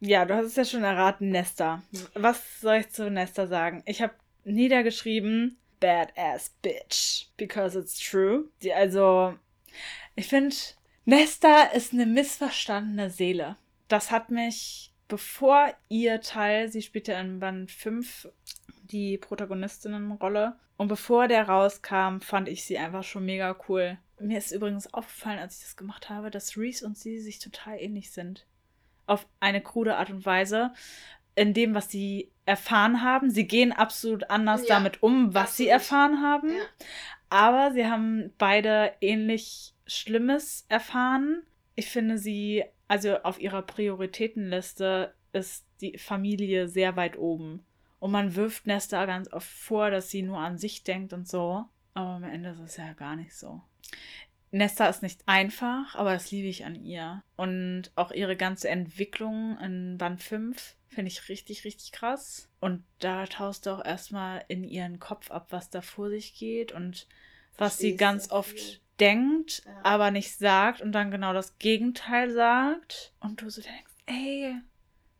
ja, 0.00 0.26
du 0.26 0.36
hast 0.36 0.44
es 0.44 0.56
ja 0.56 0.64
schon 0.66 0.84
erraten, 0.84 1.30
Nesta. 1.30 1.82
Was 2.12 2.60
soll 2.60 2.80
ich 2.80 2.90
zu 2.90 3.10
Nesta 3.10 3.46
sagen? 3.46 3.82
Ich 3.86 4.02
habe 4.02 4.12
niedergeschrieben, 4.44 5.56
Badass 5.80 6.50
Bitch. 6.60 7.28
Because 7.38 7.78
it's 7.78 7.98
true. 7.98 8.50
Die, 8.60 8.74
also, 8.74 9.34
ich 10.16 10.28
finde, 10.28 10.54
Nesta 11.06 11.62
ist 11.62 11.94
eine 11.94 12.04
missverstandene 12.04 13.08
Seele. 13.08 13.56
Das 13.88 14.10
hat 14.10 14.30
mich, 14.30 14.87
bevor 15.08 15.72
ihr 15.88 16.20
Teil, 16.20 16.68
sie 16.70 16.82
spielt 16.82 17.08
ja 17.08 17.20
in 17.20 17.40
Band 17.40 17.70
5 17.70 18.28
die 18.84 19.18
Protagonistinnenrolle. 19.18 20.56
Und 20.76 20.88
bevor 20.88 21.26
der 21.28 21.48
rauskam, 21.48 22.20
fand 22.20 22.48
ich 22.48 22.64
sie 22.64 22.78
einfach 22.78 23.02
schon 23.02 23.24
mega 23.24 23.56
cool. 23.68 23.98
Mir 24.20 24.38
ist 24.38 24.52
übrigens 24.52 24.92
aufgefallen, 24.92 25.38
als 25.38 25.58
ich 25.58 25.64
das 25.64 25.76
gemacht 25.76 26.08
habe, 26.08 26.30
dass 26.30 26.56
Reese 26.56 26.86
und 26.86 26.96
sie 26.96 27.18
sich 27.18 27.38
total 27.38 27.80
ähnlich 27.80 28.12
sind. 28.12 28.46
Auf 29.06 29.26
eine 29.40 29.60
krude 29.60 29.96
Art 29.96 30.10
und 30.10 30.24
Weise. 30.24 30.72
In 31.34 31.54
dem, 31.54 31.74
was 31.74 31.90
sie 31.90 32.30
erfahren 32.46 33.02
haben. 33.02 33.30
Sie 33.30 33.46
gehen 33.46 33.72
absolut 33.72 34.30
anders 34.30 34.62
Ja, 34.62 34.76
damit 34.76 35.02
um, 35.02 35.34
was 35.34 35.56
sie 35.56 35.72
absolut. 35.72 35.92
erfahren 35.92 36.22
haben. 36.22 36.48
Ja. 36.48 36.62
Aber 37.30 37.72
sie 37.72 37.86
haben 37.86 38.32
beide 38.38 38.92
ähnlich 39.00 39.74
Schlimmes 39.86 40.64
erfahren. 40.68 41.42
Ich 41.74 41.88
finde 41.88 42.18
sie, 42.18 42.64
also 42.88 43.18
auf 43.22 43.38
ihrer 43.38 43.62
Prioritätenliste 43.62 45.14
ist 45.32 45.66
die 45.80 45.98
Familie 45.98 46.68
sehr 46.68 46.96
weit 46.96 47.18
oben. 47.18 47.64
Und 48.00 48.12
man 48.12 48.34
wirft 48.34 48.66
Nesta 48.66 49.06
ganz 49.06 49.32
oft 49.32 49.48
vor, 49.48 49.90
dass 49.90 50.10
sie 50.10 50.22
nur 50.22 50.38
an 50.38 50.58
sich 50.58 50.84
denkt 50.84 51.12
und 51.12 51.28
so. 51.28 51.64
Aber 51.94 52.10
am 52.10 52.24
Ende 52.24 52.50
ist 52.50 52.60
es 52.60 52.76
ja 52.76 52.92
gar 52.94 53.16
nicht 53.16 53.34
so. 53.34 53.60
Nesta 54.50 54.86
ist 54.86 55.02
nicht 55.02 55.22
einfach, 55.26 55.94
aber 55.94 56.14
das 56.14 56.30
liebe 56.30 56.48
ich 56.48 56.64
an 56.64 56.74
ihr. 56.74 57.22
Und 57.36 57.90
auch 57.96 58.12
ihre 58.12 58.36
ganze 58.36 58.68
Entwicklung 58.68 59.58
in 59.58 59.98
Band 59.98 60.22
5 60.22 60.76
finde 60.88 61.10
ich 61.10 61.28
richtig, 61.28 61.64
richtig 61.64 61.92
krass. 61.92 62.48
Und 62.60 62.84
da 62.98 63.26
taust 63.26 63.66
du 63.66 63.70
auch 63.70 63.84
erstmal 63.84 64.44
in 64.48 64.64
ihren 64.64 65.00
Kopf 65.00 65.30
ab, 65.30 65.48
was 65.50 65.68
da 65.70 65.82
vor 65.82 66.08
sich 66.08 66.34
geht 66.34 66.72
und 66.72 67.06
was 67.58 67.78
sie 67.78 67.96
ganz 67.96 68.30
oft 68.30 68.58
viel. 68.58 68.78
Denkt, 69.00 69.62
Ja. 69.64 69.72
aber 69.82 70.10
nicht 70.10 70.36
sagt 70.36 70.80
und 70.80 70.92
dann 70.92 71.10
genau 71.10 71.32
das 71.32 71.58
Gegenteil 71.58 72.30
sagt. 72.30 73.12
Und 73.20 73.40
du 73.42 73.50
so 73.50 73.60
denkst, 73.62 73.92
ey, 74.06 74.54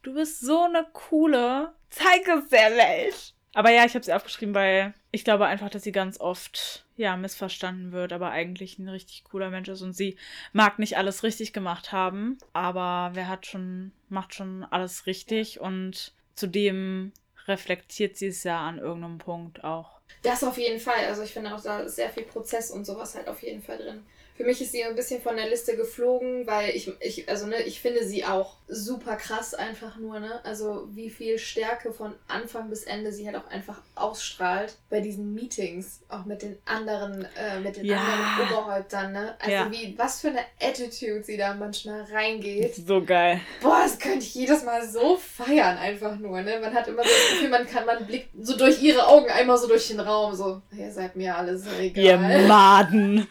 du 0.02 0.14
bist 0.14 0.40
so 0.40 0.64
eine 0.64 0.86
coole, 0.92 1.72
zeig 1.90 2.26
es 2.28 2.48
der 2.48 2.70
Welt. 2.76 3.34
Aber 3.54 3.70
ja, 3.70 3.84
ich 3.84 3.94
habe 3.94 4.04
sie 4.04 4.12
aufgeschrieben, 4.12 4.54
weil 4.54 4.94
ich 5.10 5.24
glaube 5.24 5.46
einfach, 5.46 5.70
dass 5.70 5.82
sie 5.82 5.90
ganz 5.92 6.20
oft 6.20 6.84
ja 6.96 7.16
missverstanden 7.16 7.92
wird, 7.92 8.12
aber 8.12 8.30
eigentlich 8.30 8.78
ein 8.78 8.88
richtig 8.88 9.24
cooler 9.24 9.50
Mensch 9.50 9.68
ist 9.68 9.82
und 9.82 9.94
sie 9.94 10.16
mag 10.52 10.78
nicht 10.78 10.96
alles 10.98 11.22
richtig 11.22 11.52
gemacht 11.52 11.90
haben, 11.92 12.38
aber 12.52 13.10
wer 13.14 13.28
hat 13.28 13.46
schon 13.46 13.92
macht 14.08 14.34
schon 14.34 14.64
alles 14.64 15.06
richtig 15.06 15.60
und 15.60 16.12
zudem 16.34 17.12
reflektiert 17.46 18.16
sie 18.16 18.26
es 18.26 18.44
ja 18.44 18.60
an 18.60 18.78
irgendeinem 18.78 19.18
Punkt 19.18 19.64
auch. 19.64 19.97
Das 20.22 20.44
auf 20.44 20.58
jeden 20.58 20.80
Fall. 20.80 21.06
Also 21.06 21.22
ich 21.22 21.32
finde 21.32 21.54
auch, 21.54 21.62
da 21.62 21.88
sehr 21.88 22.10
viel 22.10 22.24
Prozess 22.24 22.70
und 22.70 22.84
sowas 22.84 23.14
halt 23.14 23.28
auf 23.28 23.42
jeden 23.42 23.62
Fall 23.62 23.78
drin. 23.78 24.04
Für 24.36 24.44
mich 24.44 24.60
ist 24.60 24.72
sie 24.72 24.84
ein 24.84 24.94
bisschen 24.94 25.20
von 25.20 25.36
der 25.36 25.48
Liste 25.48 25.76
geflogen, 25.76 26.46
weil 26.46 26.70
ich, 26.76 26.92
ich, 27.00 27.28
also 27.28 27.46
ne, 27.46 27.62
ich 27.62 27.80
finde 27.80 28.04
sie 28.04 28.24
auch 28.24 28.57
super 28.70 29.16
krass 29.16 29.54
einfach 29.54 29.96
nur, 29.96 30.20
ne? 30.20 30.40
Also 30.44 30.88
wie 30.92 31.08
viel 31.10 31.38
Stärke 31.38 31.92
von 31.92 32.14
Anfang 32.28 32.68
bis 32.68 32.84
Ende 32.84 33.12
sie 33.12 33.26
halt 33.26 33.36
auch 33.36 33.50
einfach 33.50 33.80
ausstrahlt 33.94 34.76
bei 34.90 35.00
diesen 35.00 35.32
Meetings, 35.34 36.00
auch 36.08 36.24
mit 36.26 36.42
den 36.42 36.58
anderen, 36.66 37.26
äh, 37.36 37.60
mit 37.60 37.76
den 37.76 37.86
Ja. 37.86 37.96
anderen 37.98 38.50
Oberhäuptern, 38.52 39.12
ne? 39.12 39.34
Also 39.38 39.50
Ja. 39.50 39.70
wie, 39.70 39.94
was 39.96 40.20
für 40.20 40.28
eine 40.28 40.40
Attitude 40.60 41.22
sie 41.24 41.36
da 41.38 41.54
manchmal 41.54 42.02
reingeht. 42.12 42.74
So 42.74 43.02
geil. 43.02 43.40
Boah, 43.62 43.80
das 43.84 43.98
könnte 43.98 44.18
ich 44.18 44.34
jedes 44.34 44.62
Mal 44.64 44.86
so 44.86 45.16
feiern, 45.16 45.78
einfach 45.78 46.16
nur, 46.18 46.42
ne? 46.42 46.58
Man 46.60 46.74
hat 46.74 46.88
immer 46.88 47.02
so 47.02 47.08
das 47.08 47.30
Gefühl, 47.30 47.48
man 47.48 47.66
kann, 47.66 47.86
man 47.86 48.06
blickt 48.06 48.30
so 48.42 48.56
durch 48.56 48.82
ihre 48.82 49.06
Augen 49.06 49.30
einmal 49.30 49.56
so 49.56 49.66
durch 49.66 49.88
den 49.88 50.00
Raum, 50.00 50.34
so, 50.34 50.60
ihr 50.76 50.92
seid 50.92 51.16
mir 51.16 51.36
alles 51.36 51.64
so 51.64 51.70
Ihr 51.70 51.80
egal. 51.80 52.46
Maden 52.46 53.26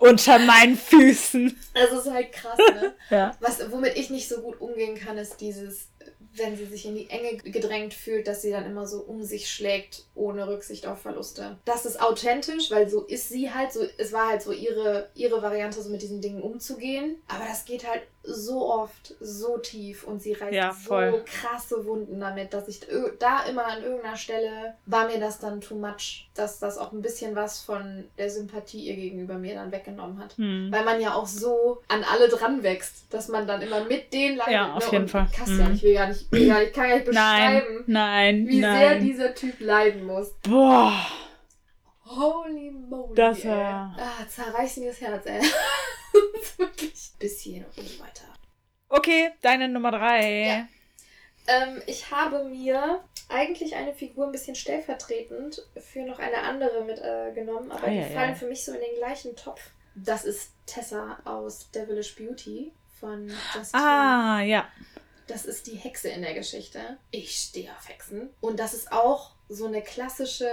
unter 0.00 0.38
meinen 0.38 0.76
Füßen. 0.76 1.58
Das 1.74 1.92
ist 1.92 2.10
halt 2.10 2.32
krass, 2.32 2.58
ne? 2.58 2.94
Ja. 3.10 3.34
Was, 3.40 3.60
womit 3.70 3.96
ich 3.96 4.10
nicht 4.10 4.28
so 4.28 4.40
gut 4.42 4.60
umgehen 4.78 4.96
kann, 4.96 5.18
ist 5.18 5.40
dieses, 5.40 5.88
wenn 6.34 6.56
sie 6.56 6.66
sich 6.66 6.86
in 6.86 6.94
die 6.94 7.10
Enge 7.10 7.36
gedrängt 7.38 7.94
fühlt, 7.94 8.28
dass 8.28 8.42
sie 8.42 8.50
dann 8.50 8.64
immer 8.64 8.86
so 8.86 9.00
um 9.00 9.24
sich 9.24 9.50
schlägt, 9.50 10.04
ohne 10.14 10.46
Rücksicht 10.46 10.86
auf 10.86 11.00
Verluste. 11.00 11.58
Das 11.64 11.84
ist 11.84 12.00
authentisch, 12.00 12.70
weil 12.70 12.88
so 12.88 13.02
ist 13.02 13.28
sie 13.28 13.52
halt, 13.52 13.72
so, 13.72 13.80
es 13.98 14.12
war 14.12 14.28
halt 14.28 14.42
so 14.42 14.52
ihre, 14.52 15.10
ihre 15.14 15.42
Variante, 15.42 15.82
so 15.82 15.90
mit 15.90 16.02
diesen 16.02 16.20
Dingen 16.20 16.42
umzugehen. 16.42 17.16
Aber 17.26 17.44
das 17.44 17.64
geht 17.64 17.88
halt 17.88 18.02
so 18.30 18.70
oft, 18.72 19.14
so 19.20 19.56
tief 19.58 20.04
und 20.04 20.20
sie 20.22 20.32
reißt 20.34 20.52
Ja, 20.52 20.72
so 20.72 21.20
krasse 21.24 21.84
Wunden 21.86 22.20
damit, 22.20 22.52
dass 22.52 22.68
ich 22.68 22.80
da 23.18 23.44
immer 23.44 23.66
an 23.66 23.82
irgendeiner 23.82 24.16
Stelle 24.16 24.74
war 24.86 25.06
mir 25.06 25.18
das 25.18 25.38
dann 25.38 25.60
too 25.60 25.74
much, 25.76 26.28
dass 26.34 26.58
das 26.58 26.76
auch 26.78 26.92
ein 26.92 27.00
bisschen 27.02 27.34
was 27.34 27.60
von 27.60 28.04
der 28.18 28.28
Sympathie 28.30 28.80
ihr 28.88 28.96
gegenüber 28.96 29.34
mir 29.34 29.54
dann 29.54 29.72
weggenommen 29.72 30.18
hat. 30.22 30.36
Hm. 30.36 30.68
Weil 30.70 30.84
man 30.84 31.00
ja 31.00 31.14
auch 31.14 31.26
so 31.26 31.80
an 31.88 32.04
alle 32.04 32.28
dran 32.28 32.62
wächst, 32.62 33.06
dass 33.10 33.28
man 33.28 33.46
dann 33.46 33.62
immer 33.62 33.84
mit 33.84 34.12
denen 34.12 34.36
leidet. 34.36 34.52
Ja, 34.52 34.74
auf 34.74 34.84
ne? 34.86 34.92
jeden 34.92 35.02
und 35.04 35.10
Fall. 35.10 35.26
Kastian, 35.34 35.68
Mhm. 35.70 35.74
ich 35.74 35.82
will 35.82 35.94
gar 35.94 36.08
nicht, 36.08 36.30
will 36.32 36.46
gar 36.48 36.58
nicht, 36.58 36.68
ich 36.68 36.74
kann 36.74 36.88
gar 36.88 36.96
nicht 36.96 37.12
Nein, 37.12 37.54
beschreiben, 37.62 37.84
nein, 37.86 38.46
wie 38.48 38.60
sehr 38.60 38.90
nein. 38.90 39.04
dieser 39.04 39.34
Typ 39.34 39.60
leiden 39.60 40.04
muss. 40.04 40.32
Boah, 40.42 40.92
Holy 42.04 42.70
moly. 42.70 43.14
Das 43.14 43.44
war- 43.44 43.94
Ah, 43.98 44.26
zerreißt 44.26 44.78
mir 44.78 44.88
das 44.88 45.00
Herz, 45.00 45.26
ey. 45.26 45.40
wirklich 46.56 47.12
bis 47.18 47.40
hier 47.40 47.66
und 47.76 47.78
nicht 47.78 48.00
weiter. 48.00 48.24
okay, 48.88 49.30
deine 49.42 49.68
Nummer 49.68 49.90
drei. 49.90 50.42
Ja. 50.46 50.68
Ähm, 51.46 51.82
ich 51.86 52.10
habe 52.10 52.44
mir 52.44 53.02
eigentlich 53.30 53.74
eine 53.74 53.92
Figur 53.94 54.26
ein 54.26 54.32
bisschen 54.32 54.54
stellvertretend 54.54 55.62
für 55.78 56.02
noch 56.02 56.18
eine 56.18 56.38
andere 56.42 56.84
mitgenommen, 56.84 57.70
äh, 57.70 57.74
aber 57.74 57.86
Ah, 57.86 57.90
die 57.90 57.96
ja, 57.96 58.06
fallen 58.06 58.30
ja. 58.30 58.34
für 58.34 58.46
mich 58.46 58.64
so 58.64 58.72
in 58.72 58.80
den 58.80 58.96
gleichen 58.96 59.34
Topf. 59.36 59.60
Das 59.94 60.24
ist 60.24 60.52
Tessa 60.66 61.18
aus 61.24 61.70
Devilish 61.70 62.14
Beauty 62.16 62.72
von 63.00 63.28
Just 63.54 63.74
Ah, 63.74 64.40
ja. 64.42 64.68
Das 65.26 65.44
ist 65.44 65.66
die 65.66 65.76
Hexe 65.76 66.08
in 66.08 66.22
der 66.22 66.34
Geschichte. 66.34 66.98
Ich 67.10 67.36
stehe 67.36 67.70
auf 67.72 67.88
Hexen. 67.88 68.30
Und 68.40 68.58
das 68.60 68.72
ist 68.74 68.92
auch 68.92 69.32
so 69.48 69.66
eine 69.66 69.82
klassische, 69.82 70.50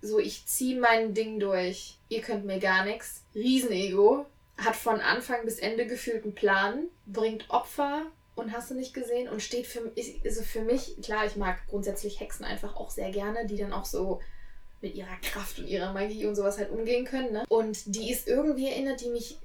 so 0.00 0.18
ich 0.18 0.46
ziehe 0.46 0.78
mein 0.80 1.12
Ding 1.14 1.40
durch. 1.40 1.98
Ihr 2.08 2.20
könnt 2.22 2.44
mir 2.46 2.58
gar 2.58 2.84
nichts. 2.84 3.24
Riesenego. 3.34 4.26
Hat 4.58 4.76
von 4.76 5.00
Anfang 5.00 5.44
bis 5.44 5.58
Ende 5.58 5.86
gefühlt 5.86 6.24
einen 6.24 6.34
Plan. 6.34 6.84
Bringt 7.06 7.48
Opfer 7.50 8.02
und 8.34 8.52
hast 8.52 8.70
du 8.70 8.74
nicht 8.74 8.92
gesehen. 8.94 9.28
Und 9.28 9.42
steht 9.42 9.66
für, 9.66 9.80
mich- 9.82 10.20
also 10.24 10.42
für 10.42 10.62
mich, 10.62 10.96
klar, 11.02 11.26
ich 11.26 11.36
mag 11.36 11.58
grundsätzlich 11.68 12.20
Hexen 12.20 12.44
einfach 12.44 12.76
auch 12.76 12.90
sehr 12.90 13.10
gerne, 13.10 13.46
die 13.46 13.56
dann 13.56 13.72
auch 13.72 13.84
so 13.84 14.20
mit 14.80 14.94
ihrer 14.94 15.16
Kraft 15.22 15.58
und 15.58 15.66
ihrer 15.66 15.92
Magie 15.92 16.26
und 16.26 16.36
sowas 16.36 16.58
halt 16.58 16.70
umgehen 16.70 17.04
können. 17.04 17.32
Ne? 17.32 17.44
Und 17.48 17.94
die 17.96 18.10
ist 18.12 18.28
irgendwie 18.28 18.68
erinnert 18.68 19.00
die 19.00 19.10
mich 19.10 19.38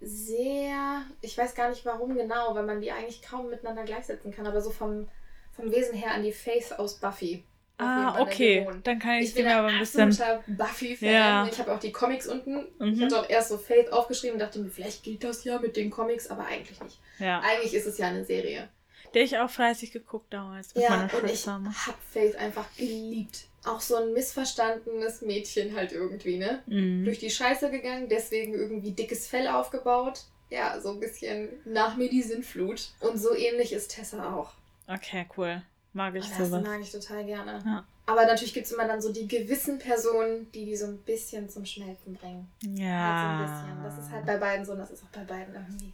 sehr, 0.00 1.02
ich 1.20 1.36
weiß 1.36 1.54
gar 1.54 1.68
nicht 1.68 1.84
warum 1.84 2.14
genau, 2.16 2.54
weil 2.54 2.64
man 2.64 2.80
die 2.80 2.90
eigentlich 2.90 3.20
kaum 3.22 3.50
miteinander 3.50 3.84
gleichsetzen 3.84 4.32
kann, 4.32 4.46
aber 4.46 4.62
so 4.62 4.70
vom, 4.70 5.08
vom 5.54 5.70
Wesen 5.70 5.94
her 5.94 6.12
an 6.12 6.22
die 6.22 6.32
Faith 6.32 6.72
aus 6.78 6.98
Buffy. 6.98 7.44
Ah, 7.80 8.20
okay. 8.20 8.66
Dann 8.84 8.98
kann 8.98 9.14
ich, 9.18 9.28
Ich 9.30 9.34
bin 9.34 9.46
aber 9.48 9.68
ein 9.68 9.78
bisschen. 9.78 10.16
Buffy-Fan. 10.46 11.08
Ja. 11.12 11.48
Ich 11.50 11.58
habe 11.58 11.72
auch 11.72 11.80
die 11.80 11.92
Comics 11.92 12.26
unten. 12.26 12.66
Ich 12.78 12.96
Mhm. 12.96 13.04
hatte 13.04 13.20
auch 13.20 13.28
erst 13.28 13.48
so 13.48 13.58
Faith 13.58 13.92
aufgeschrieben 13.92 14.34
und 14.34 14.40
dachte 14.40 14.58
mir, 14.58 14.70
vielleicht 14.70 15.02
gilt 15.02 15.24
das 15.24 15.44
ja 15.44 15.58
mit 15.58 15.76
den 15.76 15.90
Comics, 15.90 16.28
aber 16.28 16.44
eigentlich 16.46 16.80
nicht. 16.82 16.98
Ja. 17.18 17.40
Eigentlich 17.40 17.74
ist 17.74 17.86
es 17.86 17.98
ja 17.98 18.08
eine 18.08 18.24
Serie. 18.24 18.68
Der 19.14 19.22
ich 19.22 19.36
auch 19.38 19.50
fleißig 19.50 19.90
geguckt 19.92 20.32
damals 20.32 20.72
mit 20.74 20.84
Ja, 20.84 20.90
meiner 20.90 21.02
und 21.14 21.24
ich 21.24 21.30
Schwester. 21.40 21.52
habe 21.64 21.96
Faith 22.12 22.36
einfach 22.36 22.66
geliebt. 22.76 23.40
Auch 23.64 23.80
so 23.80 23.96
ein 23.96 24.12
missverstandenes 24.12 25.20
Mädchen 25.22 25.74
halt 25.76 25.92
irgendwie, 25.92 26.38
ne? 26.38 26.62
Mhm. 26.66 27.04
durch 27.04 27.18
die 27.18 27.30
Scheiße 27.30 27.70
gegangen, 27.70 28.08
deswegen 28.08 28.54
irgendwie 28.54 28.92
dickes 28.92 29.26
Fell 29.26 29.48
aufgebaut. 29.48 30.20
Ja, 30.48 30.80
so 30.80 30.90
ein 30.90 31.00
bisschen 31.00 31.48
nach 31.64 31.96
mir 31.96 32.08
die 32.08 32.22
Sinnflut. 32.22 32.90
Und 33.00 33.18
so 33.18 33.34
ähnlich 33.36 33.72
ist 33.72 33.88
Tessa 33.94 34.34
auch. 34.34 34.52
Okay, 34.88 35.26
cool. 35.36 35.62
Mag 35.92 36.14
ich 36.14 36.28
das 36.28 36.38
sowas. 36.38 36.62
mag 36.62 36.80
ich 36.80 36.92
total 36.92 37.24
gerne. 37.24 37.60
Ja. 37.64 37.84
Aber 38.06 38.24
natürlich 38.24 38.54
gibt 38.54 38.66
es 38.66 38.72
immer 38.72 38.86
dann 38.86 39.00
so 39.00 39.12
die 39.12 39.26
gewissen 39.26 39.78
Personen, 39.78 40.50
die 40.52 40.64
die 40.64 40.76
so 40.76 40.86
ein 40.86 40.98
bisschen 40.98 41.48
zum 41.48 41.64
Schmelzen 41.64 42.14
bringen. 42.14 42.48
Halt 42.62 43.48
so 43.48 43.54
ein 43.54 43.64
bisschen. 43.64 43.82
Das 43.84 43.98
ist 43.98 44.12
halt 44.12 44.26
bei 44.26 44.36
beiden 44.36 44.64
so 44.64 44.72
und 44.72 44.78
das 44.78 44.90
ist 44.90 45.02
auch 45.02 45.08
bei 45.08 45.24
beiden 45.24 45.54
irgendwie 45.54 45.92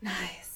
nice. 0.00 0.48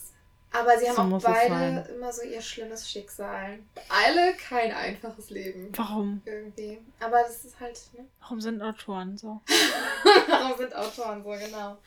Aber 0.54 0.78
sie 0.78 0.86
haben 0.88 1.10
So 1.10 1.16
auch 1.16 1.22
beide 1.22 1.88
immer 1.94 2.12
so 2.12 2.22
ihr 2.22 2.42
schlimmes 2.42 2.90
Schicksal. 2.90 3.58
Alle 3.88 4.34
kein 4.34 4.70
einfaches 4.70 5.30
Leben. 5.30 5.70
Warum? 5.74 6.20
Irgendwie. 6.26 6.78
Aber 7.00 7.22
das 7.22 7.44
ist 7.46 7.58
halt, 7.58 7.80
ne? 7.96 8.04
Warum 8.20 8.40
sind 8.40 8.60
Autoren 8.60 9.16
so? 9.16 9.40
Warum 10.28 10.58
sind 10.58 10.74
Autoren 10.76 11.22
so, 11.24 11.30
genau. 11.30 11.78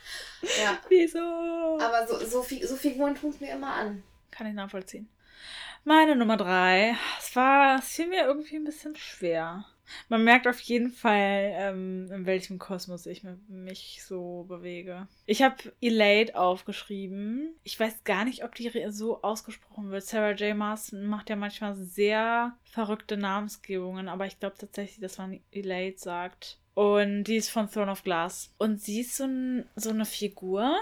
Ja. 0.59 0.79
Wieso? 0.89 1.19
Aber 1.79 2.07
so, 2.07 2.17
so, 2.25 2.41
so 2.41 2.75
Figuren 2.75 3.13
tun 3.13 3.29
es 3.29 3.39
mir 3.39 3.51
immer 3.51 3.71
an. 3.71 4.03
Kann 4.31 4.47
ich 4.47 4.53
nachvollziehen. 4.55 5.07
Meine 5.87 6.15
Nummer 6.15 6.35
drei. 6.35 6.95
Es 7.19 7.35
war, 7.35 7.77
es 7.77 7.89
fiel 7.89 8.07
mir 8.07 8.25
irgendwie 8.25 8.55
ein 8.55 8.63
bisschen 8.63 8.95
schwer. 8.95 9.65
Man 10.09 10.23
merkt 10.23 10.47
auf 10.47 10.59
jeden 10.61 10.89
Fall, 10.91 11.51
ähm, 11.53 12.09
in 12.11 12.25
welchem 12.25 12.57
Kosmos 12.57 13.05
ich 13.05 13.23
mi- 13.23 13.37
mich 13.47 14.03
so 14.03 14.45
bewege. 14.47 15.07
Ich 15.27 15.43
habe 15.43 15.57
Elate 15.79 16.35
aufgeschrieben. 16.35 17.55
Ich 17.63 17.79
weiß 17.79 18.03
gar 18.03 18.25
nicht, 18.25 18.43
ob 18.43 18.55
die 18.55 18.71
so 18.89 19.21
ausgesprochen 19.21 19.91
wird. 19.91 20.03
Sarah 20.03 20.31
J. 20.31 20.57
Marston 20.57 21.05
macht 21.05 21.29
ja 21.29 21.35
manchmal 21.35 21.75
sehr 21.75 22.57
verrückte 22.63 23.15
Namensgebungen, 23.15 24.07
aber 24.07 24.25
ich 24.25 24.39
glaube 24.39 24.55
tatsächlich, 24.57 24.99
dass 25.01 25.19
man 25.19 25.39
Elate 25.51 25.99
sagt. 25.99 26.57
Und 26.73 27.25
die 27.25 27.35
ist 27.35 27.49
von 27.51 27.69
Throne 27.69 27.91
of 27.91 28.03
Glass. 28.03 28.55
Und 28.57 28.81
sie 28.81 29.01
ist 29.01 29.15
so, 29.15 29.25
ein, 29.25 29.69
so 29.75 29.91
eine 29.91 30.05
Figur, 30.05 30.75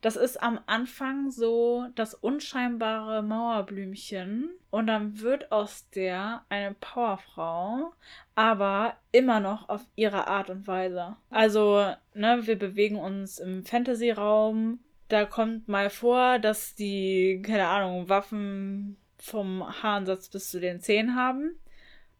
das 0.00 0.16
ist 0.16 0.42
am 0.42 0.58
Anfang 0.66 1.30
so 1.30 1.86
das 1.94 2.14
unscheinbare 2.14 3.22
Mauerblümchen 3.22 4.50
und 4.70 4.86
dann 4.86 5.20
wird 5.20 5.52
aus 5.52 5.90
der 5.90 6.44
eine 6.48 6.74
Powerfrau, 6.74 7.92
aber 8.34 8.96
immer 9.12 9.40
noch 9.40 9.68
auf 9.68 9.82
ihre 9.96 10.26
Art 10.26 10.48
und 10.48 10.66
Weise. 10.66 11.16
Also, 11.28 11.94
ne, 12.14 12.46
wir 12.46 12.58
bewegen 12.58 12.96
uns 12.96 13.38
im 13.38 13.64
Fantasy-Raum. 13.64 14.80
Da 15.08 15.24
kommt 15.26 15.68
mal 15.68 15.90
vor, 15.90 16.38
dass 16.38 16.74
die, 16.74 17.42
keine 17.44 17.66
Ahnung, 17.66 18.08
Waffen 18.08 18.96
vom 19.18 19.62
Haaransatz 19.82 20.28
bis 20.28 20.50
zu 20.50 20.60
den 20.60 20.80
Zehen 20.80 21.14
haben 21.14 21.58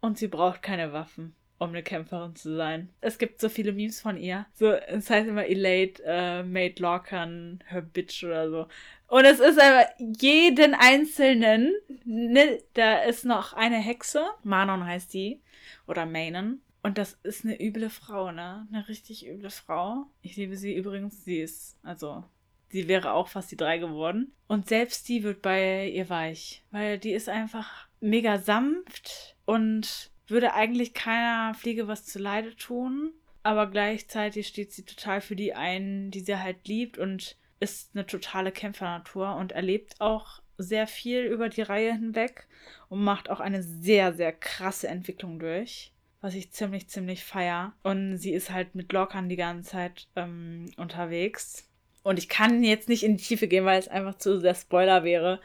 und 0.00 0.18
sie 0.18 0.28
braucht 0.28 0.60
keine 0.60 0.92
Waffen 0.92 1.34
um 1.60 1.68
eine 1.68 1.82
Kämpferin 1.82 2.34
zu 2.34 2.56
sein. 2.56 2.88
Es 3.02 3.18
gibt 3.18 3.40
so 3.40 3.50
viele 3.50 3.72
Memes 3.72 4.00
von 4.00 4.16
ihr. 4.16 4.46
So, 4.54 4.72
es 4.72 5.10
heißt 5.10 5.28
immer 5.28 5.44
Elate 5.44 6.02
äh, 6.04 6.42
made 6.42 6.80
Lorcan 6.80 7.62
her 7.66 7.82
bitch 7.82 8.24
oder 8.24 8.50
so. 8.50 8.66
Und 9.08 9.26
es 9.26 9.40
ist 9.40 9.60
aber 9.60 9.86
jeden 9.98 10.74
einzelnen, 10.74 11.74
ne, 12.04 12.62
da 12.72 13.02
ist 13.02 13.26
noch 13.26 13.52
eine 13.52 13.76
Hexe, 13.76 14.24
Manon 14.42 14.86
heißt 14.86 15.12
die, 15.12 15.42
oder 15.86 16.06
Manon. 16.06 16.60
Und 16.82 16.96
das 16.96 17.18
ist 17.24 17.44
eine 17.44 17.60
üble 17.60 17.90
Frau, 17.90 18.32
ne? 18.32 18.66
Eine 18.72 18.88
richtig 18.88 19.28
üble 19.28 19.50
Frau. 19.50 20.06
Ich 20.22 20.36
liebe 20.36 20.56
sie 20.56 20.74
übrigens. 20.74 21.26
Sie 21.26 21.40
ist, 21.40 21.76
also, 21.82 22.24
sie 22.70 22.88
wäre 22.88 23.12
auch 23.12 23.28
fast 23.28 23.50
die 23.50 23.58
drei 23.58 23.76
geworden. 23.76 24.32
Und 24.48 24.70
selbst 24.70 25.10
die 25.10 25.22
wird 25.22 25.42
bei 25.42 25.90
ihr 25.90 26.08
weich. 26.08 26.64
Weil 26.70 26.98
die 26.98 27.12
ist 27.12 27.28
einfach 27.28 27.86
mega 28.00 28.38
sanft 28.38 29.36
und 29.44 30.10
würde 30.30 30.54
eigentlich 30.54 30.94
keiner 30.94 31.54
Fliege 31.54 31.88
was 31.88 32.04
zu 32.04 32.18
Leide 32.18 32.56
tun. 32.56 33.12
Aber 33.42 33.66
gleichzeitig 33.68 34.46
steht 34.46 34.72
sie 34.72 34.84
total 34.84 35.20
für 35.20 35.36
die 35.36 35.54
ein, 35.54 36.10
die 36.10 36.20
sie 36.20 36.38
halt 36.38 36.68
liebt 36.68 36.98
und 36.98 37.36
ist 37.58 37.90
eine 37.94 38.06
totale 38.06 38.52
Kämpfernatur 38.52 39.34
und 39.36 39.52
erlebt 39.52 40.00
auch 40.00 40.42
sehr 40.58 40.86
viel 40.86 41.22
über 41.22 41.48
die 41.48 41.62
Reihe 41.62 41.92
hinweg 41.92 42.46
und 42.88 43.02
macht 43.02 43.30
auch 43.30 43.40
eine 43.40 43.62
sehr, 43.62 44.12
sehr 44.12 44.32
krasse 44.32 44.88
Entwicklung 44.88 45.38
durch, 45.38 45.92
was 46.20 46.34
ich 46.34 46.52
ziemlich, 46.52 46.88
ziemlich 46.88 47.24
feier. 47.24 47.72
Und 47.82 48.18
sie 48.18 48.32
ist 48.32 48.50
halt 48.50 48.74
mit 48.74 48.92
Lockern 48.92 49.28
die 49.28 49.36
ganze 49.36 49.70
Zeit 49.70 50.08
ähm, 50.16 50.70
unterwegs. 50.76 51.66
Und 52.02 52.18
ich 52.18 52.28
kann 52.28 52.62
jetzt 52.62 52.88
nicht 52.88 53.02
in 53.02 53.16
die 53.16 53.24
Tiefe 53.24 53.48
gehen, 53.48 53.64
weil 53.64 53.78
es 53.78 53.88
einfach 53.88 54.16
zu 54.16 54.40
sehr 54.40 54.54
Spoiler 54.54 55.04
wäre. 55.04 55.40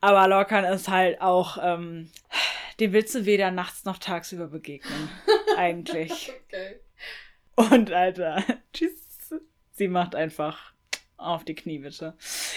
Aber 0.00 0.28
Lockern 0.28 0.64
ist 0.64 0.88
halt 0.88 1.20
auch, 1.20 1.58
ähm, 1.60 2.10
dem 2.80 2.92
willst 2.92 3.14
du 3.14 3.24
weder 3.24 3.50
nachts 3.50 3.84
noch 3.84 3.98
tagsüber 3.98 4.48
begegnen. 4.48 5.08
eigentlich. 5.56 6.32
Okay. 6.46 6.80
Und 7.54 7.90
Alter, 7.90 8.44
tschüss. 8.72 8.92
Sie 9.72 9.88
macht 9.88 10.14
einfach 10.14 10.72
auf 11.16 11.44
die 11.44 11.54
Knie, 11.54 11.78
bitte. 11.78 12.14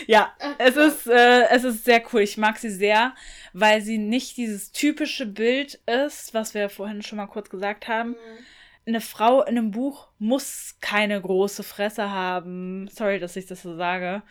Ja, 0.07 0.33
es 0.57 0.75
ist, 0.75 1.07
äh, 1.07 1.47
es 1.49 1.63
ist 1.63 1.85
sehr 1.85 2.03
cool. 2.11 2.21
Ich 2.21 2.37
mag 2.37 2.57
sie 2.57 2.69
sehr, 2.69 3.13
weil 3.53 3.81
sie 3.81 3.97
nicht 3.97 4.37
dieses 4.37 4.71
typische 4.71 5.25
Bild 5.25 5.79
ist, 5.85 6.33
was 6.33 6.53
wir 6.53 6.69
vorhin 6.69 7.01
schon 7.01 7.17
mal 7.17 7.27
kurz 7.27 7.49
gesagt 7.49 7.87
haben. 7.87 8.11
Mhm. 8.11 8.45
Eine 8.89 9.01
Frau 9.01 9.43
in 9.43 9.49
einem 9.49 9.69
Buch 9.69 10.07
muss 10.17 10.77
keine 10.81 11.21
große 11.21 11.61
Fresse 11.61 12.09
haben. 12.09 12.87
Sorry, 12.87 13.19
dass 13.19 13.35
ich 13.35 13.45
das 13.45 13.61
so 13.61 13.75
sage. 13.75 14.23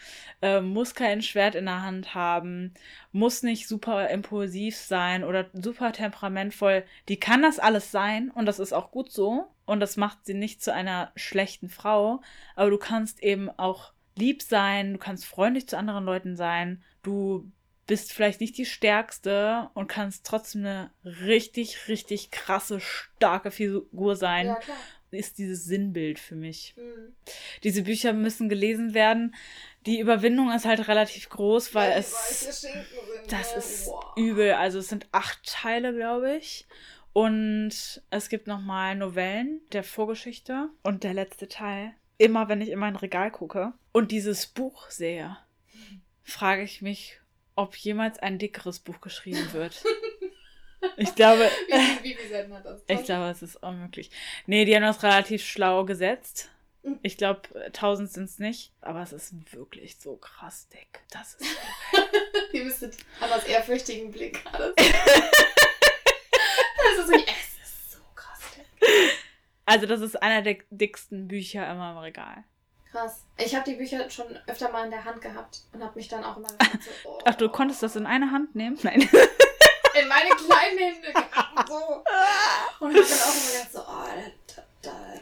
Äh, 0.42 0.60
muss 0.60 0.96
kein 0.96 1.22
Schwert 1.22 1.54
in 1.54 1.66
der 1.66 1.82
Hand 1.82 2.16
haben. 2.16 2.74
Muss 3.12 3.44
nicht 3.44 3.68
super 3.68 4.10
impulsiv 4.10 4.76
sein 4.76 5.22
oder 5.22 5.46
super 5.52 5.92
temperamentvoll. 5.92 6.82
Die 7.08 7.20
kann 7.20 7.40
das 7.40 7.60
alles 7.60 7.92
sein 7.92 8.32
und 8.32 8.46
das 8.46 8.58
ist 8.58 8.72
auch 8.72 8.90
gut 8.90 9.12
so. 9.12 9.46
Und 9.64 9.78
das 9.78 9.96
macht 9.96 10.26
sie 10.26 10.34
nicht 10.34 10.60
zu 10.60 10.74
einer 10.74 11.12
schlechten 11.14 11.68
Frau. 11.68 12.20
Aber 12.56 12.70
du 12.70 12.78
kannst 12.78 13.22
eben 13.22 13.48
auch 13.50 13.92
lieb 14.16 14.42
sein, 14.42 14.94
du 14.94 14.98
kannst 14.98 15.24
freundlich 15.24 15.68
zu 15.68 15.78
anderen 15.78 16.04
Leuten 16.04 16.34
sein, 16.34 16.82
du 17.04 17.48
bist 17.88 18.12
vielleicht 18.12 18.40
nicht 18.40 18.56
die 18.56 18.66
Stärkste 18.66 19.70
und 19.74 19.88
kannst 19.88 20.24
trotzdem 20.24 20.64
eine 20.64 20.92
richtig, 21.04 21.88
richtig 21.88 22.30
krasse, 22.30 22.78
starke 22.80 23.50
Figur 23.50 24.14
sein. 24.14 24.46
Ja, 24.46 24.54
klar. 24.56 24.76
Ist 25.10 25.38
dieses 25.38 25.64
Sinnbild 25.64 26.18
für 26.18 26.34
mich. 26.34 26.74
Mhm. 26.76 27.14
Diese 27.64 27.82
Bücher 27.82 28.12
müssen 28.12 28.50
gelesen 28.50 28.92
werden. 28.92 29.34
Die 29.86 30.00
Überwindung 30.00 30.52
ist 30.52 30.66
halt 30.66 30.86
relativ 30.86 31.30
groß, 31.30 31.74
weil 31.74 31.92
ja, 31.92 31.96
es. 31.96 32.60
Sind, 32.60 32.74
das 33.28 33.52
ne? 33.52 33.58
ist 33.58 33.86
wow. 33.86 34.12
übel. 34.18 34.52
Also 34.52 34.80
es 34.80 34.88
sind 34.88 35.08
acht 35.12 35.42
Teile, 35.44 35.94
glaube 35.94 36.36
ich. 36.36 36.68
Und 37.14 38.02
es 38.10 38.28
gibt 38.28 38.46
nochmal 38.46 38.96
Novellen 38.96 39.62
der 39.72 39.82
Vorgeschichte. 39.82 40.68
Und 40.82 41.04
der 41.04 41.14
letzte 41.14 41.48
Teil 41.48 41.94
immer, 42.18 42.48
wenn 42.48 42.60
ich 42.60 42.68
in 42.68 42.78
mein 42.78 42.96
Regal 42.96 43.30
gucke 43.30 43.72
und 43.92 44.10
dieses 44.10 44.46
Buch 44.46 44.90
sehe, 44.90 45.38
frage 46.22 46.62
ich 46.62 46.82
mich, 46.82 47.20
ob 47.58 47.76
jemals 47.76 48.18
ein 48.20 48.38
dickeres 48.38 48.78
Buch 48.78 49.00
geschrieben 49.00 49.52
wird. 49.52 49.82
Ich 50.96 51.12
glaube. 51.16 51.50
wie, 52.02 52.10
wie, 52.10 52.16
wie 52.16 52.54
hat 52.54 52.64
das? 52.64 52.84
Ich 52.86 53.02
glaube, 53.02 53.28
es 53.30 53.42
ist 53.42 53.56
unmöglich. 53.56 54.12
Nee, 54.46 54.64
die 54.64 54.76
haben 54.76 54.84
das 54.84 55.02
relativ 55.02 55.44
schlau 55.44 55.84
gesetzt. 55.84 56.50
Ich 57.02 57.16
glaube, 57.16 57.42
1000 57.66 58.08
sind 58.08 58.24
es 58.26 58.38
nicht, 58.38 58.72
aber 58.80 59.02
es 59.02 59.12
ist 59.12 59.34
wirklich 59.52 59.98
so 59.98 60.14
krass 60.14 60.68
dick. 60.68 61.00
Das 61.10 61.34
ist. 61.34 61.48
Ihr 62.52 62.64
müsstet 62.64 62.96
Annas 63.20 63.42
ehrfürchtigen 63.42 64.12
Blick 64.12 64.44
gerade. 64.44 64.72
das 64.76 64.86
ist 66.98 67.10
nicht, 67.10 67.28
es 67.28 67.68
ist 67.68 67.90
so 67.94 67.98
krass 68.14 68.38
dick. 68.56 68.64
Also, 69.66 69.86
das 69.86 70.00
ist 70.00 70.22
einer 70.22 70.42
der 70.42 70.58
dicksten 70.70 71.26
Bücher 71.26 71.68
immer 71.68 71.90
im 71.90 71.98
Regal. 71.98 72.44
Krass. 72.90 73.24
Ich 73.36 73.54
habe 73.54 73.70
die 73.70 73.76
Bücher 73.76 74.08
schon 74.08 74.26
öfter 74.46 74.70
mal 74.70 74.84
in 74.84 74.90
der 74.90 75.04
Hand 75.04 75.20
gehabt 75.20 75.62
und 75.72 75.82
habe 75.82 75.94
mich 75.94 76.08
dann 76.08 76.24
auch 76.24 76.38
immer 76.38 76.48
gedacht, 76.48 76.78
so, 76.82 77.10
oh. 77.10 77.18
Ach, 77.24 77.34
du 77.34 77.48
konntest 77.48 77.82
das 77.82 77.96
in 77.96 78.06
eine 78.06 78.30
Hand 78.30 78.54
nehmen? 78.54 78.78
Nein. 78.82 79.00
In 80.00 80.06
meine 80.06 80.30
kleinen 80.30 80.78
Hände 80.78 81.12
gehabt, 81.12 81.68
so. 81.68 81.74
Und 82.84 82.94
habe 82.94 83.04
dann 83.04 83.18
auch 83.18 83.34
immer 83.34 83.52
gedacht, 83.52 83.72
so, 83.72 83.80
oh, 83.80 84.32
da, 84.54 84.62
da. 84.82 85.20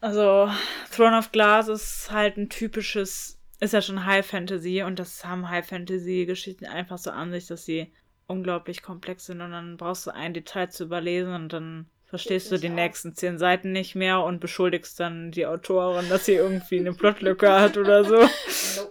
Also, 0.00 0.50
Throne 0.94 1.16
of 1.16 1.30
Glass 1.30 1.68
ist 1.68 2.10
halt 2.10 2.36
ein 2.36 2.48
typisches, 2.48 3.38
ist 3.60 3.72
ja 3.72 3.80
schon 3.80 4.06
High 4.06 4.26
Fantasy 4.26 4.82
und 4.82 4.98
das 4.98 5.24
haben 5.24 5.48
High 5.48 5.66
Fantasy 5.66 6.26
Geschichten 6.26 6.66
einfach 6.66 6.98
so 6.98 7.10
an 7.10 7.30
sich, 7.30 7.46
dass 7.46 7.64
sie 7.64 7.92
unglaublich 8.26 8.82
komplex 8.82 9.26
sind 9.26 9.40
und 9.40 9.52
dann 9.52 9.76
brauchst 9.76 10.06
du 10.06 10.10
ein 10.10 10.34
Detail 10.34 10.70
zu 10.70 10.84
überlesen 10.84 11.34
und 11.34 11.52
dann 11.52 11.90
verstehst 12.10 12.50
du 12.50 12.58
die 12.58 12.68
auch. 12.68 12.74
nächsten 12.74 13.14
zehn 13.14 13.38
Seiten 13.38 13.72
nicht 13.72 13.94
mehr 13.94 14.22
und 14.22 14.40
beschuldigst 14.40 14.98
dann 14.98 15.30
die 15.30 15.46
Autorin, 15.46 16.08
dass 16.08 16.26
sie 16.26 16.34
irgendwie 16.34 16.80
eine 16.80 16.92
Plotlücke 16.92 17.50
hat 17.50 17.76
oder 17.76 18.04
so. 18.04 18.16
Nope. 18.16 18.30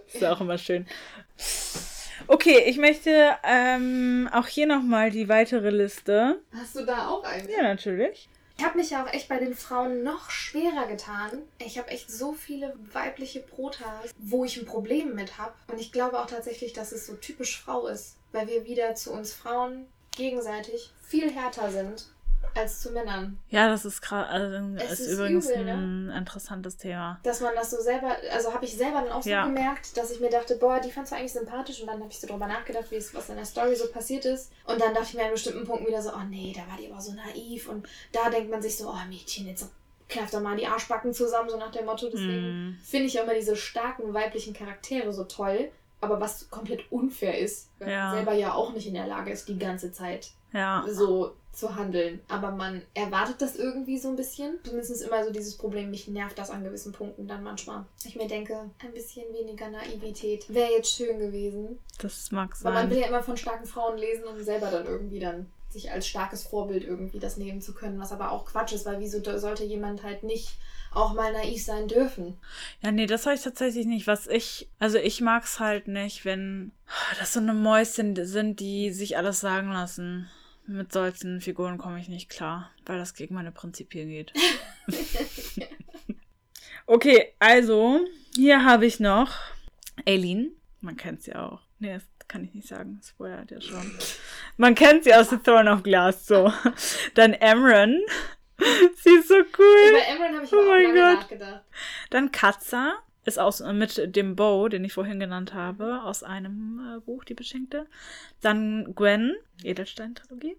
Ist 0.12 0.24
auch 0.24 0.40
immer 0.40 0.58
schön. 0.58 0.86
Okay, 2.26 2.64
ich 2.66 2.78
möchte 2.78 3.36
ähm, 3.44 4.28
auch 4.32 4.46
hier 4.46 4.66
nochmal 4.66 5.10
die 5.10 5.28
weitere 5.28 5.70
Liste. 5.70 6.40
Hast 6.52 6.76
du 6.76 6.84
da 6.84 7.08
auch 7.08 7.22
eine? 7.24 7.50
Ja, 7.50 7.62
natürlich. 7.62 8.28
Ich 8.56 8.64
habe 8.64 8.78
mich 8.78 8.90
ja 8.90 9.04
auch 9.04 9.12
echt 9.12 9.28
bei 9.28 9.38
den 9.38 9.54
Frauen 9.54 10.02
noch 10.02 10.30
schwerer 10.30 10.86
getan. 10.86 11.30
Ich 11.58 11.78
habe 11.78 11.88
echt 11.88 12.10
so 12.10 12.32
viele 12.32 12.74
weibliche 12.92 13.40
Protas, 13.40 14.14
wo 14.18 14.44
ich 14.44 14.58
ein 14.58 14.66
Problem 14.66 15.14
mit 15.14 15.38
habe. 15.38 15.54
Und 15.68 15.80
ich 15.80 15.92
glaube 15.92 16.20
auch 16.20 16.26
tatsächlich, 16.26 16.72
dass 16.72 16.92
es 16.92 17.06
so 17.06 17.14
typisch 17.14 17.60
Frau 17.60 17.86
ist, 17.86 18.16
weil 18.32 18.48
wir 18.48 18.64
wieder 18.64 18.94
zu 18.94 19.12
uns 19.12 19.32
Frauen 19.32 19.86
gegenseitig 20.16 20.92
viel 21.02 21.30
härter 21.30 21.70
sind 21.70 22.06
als 22.54 22.80
zu 22.80 22.90
Männern. 22.90 23.38
Ja, 23.48 23.68
das 23.68 23.84
ist 23.84 24.00
gerade 24.00 24.28
also, 24.28 24.76
ist, 24.76 25.00
ist, 25.00 25.12
übrigens 25.12 25.50
übel, 25.50 25.64
ne? 25.64 25.74
ein 25.74 26.10
interessantes 26.18 26.76
Thema. 26.76 27.20
Dass 27.22 27.40
man 27.40 27.54
das 27.54 27.70
so 27.70 27.80
selber, 27.80 28.16
also 28.32 28.52
habe 28.52 28.64
ich 28.64 28.76
selber 28.76 29.02
dann 29.02 29.12
auch 29.12 29.22
so 29.22 29.30
ja. 29.30 29.46
gemerkt, 29.46 29.96
dass 29.96 30.10
ich 30.10 30.20
mir 30.20 30.30
dachte, 30.30 30.56
boah, 30.56 30.80
die 30.80 30.90
fandst 30.90 31.12
du 31.12 31.16
eigentlich 31.16 31.32
sympathisch 31.32 31.80
und 31.80 31.86
dann 31.86 32.00
habe 32.00 32.10
ich 32.10 32.20
so 32.20 32.26
drüber 32.26 32.46
nachgedacht, 32.46 32.90
wie 32.90 32.96
es 32.96 33.14
was 33.14 33.28
in 33.28 33.36
der 33.36 33.44
Story 33.44 33.74
so 33.74 33.88
passiert 33.88 34.24
ist 34.24 34.52
und 34.66 34.80
dann 34.80 34.94
dachte 34.94 35.08
ich 35.08 35.14
mir 35.14 35.24
an 35.24 35.32
bestimmten 35.32 35.66
Punkten 35.66 35.86
wieder 35.86 36.02
so, 36.02 36.10
oh 36.10 36.24
nee, 36.28 36.52
da 36.54 36.70
war 36.70 36.78
die 36.78 36.90
aber 36.90 37.00
so 37.00 37.12
naiv 37.12 37.68
und 37.68 37.88
da 38.12 38.30
denkt 38.30 38.50
man 38.50 38.62
sich 38.62 38.76
so, 38.76 38.88
oh 38.88 39.08
Mädchen, 39.08 39.46
jetzt 39.46 39.70
kneift 40.10 40.34
doch 40.34 40.40
mal 40.40 40.56
die 40.56 40.66
Arschbacken 40.66 41.14
zusammen, 41.14 41.48
so 41.48 41.56
nach 41.56 41.70
dem 41.70 41.86
Motto. 41.86 42.08
Deswegen 42.10 42.70
mm. 42.70 42.78
finde 42.82 43.06
ich 43.06 43.14
ja 43.14 43.22
immer 43.22 43.34
diese 43.34 43.56
starken 43.56 44.12
weiblichen 44.12 44.52
Charaktere 44.52 45.12
so 45.12 45.24
toll, 45.24 45.70
aber 46.00 46.20
was 46.20 46.50
komplett 46.50 46.90
unfair 46.90 47.38
ist, 47.38 47.70
weil 47.78 47.90
ja. 47.90 48.06
man 48.06 48.16
selber 48.16 48.32
ja 48.32 48.54
auch 48.54 48.72
nicht 48.72 48.86
in 48.86 48.94
der 48.94 49.06
Lage 49.06 49.30
ist, 49.30 49.48
die 49.48 49.58
ganze 49.58 49.92
Zeit 49.92 50.30
ja. 50.52 50.84
so 50.88 51.34
zu 51.52 51.74
handeln. 51.74 52.20
Aber 52.28 52.50
man 52.50 52.82
erwartet 52.94 53.40
das 53.40 53.56
irgendwie 53.56 53.98
so 53.98 54.08
ein 54.08 54.16
bisschen. 54.16 54.58
Zumindest 54.64 55.02
immer 55.02 55.24
so 55.24 55.30
dieses 55.30 55.56
Problem, 55.56 55.90
mich 55.90 56.08
nervt 56.08 56.38
das 56.38 56.50
an 56.50 56.64
gewissen 56.64 56.92
Punkten 56.92 57.26
dann 57.26 57.42
manchmal. 57.42 57.84
Ich 58.04 58.16
mir 58.16 58.28
denke, 58.28 58.70
ein 58.78 58.92
bisschen 58.92 59.24
weniger 59.32 59.68
Naivität 59.68 60.52
wäre 60.52 60.72
jetzt 60.72 60.94
schön 60.94 61.18
gewesen. 61.18 61.78
Das 61.98 62.30
mag 62.30 62.54
sein. 62.56 62.72
Weil 62.72 62.82
man 62.82 62.90
will 62.90 62.98
ja 62.98 63.08
immer 63.08 63.22
von 63.22 63.36
starken 63.36 63.66
Frauen 63.66 63.98
lesen, 63.98 64.24
um 64.24 64.42
selber 64.42 64.70
dann 64.70 64.86
irgendwie 64.86 65.20
dann 65.20 65.46
sich 65.68 65.90
als 65.90 66.06
starkes 66.06 66.42
Vorbild 66.42 66.84
irgendwie 66.84 67.20
das 67.20 67.36
nehmen 67.36 67.60
zu 67.60 67.72
können, 67.72 68.00
was 68.00 68.12
aber 68.12 68.32
auch 68.32 68.44
Quatsch 68.44 68.72
ist, 68.72 68.86
weil 68.86 68.98
wieso 68.98 69.20
sollte 69.38 69.64
jemand 69.64 70.02
halt 70.02 70.24
nicht 70.24 70.56
auch 70.92 71.14
mal 71.14 71.32
naiv 71.32 71.64
sein 71.64 71.86
dürfen. 71.86 72.36
Ja, 72.82 72.90
nee, 72.90 73.06
das 73.06 73.24
habe 73.24 73.36
ich 73.36 73.42
tatsächlich 73.42 73.86
nicht. 73.86 74.06
Was 74.08 74.26
ich, 74.26 74.68
also 74.80 74.98
ich 74.98 75.20
mag 75.20 75.44
es 75.44 75.60
halt 75.60 75.86
nicht, 75.86 76.24
wenn 76.24 76.72
das 77.18 77.32
so 77.32 77.40
eine 77.40 77.54
Mäuschen 77.54 78.16
sind, 78.26 78.58
die 78.58 78.90
sich 78.90 79.16
alles 79.16 79.40
sagen 79.40 79.70
lassen. 79.70 80.28
Mit 80.70 80.92
solchen 80.92 81.40
Figuren 81.40 81.78
komme 81.78 81.98
ich 81.98 82.08
nicht 82.08 82.30
klar, 82.30 82.70
weil 82.86 82.96
das 82.96 83.14
gegen 83.14 83.34
meine 83.34 83.50
Prinzipien 83.50 84.08
geht. 84.08 84.32
okay, 86.86 87.34
also, 87.40 87.98
hier 88.36 88.64
habe 88.64 88.86
ich 88.86 89.00
noch 89.00 89.32
Aileen. 90.06 90.52
Man 90.80 90.96
kennt 90.96 91.24
sie 91.24 91.34
auch. 91.34 91.62
Nee, 91.80 91.94
das 91.94 92.04
kann 92.28 92.44
ich 92.44 92.54
nicht 92.54 92.68
sagen. 92.68 93.00
Spoilert 93.04 93.50
ja 93.50 93.60
schon. 93.60 93.98
Man 94.58 94.76
kennt 94.76 95.02
sie 95.02 95.12
aus 95.12 95.30
The 95.30 95.38
Throne 95.38 95.68
of 95.72 95.82
Glass, 95.82 96.24
so. 96.24 96.52
Dann 97.14 97.32
Emran. 97.32 98.00
sie 98.94 99.14
ist 99.14 99.26
so 99.26 99.34
cool. 99.34 99.88
Über 99.88 100.06
Emran 100.06 100.34
habe 100.36 100.44
ich 100.44 100.52
oh 100.52 100.60
auch 100.60 100.68
lange 100.68 100.94
Gott. 100.94 101.20
nachgedacht. 101.20 101.64
Dann 102.10 102.30
Katza 102.30 103.02
ist 103.30 103.38
aus, 103.38 103.60
mit 103.60 104.16
dem 104.16 104.36
Bow, 104.36 104.68
den 104.68 104.84
ich 104.84 104.92
vorhin 104.92 105.20
genannt 105.20 105.54
habe, 105.54 106.02
aus 106.02 106.22
einem 106.22 106.96
äh, 106.96 107.00
Buch, 107.00 107.24
die 107.24 107.34
Beschenkte. 107.34 107.86
Dann 108.40 108.92
Gwen, 108.94 109.34
Edelstein-Trilogie. 109.62 110.56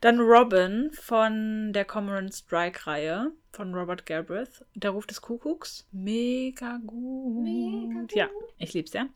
Dann 0.00 0.18
Robin 0.18 0.90
von 0.92 1.72
der 1.72 1.84
Cormoran 1.84 2.32
Strike-Reihe 2.32 3.30
von 3.52 3.74
Robert 3.74 4.06
Galbraith. 4.06 4.64
Der 4.74 4.90
Ruf 4.90 5.06
des 5.06 5.20
Kuckucks. 5.20 5.86
Mega 5.92 6.78
gut. 6.84 7.44
Mega 7.44 8.00
gut. 8.00 8.14
Ja, 8.14 8.28
ich 8.58 8.74
lieb's 8.74 8.92
ja. 8.92 9.06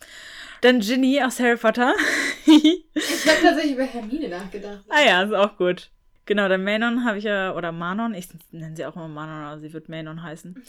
Dann 0.60 0.80
Ginny 0.80 1.20
aus 1.20 1.40
Harry 1.40 1.56
Potter. 1.56 1.94
ich 2.46 2.84
habe 3.26 3.42
tatsächlich 3.42 3.74
über 3.74 3.84
Hermine 3.84 4.28
nachgedacht. 4.28 4.84
Ah 4.88 5.02
ja, 5.04 5.22
ist 5.22 5.34
auch 5.34 5.56
gut. 5.56 5.90
Genau, 6.24 6.46
der 6.46 6.58
Manon 6.58 7.04
habe 7.04 7.18
ich 7.18 7.24
ja, 7.24 7.54
oder 7.54 7.72
Manon, 7.72 8.14
ich 8.14 8.28
nenne 8.52 8.76
sie 8.76 8.86
auch 8.86 8.94
immer 8.94 9.08
Manon, 9.08 9.44
aber 9.44 9.60
sie 9.60 9.72
wird 9.72 9.88
Manon 9.88 10.22
heißen. 10.22 10.62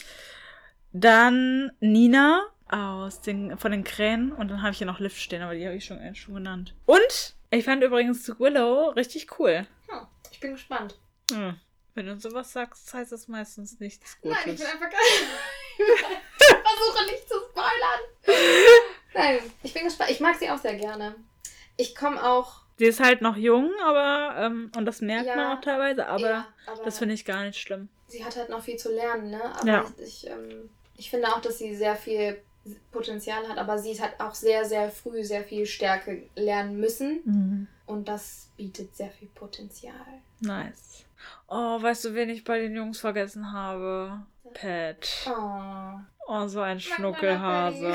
Dann 0.94 1.72
Nina 1.80 2.44
aus 2.70 3.22
den, 3.22 3.58
von 3.58 3.72
den 3.72 3.84
Krähen 3.84 4.32
und 4.32 4.50
dann 4.50 4.62
habe 4.62 4.72
ich 4.72 4.78
hier 4.78 4.88
noch 4.88 5.00
Lift 5.00 5.20
stehen, 5.20 5.42
aber 5.42 5.54
die 5.56 5.66
habe 5.66 5.76
ich 5.76 5.86
schon, 5.86 6.00
äh, 6.00 6.16
schon 6.16 6.36
genannt. 6.36 6.74
Und 6.86 7.36
ich 7.52 7.66
fand 7.66 7.84
übrigens 7.84 8.28
Willow 8.40 8.90
richtig 8.90 9.40
cool. 9.40 9.66
Hm, 9.88 10.08
ich 10.32 10.40
bin 10.40 10.54
gespannt. 10.54 10.98
Hm. 11.32 11.60
Wenn 11.96 12.08
du 12.08 12.20
sowas 12.20 12.52
sagst, 12.52 12.92
heißt 12.94 13.12
das 13.12 13.28
meistens 13.28 13.80
nichts 13.80 14.20
Gutes. 14.22 14.38
Nein, 14.46 14.54
ich 14.56 14.60
bin 14.60 14.68
einfach 14.68 14.90
geil. 14.90 15.00
ich 15.78 16.46
versuche 16.48 17.06
nicht 17.12 17.30
zu 17.30 17.36
spoilern. 17.50 18.40
Nein, 19.14 19.40
ich 19.62 19.74
bin 19.74 19.84
gespannt. 19.84 20.10
Ich 20.10 20.20
mag 20.20 20.36
sie 20.36 20.50
auch 20.50 20.58
sehr 20.58 20.76
gerne. 20.76 21.16
Ich 21.78 21.96
komme 21.96 22.24
auch. 22.24 22.62
Sie 22.78 22.86
ist 22.86 23.00
halt 23.00 23.22
noch 23.22 23.36
jung, 23.38 23.72
aber, 23.84 24.36
ähm, 24.40 24.72
und 24.76 24.86
das 24.86 25.02
merkt 25.02 25.28
Ja. 25.28 25.36
man 25.36 25.58
auch 25.58 25.62
teilweise, 25.62 26.08
aber, 26.08 26.28
ja, 26.30 26.48
aber 26.66 26.84
das 26.84 26.98
finde 26.98 27.14
ich 27.14 27.24
gar 27.26 27.44
nicht 27.44 27.60
schlimm. 27.60 27.90
sie 28.08 28.24
hat 28.26 28.36
halt 28.36 28.50
noch 28.50 28.64
viel 28.64 28.78
zu 28.78 28.92
lernen, 28.92 29.30
ne? 29.32 29.44
Aber 29.56 29.68
Ja. 29.68 29.86
ich, 30.00 30.04
ich, 30.24 30.28
ähm, 30.30 30.70
ich 30.98 31.10
finde 31.10 31.28
auch, 31.30 31.42
dass 31.42 31.58
sie 31.58 31.76
sehr 31.76 31.96
viel 31.96 32.42
Potenzial 32.92 33.48
hat, 33.48 33.58
aber 33.58 33.78
sie 33.78 34.00
hat 34.02 34.20
auch 34.20 34.34
sehr, 34.34 34.64
sehr 34.66 34.90
früh 34.90 35.24
sehr 35.24 35.44
viel 35.44 35.66
Stärke 35.66 36.30
lernen 36.36 36.80
müssen. 36.80 37.68
Und 37.86 38.08
das 38.08 38.50
bietet 38.56 38.96
sehr 38.96 39.10
viel 39.10 39.28
Potenzial. 39.30 39.96
Nice. 40.40 41.06
Oh, 41.48 41.82
weißt 41.82 42.06
du, 42.06 42.14
wen 42.16 42.30
ich 42.30 42.44
bei 42.44 42.60
den 42.60 42.76
Jungs 42.76 43.00
vergessen 43.00 43.52
habe? 43.52 44.26
Pat. 44.54 45.10
Oh. 45.28 46.00
Oh, 46.28 46.48
so 46.48 46.62
ein 46.62 46.80
Schnuckelhase. 46.80 47.94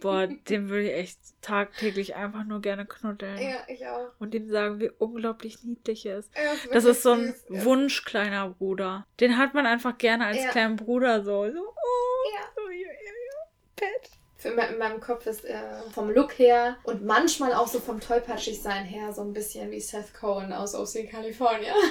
Boah, 0.00 0.26
den 0.48 0.68
würde 0.68 0.88
ich 0.90 0.94
echt 0.94 1.18
tagtäglich 1.40 2.14
einfach 2.14 2.44
nur 2.44 2.60
gerne 2.60 2.84
knuddeln. 2.84 3.38
Ja, 3.38 3.58
ich 3.68 3.86
auch. 3.86 4.10
Und 4.18 4.34
ihm 4.34 4.48
sagen, 4.48 4.80
wie 4.80 4.90
unglaublich 4.98 5.62
niedlich 5.64 6.06
er 6.06 6.18
ist. 6.18 6.30
Er 6.34 6.52
Das 6.72 6.84
ist 6.84 7.02
so 7.02 7.12
ein 7.12 7.26
süß. 7.32 7.44
Ja. 7.50 7.64
Wunsch 7.64 8.04
kleiner 8.04 8.50
Bruder. 8.50 9.06
Den 9.20 9.38
hat 9.38 9.54
man 9.54 9.66
einfach 9.66 9.96
gerne 9.98 10.26
als 10.26 10.38
Ja. 10.42 10.50
kleinen 10.50 10.76
Bruder 10.76 11.22
so. 11.24 11.50
so 11.50 11.74
Ja. 12.34 12.48
oh, 12.56 12.70
ja. 12.70 12.88
Pat. 13.76 14.10
Für 14.38 14.48
in 14.50 14.78
meinem 14.78 15.00
Kopf 15.00 15.26
ist 15.26 15.44
er 15.44 15.82
vom 15.92 16.10
Look 16.10 16.38
her 16.38 16.76
und 16.84 17.04
manchmal 17.04 17.54
auch 17.54 17.68
so 17.68 17.80
vom 17.80 18.00
Tollpatschig-Sein 18.00 18.84
her 18.84 19.12
so 19.12 19.22
ein 19.22 19.32
bisschen 19.32 19.70
wie 19.70 19.80
Seth 19.80 20.12
Cohen 20.14 20.52
aus 20.52 20.74
OC 20.74 21.08
California. 21.10 21.72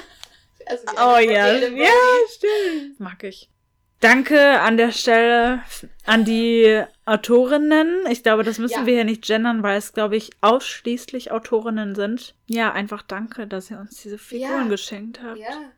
Also 0.67 0.86
Oh 0.97 1.17
ja, 1.19 1.53
ja, 1.57 1.91
stimmt. 2.33 2.99
Mag 2.99 3.23
ich. 3.23 3.51
Danke 3.99 4.59
an 4.61 4.77
der 4.77 4.91
Stelle 4.91 5.61
an 6.05 6.25
die 6.25 6.81
Autorinnen. 7.05 8.07
Ich 8.09 8.23
glaube, 8.23 8.43
das 8.43 8.57
müssen 8.57 8.79
Ja. 8.81 8.86
wir 8.88 8.95
hier 8.95 9.03
nicht 9.03 9.23
gendern, 9.25 9.61
weil 9.61 9.77
es, 9.77 9.93
glaube 9.93 10.15
ich, 10.15 10.31
ausschließlich 10.41 11.31
Autorinnen 11.31 11.93
sind. 11.93 12.33
Ja, 12.47 12.71
einfach 12.71 13.03
danke, 13.03 13.45
dass 13.45 13.69
ihr 13.69 13.77
uns 13.79 14.01
diese 14.01 14.17
Figuren 14.17 14.63
Ja. 14.63 14.67
geschenkt 14.69 15.21
habt. 15.21 15.38
Ja, 15.38 15.71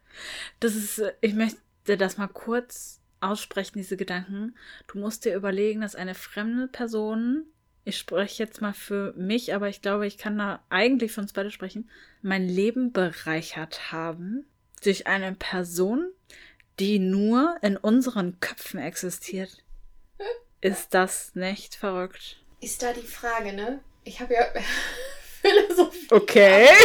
Das 0.61 0.75
ist, 0.75 0.99
äh, 0.99 1.13
ich 1.19 1.33
möchte 1.33 1.57
das 1.97 2.17
mal 2.17 2.27
kurz 2.27 3.01
aussprechen, 3.19 3.77
diese 3.77 3.97
Gedanken. 3.97 4.55
Du 4.87 4.99
musst 4.99 5.25
dir 5.25 5.35
überlegen, 5.35 5.81
dass 5.81 5.95
eine 5.95 6.15
fremde 6.15 6.67
Person, 6.67 7.45
ich 7.83 7.97
spreche 7.97 8.43
jetzt 8.43 8.61
mal 8.61 8.73
für 8.73 9.13
mich, 9.13 9.53
aber 9.53 9.69
ich 9.69 9.81
glaube, 9.81 10.07
ich 10.07 10.17
kann 10.17 10.37
da 10.37 10.63
eigentlich 10.69 11.11
für 11.11 11.21
uns 11.21 11.33
beide 11.33 11.51
sprechen, 11.51 11.89
mein 12.21 12.47
Leben 12.47 12.91
bereichert 12.91 13.91
haben 13.91 14.45
durch 14.83 15.07
eine 15.07 15.33
Person, 15.33 16.11
die 16.79 16.99
nur 16.99 17.57
in 17.61 17.77
unseren 17.77 18.39
Köpfen 18.39 18.79
existiert. 18.79 19.63
Ist 20.61 20.93
das 20.93 21.35
nicht 21.35 21.75
verrückt? 21.75 22.37
ist 22.59 22.81
da 22.81 22.93
die 22.93 23.05
Frage, 23.05 23.53
ne? 23.53 23.81
Ich 24.03 24.19
habe 24.19 24.33
ja 24.33 24.45
Philosophie. 25.41 26.07
Okay. 26.09 26.69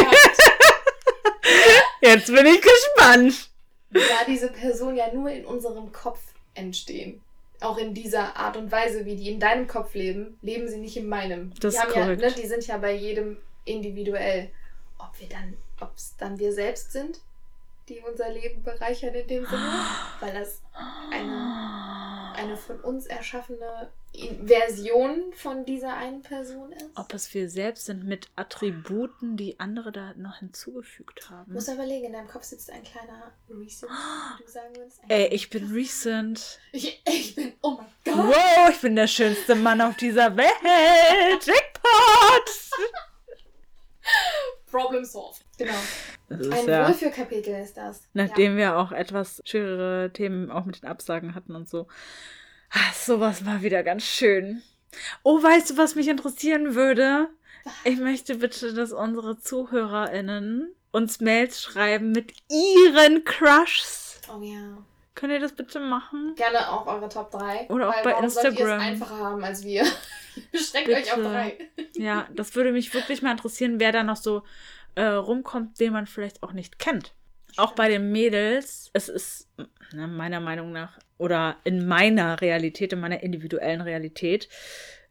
Jetzt 2.01 2.27
bin 2.27 2.45
ich 2.45 2.61
gespannt. 2.61 3.49
Da 3.93 4.25
diese 4.27 4.51
Person 4.51 4.95
ja 4.95 5.13
nur 5.13 5.29
in 5.29 5.45
unserem 5.45 5.91
Kopf 5.91 6.19
entstehen. 6.53 7.21
Auch 7.59 7.77
in 7.77 7.93
dieser 7.93 8.35
Art 8.35 8.57
und 8.57 8.71
Weise, 8.71 9.05
wie 9.05 9.15
die 9.15 9.31
in 9.31 9.39
deinem 9.39 9.67
Kopf 9.67 9.93
leben, 9.93 10.37
leben 10.41 10.67
sie 10.67 10.79
nicht 10.79 10.97
in 10.97 11.07
meinem. 11.07 11.53
Das 11.59 11.75
die, 11.75 11.79
ist 11.87 11.95
ja, 11.95 12.05
ne, 12.07 12.31
die 12.31 12.47
sind 12.47 12.67
ja 12.67 12.77
bei 12.77 12.93
jedem 12.93 13.37
individuell. 13.65 14.49
Ob 14.97 15.19
wir 15.19 15.29
dann, 15.29 15.55
ob 15.79 15.95
es 15.95 16.15
dann 16.17 16.39
wir 16.39 16.51
selbst 16.51 16.91
sind, 16.91 17.21
die 17.89 17.99
unser 17.99 18.29
Leben 18.29 18.63
bereichern 18.63 19.13
in 19.13 19.27
dem 19.27 19.45
Sinne, 19.45 19.85
weil 20.19 20.33
das 20.33 20.61
eine, 21.11 22.22
eine 22.43 22.57
von 22.57 22.79
uns 22.81 23.05
erschaffene 23.05 23.89
Version 24.45 25.33
von 25.33 25.65
dieser 25.65 25.95
einen 25.95 26.21
Person 26.21 26.71
ist. 26.71 26.85
Ob 26.95 27.13
es 27.13 27.33
wir 27.33 27.49
selbst 27.49 27.85
sind 27.85 28.03
mit 28.03 28.29
Attributen, 28.35 29.37
die 29.37 29.59
andere 29.59 29.91
da 29.91 30.13
noch 30.15 30.37
hinzugefügt 30.37 31.31
haben. 31.31 31.53
Muss 31.53 31.67
er 31.67 31.75
überlegen, 31.75 32.05
in 32.05 32.13
deinem 32.13 32.27
Kopf 32.27 32.43
sitzt 32.43 32.69
ein 32.69 32.83
kleiner 32.83 33.31
Recent, 33.49 33.91
wie 33.91 34.43
du 34.45 34.51
sagen 34.51 34.75
würdest. 34.75 35.01
Ey, 35.07 35.27
ich 35.27 35.49
bin 35.49 35.71
recent. 35.71 36.59
Ich, 36.71 37.01
ich 37.07 37.35
bin, 37.35 37.53
oh 37.61 37.77
mein 37.77 37.87
Gott. 38.05 38.27
Wow, 38.27 38.69
ich 38.69 38.81
bin 38.81 38.95
der 38.95 39.07
schönste 39.07 39.55
Mann 39.55 39.81
auf 39.81 39.97
dieser 39.97 40.35
Welt. 40.37 41.45
Jackpot! 41.45 41.83
Problem 44.73 45.05
solved. 45.05 45.45
Genau. 45.57 45.73
Ein 46.29 46.67
ja, 46.67 46.87
Wohlfühlkapitel 46.87 47.53
ist 47.53 47.77
das. 47.77 48.01
nachdem 48.13 48.57
wir 48.57 48.77
auch 48.77 48.91
etwas 48.91 49.41
schwerere 49.45 50.11
Themen 50.11 50.49
auch 50.49 50.65
mit 50.65 50.81
den 50.81 50.89
Absagen 50.89 51.35
hatten 51.35 51.55
und 51.55 51.69
so. 51.69 51.87
Ah, 52.71 52.91
sowas 52.93 53.45
war 53.45 53.61
wieder 53.61 53.83
ganz 53.83 54.03
schön. 54.03 54.63
Oh, 55.21 55.41
weißt 55.41 55.71
du, 55.71 55.77
was 55.77 55.93
mich 55.93 56.07
interessieren 56.07 56.73
würde? 56.73 57.29
Ich 57.83 57.99
möchte 57.99 58.35
bitte, 58.35 58.73
dass 58.73 58.91
unsere 58.91 59.37
ZuhörerInnen 59.39 60.75
uns 60.91 61.19
Mails 61.21 61.61
schreiben 61.61 62.11
mit 62.11 62.33
ihren 62.49 63.23
Crushs. 63.23 64.21
Ja. 64.27 64.35
Oh 64.35 64.41
ja. 64.41 64.77
Könnt 65.15 65.31
ihr 65.33 65.39
das 65.39 65.53
bitte 65.53 65.79
machen? 65.79 66.33
Gerne 66.35 66.69
auch 66.71 66.87
eure 66.87 67.07
Top 67.07 67.31
3. 67.31 67.67
Oder 67.69 67.89
auch 67.89 68.03
bei 68.03 68.11
warum 68.11 68.29
Sollt 68.29 68.45
ihr 68.45 68.51
Instagram. 68.51 68.79
es 68.79 68.85
einfacher 68.87 69.17
haben 69.17 69.43
als 69.43 69.63
wir. 69.63 69.85
Beschränkt 70.51 70.89
euch 70.89 71.11
auf 71.11 71.17
Bitte. 71.17 71.29
drei. 71.29 71.57
Ja, 71.95 72.27
das 72.33 72.55
würde 72.55 72.71
mich 72.71 72.93
wirklich 72.93 73.21
mal 73.21 73.31
interessieren, 73.31 73.79
wer 73.79 73.91
da 73.91 74.03
noch 74.03 74.15
so 74.15 74.43
äh, 74.95 75.03
rumkommt, 75.03 75.79
den 75.79 75.93
man 75.93 76.07
vielleicht 76.07 76.41
auch 76.41 76.53
nicht 76.53 76.79
kennt. 76.79 77.13
Auch 77.57 77.73
bei 77.73 77.87
den 77.87 78.11
Mädels, 78.11 78.89
es 78.93 79.09
ist 79.09 79.47
ne, 79.93 80.07
meiner 80.07 80.39
Meinung 80.39 80.71
nach 80.71 80.97
oder 81.19 81.57
in 81.63 81.87
meiner 81.87 82.41
Realität, 82.41 82.93
in 82.93 82.99
meiner 82.99 83.21
individuellen 83.21 83.81
Realität, 83.81 84.49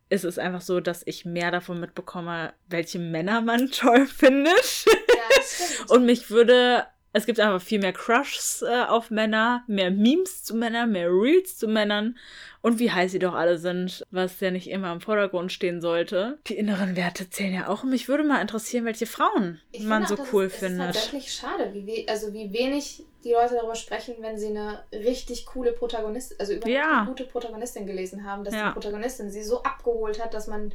ist 0.09 0.25
es 0.25 0.39
einfach 0.39 0.61
so, 0.61 0.81
dass 0.81 1.07
ich 1.07 1.25
mehr 1.25 1.51
davon 1.51 1.81
mitbekomme, 1.81 2.53
welche 2.69 2.99
Männer 2.99 3.41
man 3.41 3.71
toll 3.73 4.07
findet. 4.07 4.85
Ja. 4.87 5.95
Und 5.95 6.05
mich 6.05 6.31
würde, 6.31 6.87
es 7.13 7.27
gibt 7.27 7.39
einfach 7.41 7.61
viel 7.61 7.79
mehr 7.81 7.93
Crushs 7.93 8.63
äh, 8.63 8.85
auf 8.89 9.11
Männer, 9.11 9.65
mehr 9.67 9.91
Memes 9.91 10.43
zu 10.45 10.55
Männern, 10.57 10.93
mehr 10.93 11.09
Reels 11.11 11.57
zu 11.59 11.69
Männern 11.69 12.17
und 12.61 12.79
wie 12.79 12.91
heiß 12.91 13.13
sie 13.13 13.19
doch 13.19 13.35
alle 13.35 13.59
sind, 13.59 14.05
was 14.11 14.41
ja 14.41 14.51
nicht 14.51 14.69
immer 14.71 14.93
im 14.93 15.01
Vordergrund 15.01 15.53
stehen 15.53 15.81
sollte. 15.81 16.39
Die 16.47 16.57
inneren 16.57 16.97
Werte 16.97 17.29
zählen 17.29 17.55
ja 17.55 17.69
auch 17.69 17.83
und 17.83 17.91
mich 17.91 18.09
würde 18.09 18.25
mal 18.25 18.41
interessieren, 18.41 18.85
welche 18.85 19.07
Frauen 19.07 19.61
Ich 19.73 19.83
man 19.83 20.07
so 20.07 20.17
cool 20.33 20.45
das 20.45 20.55
ist, 20.55 20.59
findet. 20.61 20.91
Es 20.91 20.97
ist 20.97 21.03
tatsächlich 21.03 21.33
schade, 21.35 21.75
wie, 21.75 21.87
we 21.87 22.05
also 22.11 22.33
wie 22.33 22.53
wenig 22.53 23.05
die 23.25 23.33
Leute 23.33 23.55
darüber 23.55 23.75
sprechen, 23.75 24.15
wenn 24.21 24.39
sie 24.39 24.49
eine 24.49 24.83
richtig 24.93 25.47
coole 25.47 25.73
Protagonistin, 25.73 26.37
also 26.41 26.53
über 26.55 26.69
Ja. 26.69 26.99
eine 26.99 27.07
gute 27.07 27.25
Protagonistin 27.25 27.87
gelesen 27.87 28.25
haben, 28.25 28.43
dass 28.45 28.55
Ja. 28.55 28.69
die 28.69 28.73
Protagonistin 28.73 29.31
sie 29.31 29.43
so 29.43 29.63
abgeholt 29.63 30.23
hat, 30.23 30.35
dass 30.35 30.47
man 30.47 30.73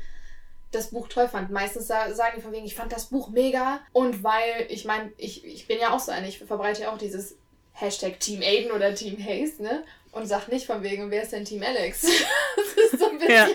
das 0.71 0.89
Buch 0.91 1.07
toll 1.07 1.27
fand. 1.27 1.49
Meistens 1.51 1.87
sa- 1.87 2.13
sagen 2.13 2.33
die 2.37 2.41
von 2.41 2.51
wegen, 2.51 2.65
ich 2.65 2.75
fand 2.75 2.91
das 2.91 3.05
Buch 3.07 3.29
mega 3.29 3.79
und 3.93 4.23
weil, 4.23 4.65
ich 4.69 4.85
meine, 4.85 5.11
ich, 5.17 5.45
ich 5.45 5.67
bin 5.67 5.79
ja 5.79 5.91
auch 5.93 5.99
so 5.99 6.11
eine, 6.11 6.27
ich 6.27 6.39
verbreite 6.39 6.83
ja 6.83 6.91
auch 6.91 6.97
dieses 6.97 7.37
Hashtag 7.73 8.19
Team 8.19 8.41
Aiden 8.41 8.71
oder 8.71 8.93
Team 8.95 9.17
Haze, 9.23 9.61
ne? 9.61 9.83
Und 10.11 10.25
sag 10.25 10.47
nicht 10.47 10.65
von 10.65 10.81
wegen, 10.83 11.11
wer 11.11 11.21
ist 11.23 11.31
denn 11.31 11.45
Team 11.45 11.61
Alex? 11.63 12.01
das 12.55 12.91
ist 12.91 12.99
so 12.99 13.09
ein 13.09 13.17
bisschen 13.19 13.33
Ja. 13.35 13.47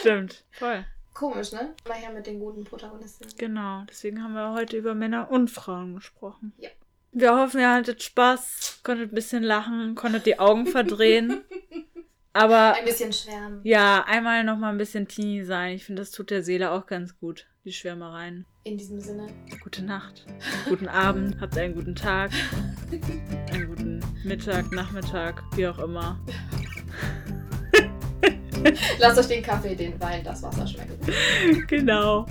Stimmt, 0.00 0.44
voll. 0.50 0.84
komisch, 1.14 1.52
ne? 1.52 1.74
Mal 1.86 1.94
her 1.94 2.10
mit 2.12 2.26
den 2.26 2.40
guten 2.40 2.64
Protagonistinnen. 2.64 3.34
Genau, 3.38 3.82
deswegen 3.88 4.22
haben 4.22 4.34
wir 4.34 4.52
heute 4.52 4.76
über 4.76 4.94
Männer 4.94 5.30
und 5.30 5.48
Frauen 5.50 5.94
gesprochen. 5.94 6.52
Ja. 6.58 6.70
Wir 7.12 7.36
hoffen, 7.38 7.60
ihr 7.60 7.70
hattet 7.70 8.02
Spaß, 8.02 8.80
konntet 8.82 9.12
ein 9.12 9.14
bisschen 9.14 9.42
lachen, 9.42 9.94
konntet 9.94 10.26
die 10.26 10.38
Augen 10.38 10.66
verdrehen. 10.66 11.44
Aber 12.34 12.74
Ein 12.74 12.84
bisschen 12.84 13.12
schwärmen. 13.12 13.60
ja, 13.62 14.04
einmal 14.06 14.42
noch 14.44 14.56
mal 14.56 14.70
ein 14.70 14.78
bisschen 14.78 15.06
teeny 15.06 15.44
sein. 15.44 15.74
Ich 15.74 15.84
finde, 15.84 16.00
das 16.02 16.10
tut 16.12 16.30
der 16.30 16.42
Seele 16.42 16.70
auch 16.70 16.86
ganz 16.86 17.18
gut, 17.18 17.46
die 17.64 17.72
Schwärmereien. 17.72 18.46
In 18.64 18.78
diesem 18.78 19.00
Sinne. 19.00 19.26
Gute 19.62 19.82
Nacht, 19.84 20.24
guten 20.68 20.88
Abend, 20.88 21.40
habt 21.40 21.58
einen 21.58 21.74
guten 21.74 21.94
Tag, 21.94 22.30
einen 23.52 23.66
guten 23.66 24.00
Mittag, 24.24 24.70
Nachmittag, 24.72 25.42
wie 25.56 25.66
auch 25.66 25.78
immer. 25.78 26.18
Lasst 28.98 29.18
euch 29.18 29.26
den 29.26 29.42
Kaffee, 29.42 29.74
den 29.74 30.00
Wein, 30.00 30.22
das 30.24 30.42
Wasser 30.42 30.66
schmecken. 30.66 30.96
Genau. 31.66 32.26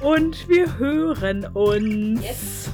Und 0.00 0.48
wir 0.48 0.78
hören 0.78 1.44
uns. 1.54 2.22
Yes. 2.22 2.70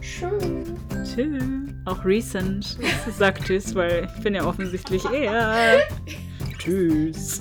Schön. 0.00 0.76
Tschüss. 1.04 1.69
Auch 1.84 2.04
recent. 2.04 2.78
Sag 3.18 3.44
tschüss, 3.44 3.74
weil 3.74 4.08
ich 4.14 4.22
bin 4.22 4.34
ja 4.34 4.44
offensichtlich 4.44 5.04
eher. 5.10 5.80
tschüss. 6.58 7.40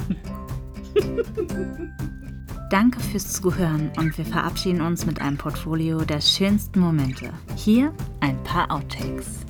Danke 2.70 3.00
fürs 3.00 3.34
Zuhören 3.34 3.92
und 3.98 4.18
wir 4.18 4.26
verabschieden 4.26 4.82
uns 4.82 5.06
mit 5.06 5.20
einem 5.22 5.38
Portfolio 5.38 6.02
der 6.02 6.22
schönsten 6.22 6.80
Momente. 6.80 7.32
Hier 7.56 7.92
ein 8.20 8.42
paar 8.44 8.72
Outtakes. 8.72 9.46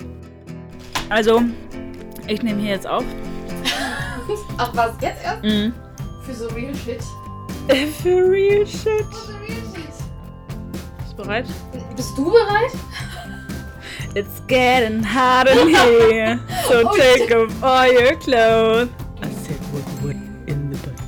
Also, 1.09 1.41
ich 2.27 2.41
nehme 2.41 2.61
hier 2.61 2.71
jetzt 2.71 2.87
auf. 2.87 3.03
Ach 4.57 4.71
was, 4.73 4.93
jetzt 5.01 5.23
erst? 5.23 5.43
Mhm. 5.43 5.73
Für 6.23 6.33
so 6.33 6.47
real 6.49 6.75
shit. 6.75 7.03
For 8.01 8.29
real 8.29 8.65
shit. 8.65 8.85
Für 8.85 9.13
so 9.13 9.33
real 9.37 9.63
shit. 9.75 9.85
Bist 10.97 11.11
du 11.11 11.15
bereit? 11.17 11.45
Bist 11.95 12.17
du 12.17 12.25
bereit? 12.25 12.71
It's 14.19 14.41
getting 14.47 15.01
hot 15.01 15.47
in 15.47 15.69
here, 15.69 16.41
so 16.67 16.83
Oh, 16.89 16.97
take 16.97 17.31
off 17.31 17.63
all 17.63 17.87
your 17.89 18.17
clothes. 18.17 18.89
I 19.21 19.29
said 19.31 19.55
what 19.71 19.83
what 20.03 20.17
in 20.45 20.69
the 20.69 20.77
butt. 20.83 20.99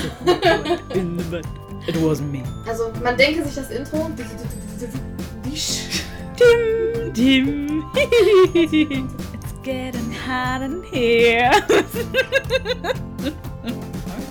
Said 0.00 0.12
what 0.24 0.42
what 0.46 0.96
in 0.96 1.18
the 1.18 1.24
butt. 1.24 1.46
It 1.86 1.96
wasn't 1.98 2.32
me. 2.32 2.42
Also, 2.66 2.90
man 3.02 3.18
denke 3.18 3.44
sich 3.44 3.54
das 3.54 3.70
Intro. 3.70 4.10
Wisch. 5.42 6.04
Dim, 6.38 7.12
dim. 7.12 7.84
It's 7.96 9.52
getting 9.62 10.10
hot 10.10 10.62
in 10.62 10.82
here. 10.84 11.52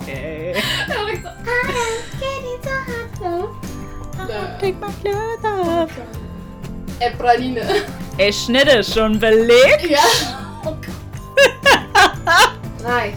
okay. 0.01 0.55
Ah, 0.89 1.05
getting 2.19 2.59
so 2.63 2.73
hot 2.89 3.11
now. 3.21 4.57
Take 4.57 4.79
my 4.79 4.91
clothes 4.91 5.45
off. 5.45 6.22
Praline. 7.11 7.61
Ich 8.17 8.25
er 8.25 8.33
schnitte 8.33 8.83
schon 8.83 9.19
belegt. 9.19 9.89
Ja. 9.89 9.99
Oh 10.65 10.75
Drei, 12.81 13.13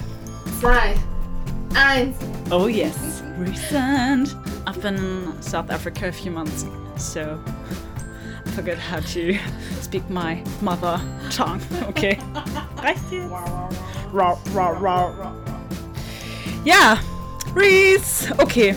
zwei, 0.61 0.95
eins. 1.75 2.17
Oh 2.51 2.67
yes. 2.67 3.23
Recent. 3.39 4.37
I've 4.67 4.81
been 4.81 4.97
in 4.97 5.43
South 5.43 5.71
Africa 5.71 6.09
a 6.09 6.13
few 6.13 6.31
months, 6.31 6.65
so 6.97 7.39
I 8.47 8.51
forgot 8.51 8.79
how 8.79 9.01
to 9.01 9.37
speak 9.83 10.09
my 10.09 10.43
mother 10.61 11.01
tongue. 11.31 11.61
Okay. 11.89 12.19
Reicht 12.83 13.11
jetzt? 13.11 13.31
Ja, 16.65 16.99
Reese. 17.55 18.33
Okay. 18.39 18.75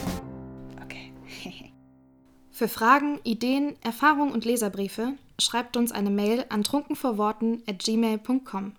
Für 2.60 2.68
Fragen, 2.68 3.22
Ideen, 3.24 3.78
Erfahrungen 3.86 4.34
und 4.34 4.43
Leserbriefe 4.43 5.14
schreibt 5.39 5.78
uns 5.78 5.93
eine 5.93 6.10
Mail 6.10 6.43
an 6.49 6.66
trunkenvorworten 6.66 7.64
at 7.66 7.80
gmail.com. 7.80 8.74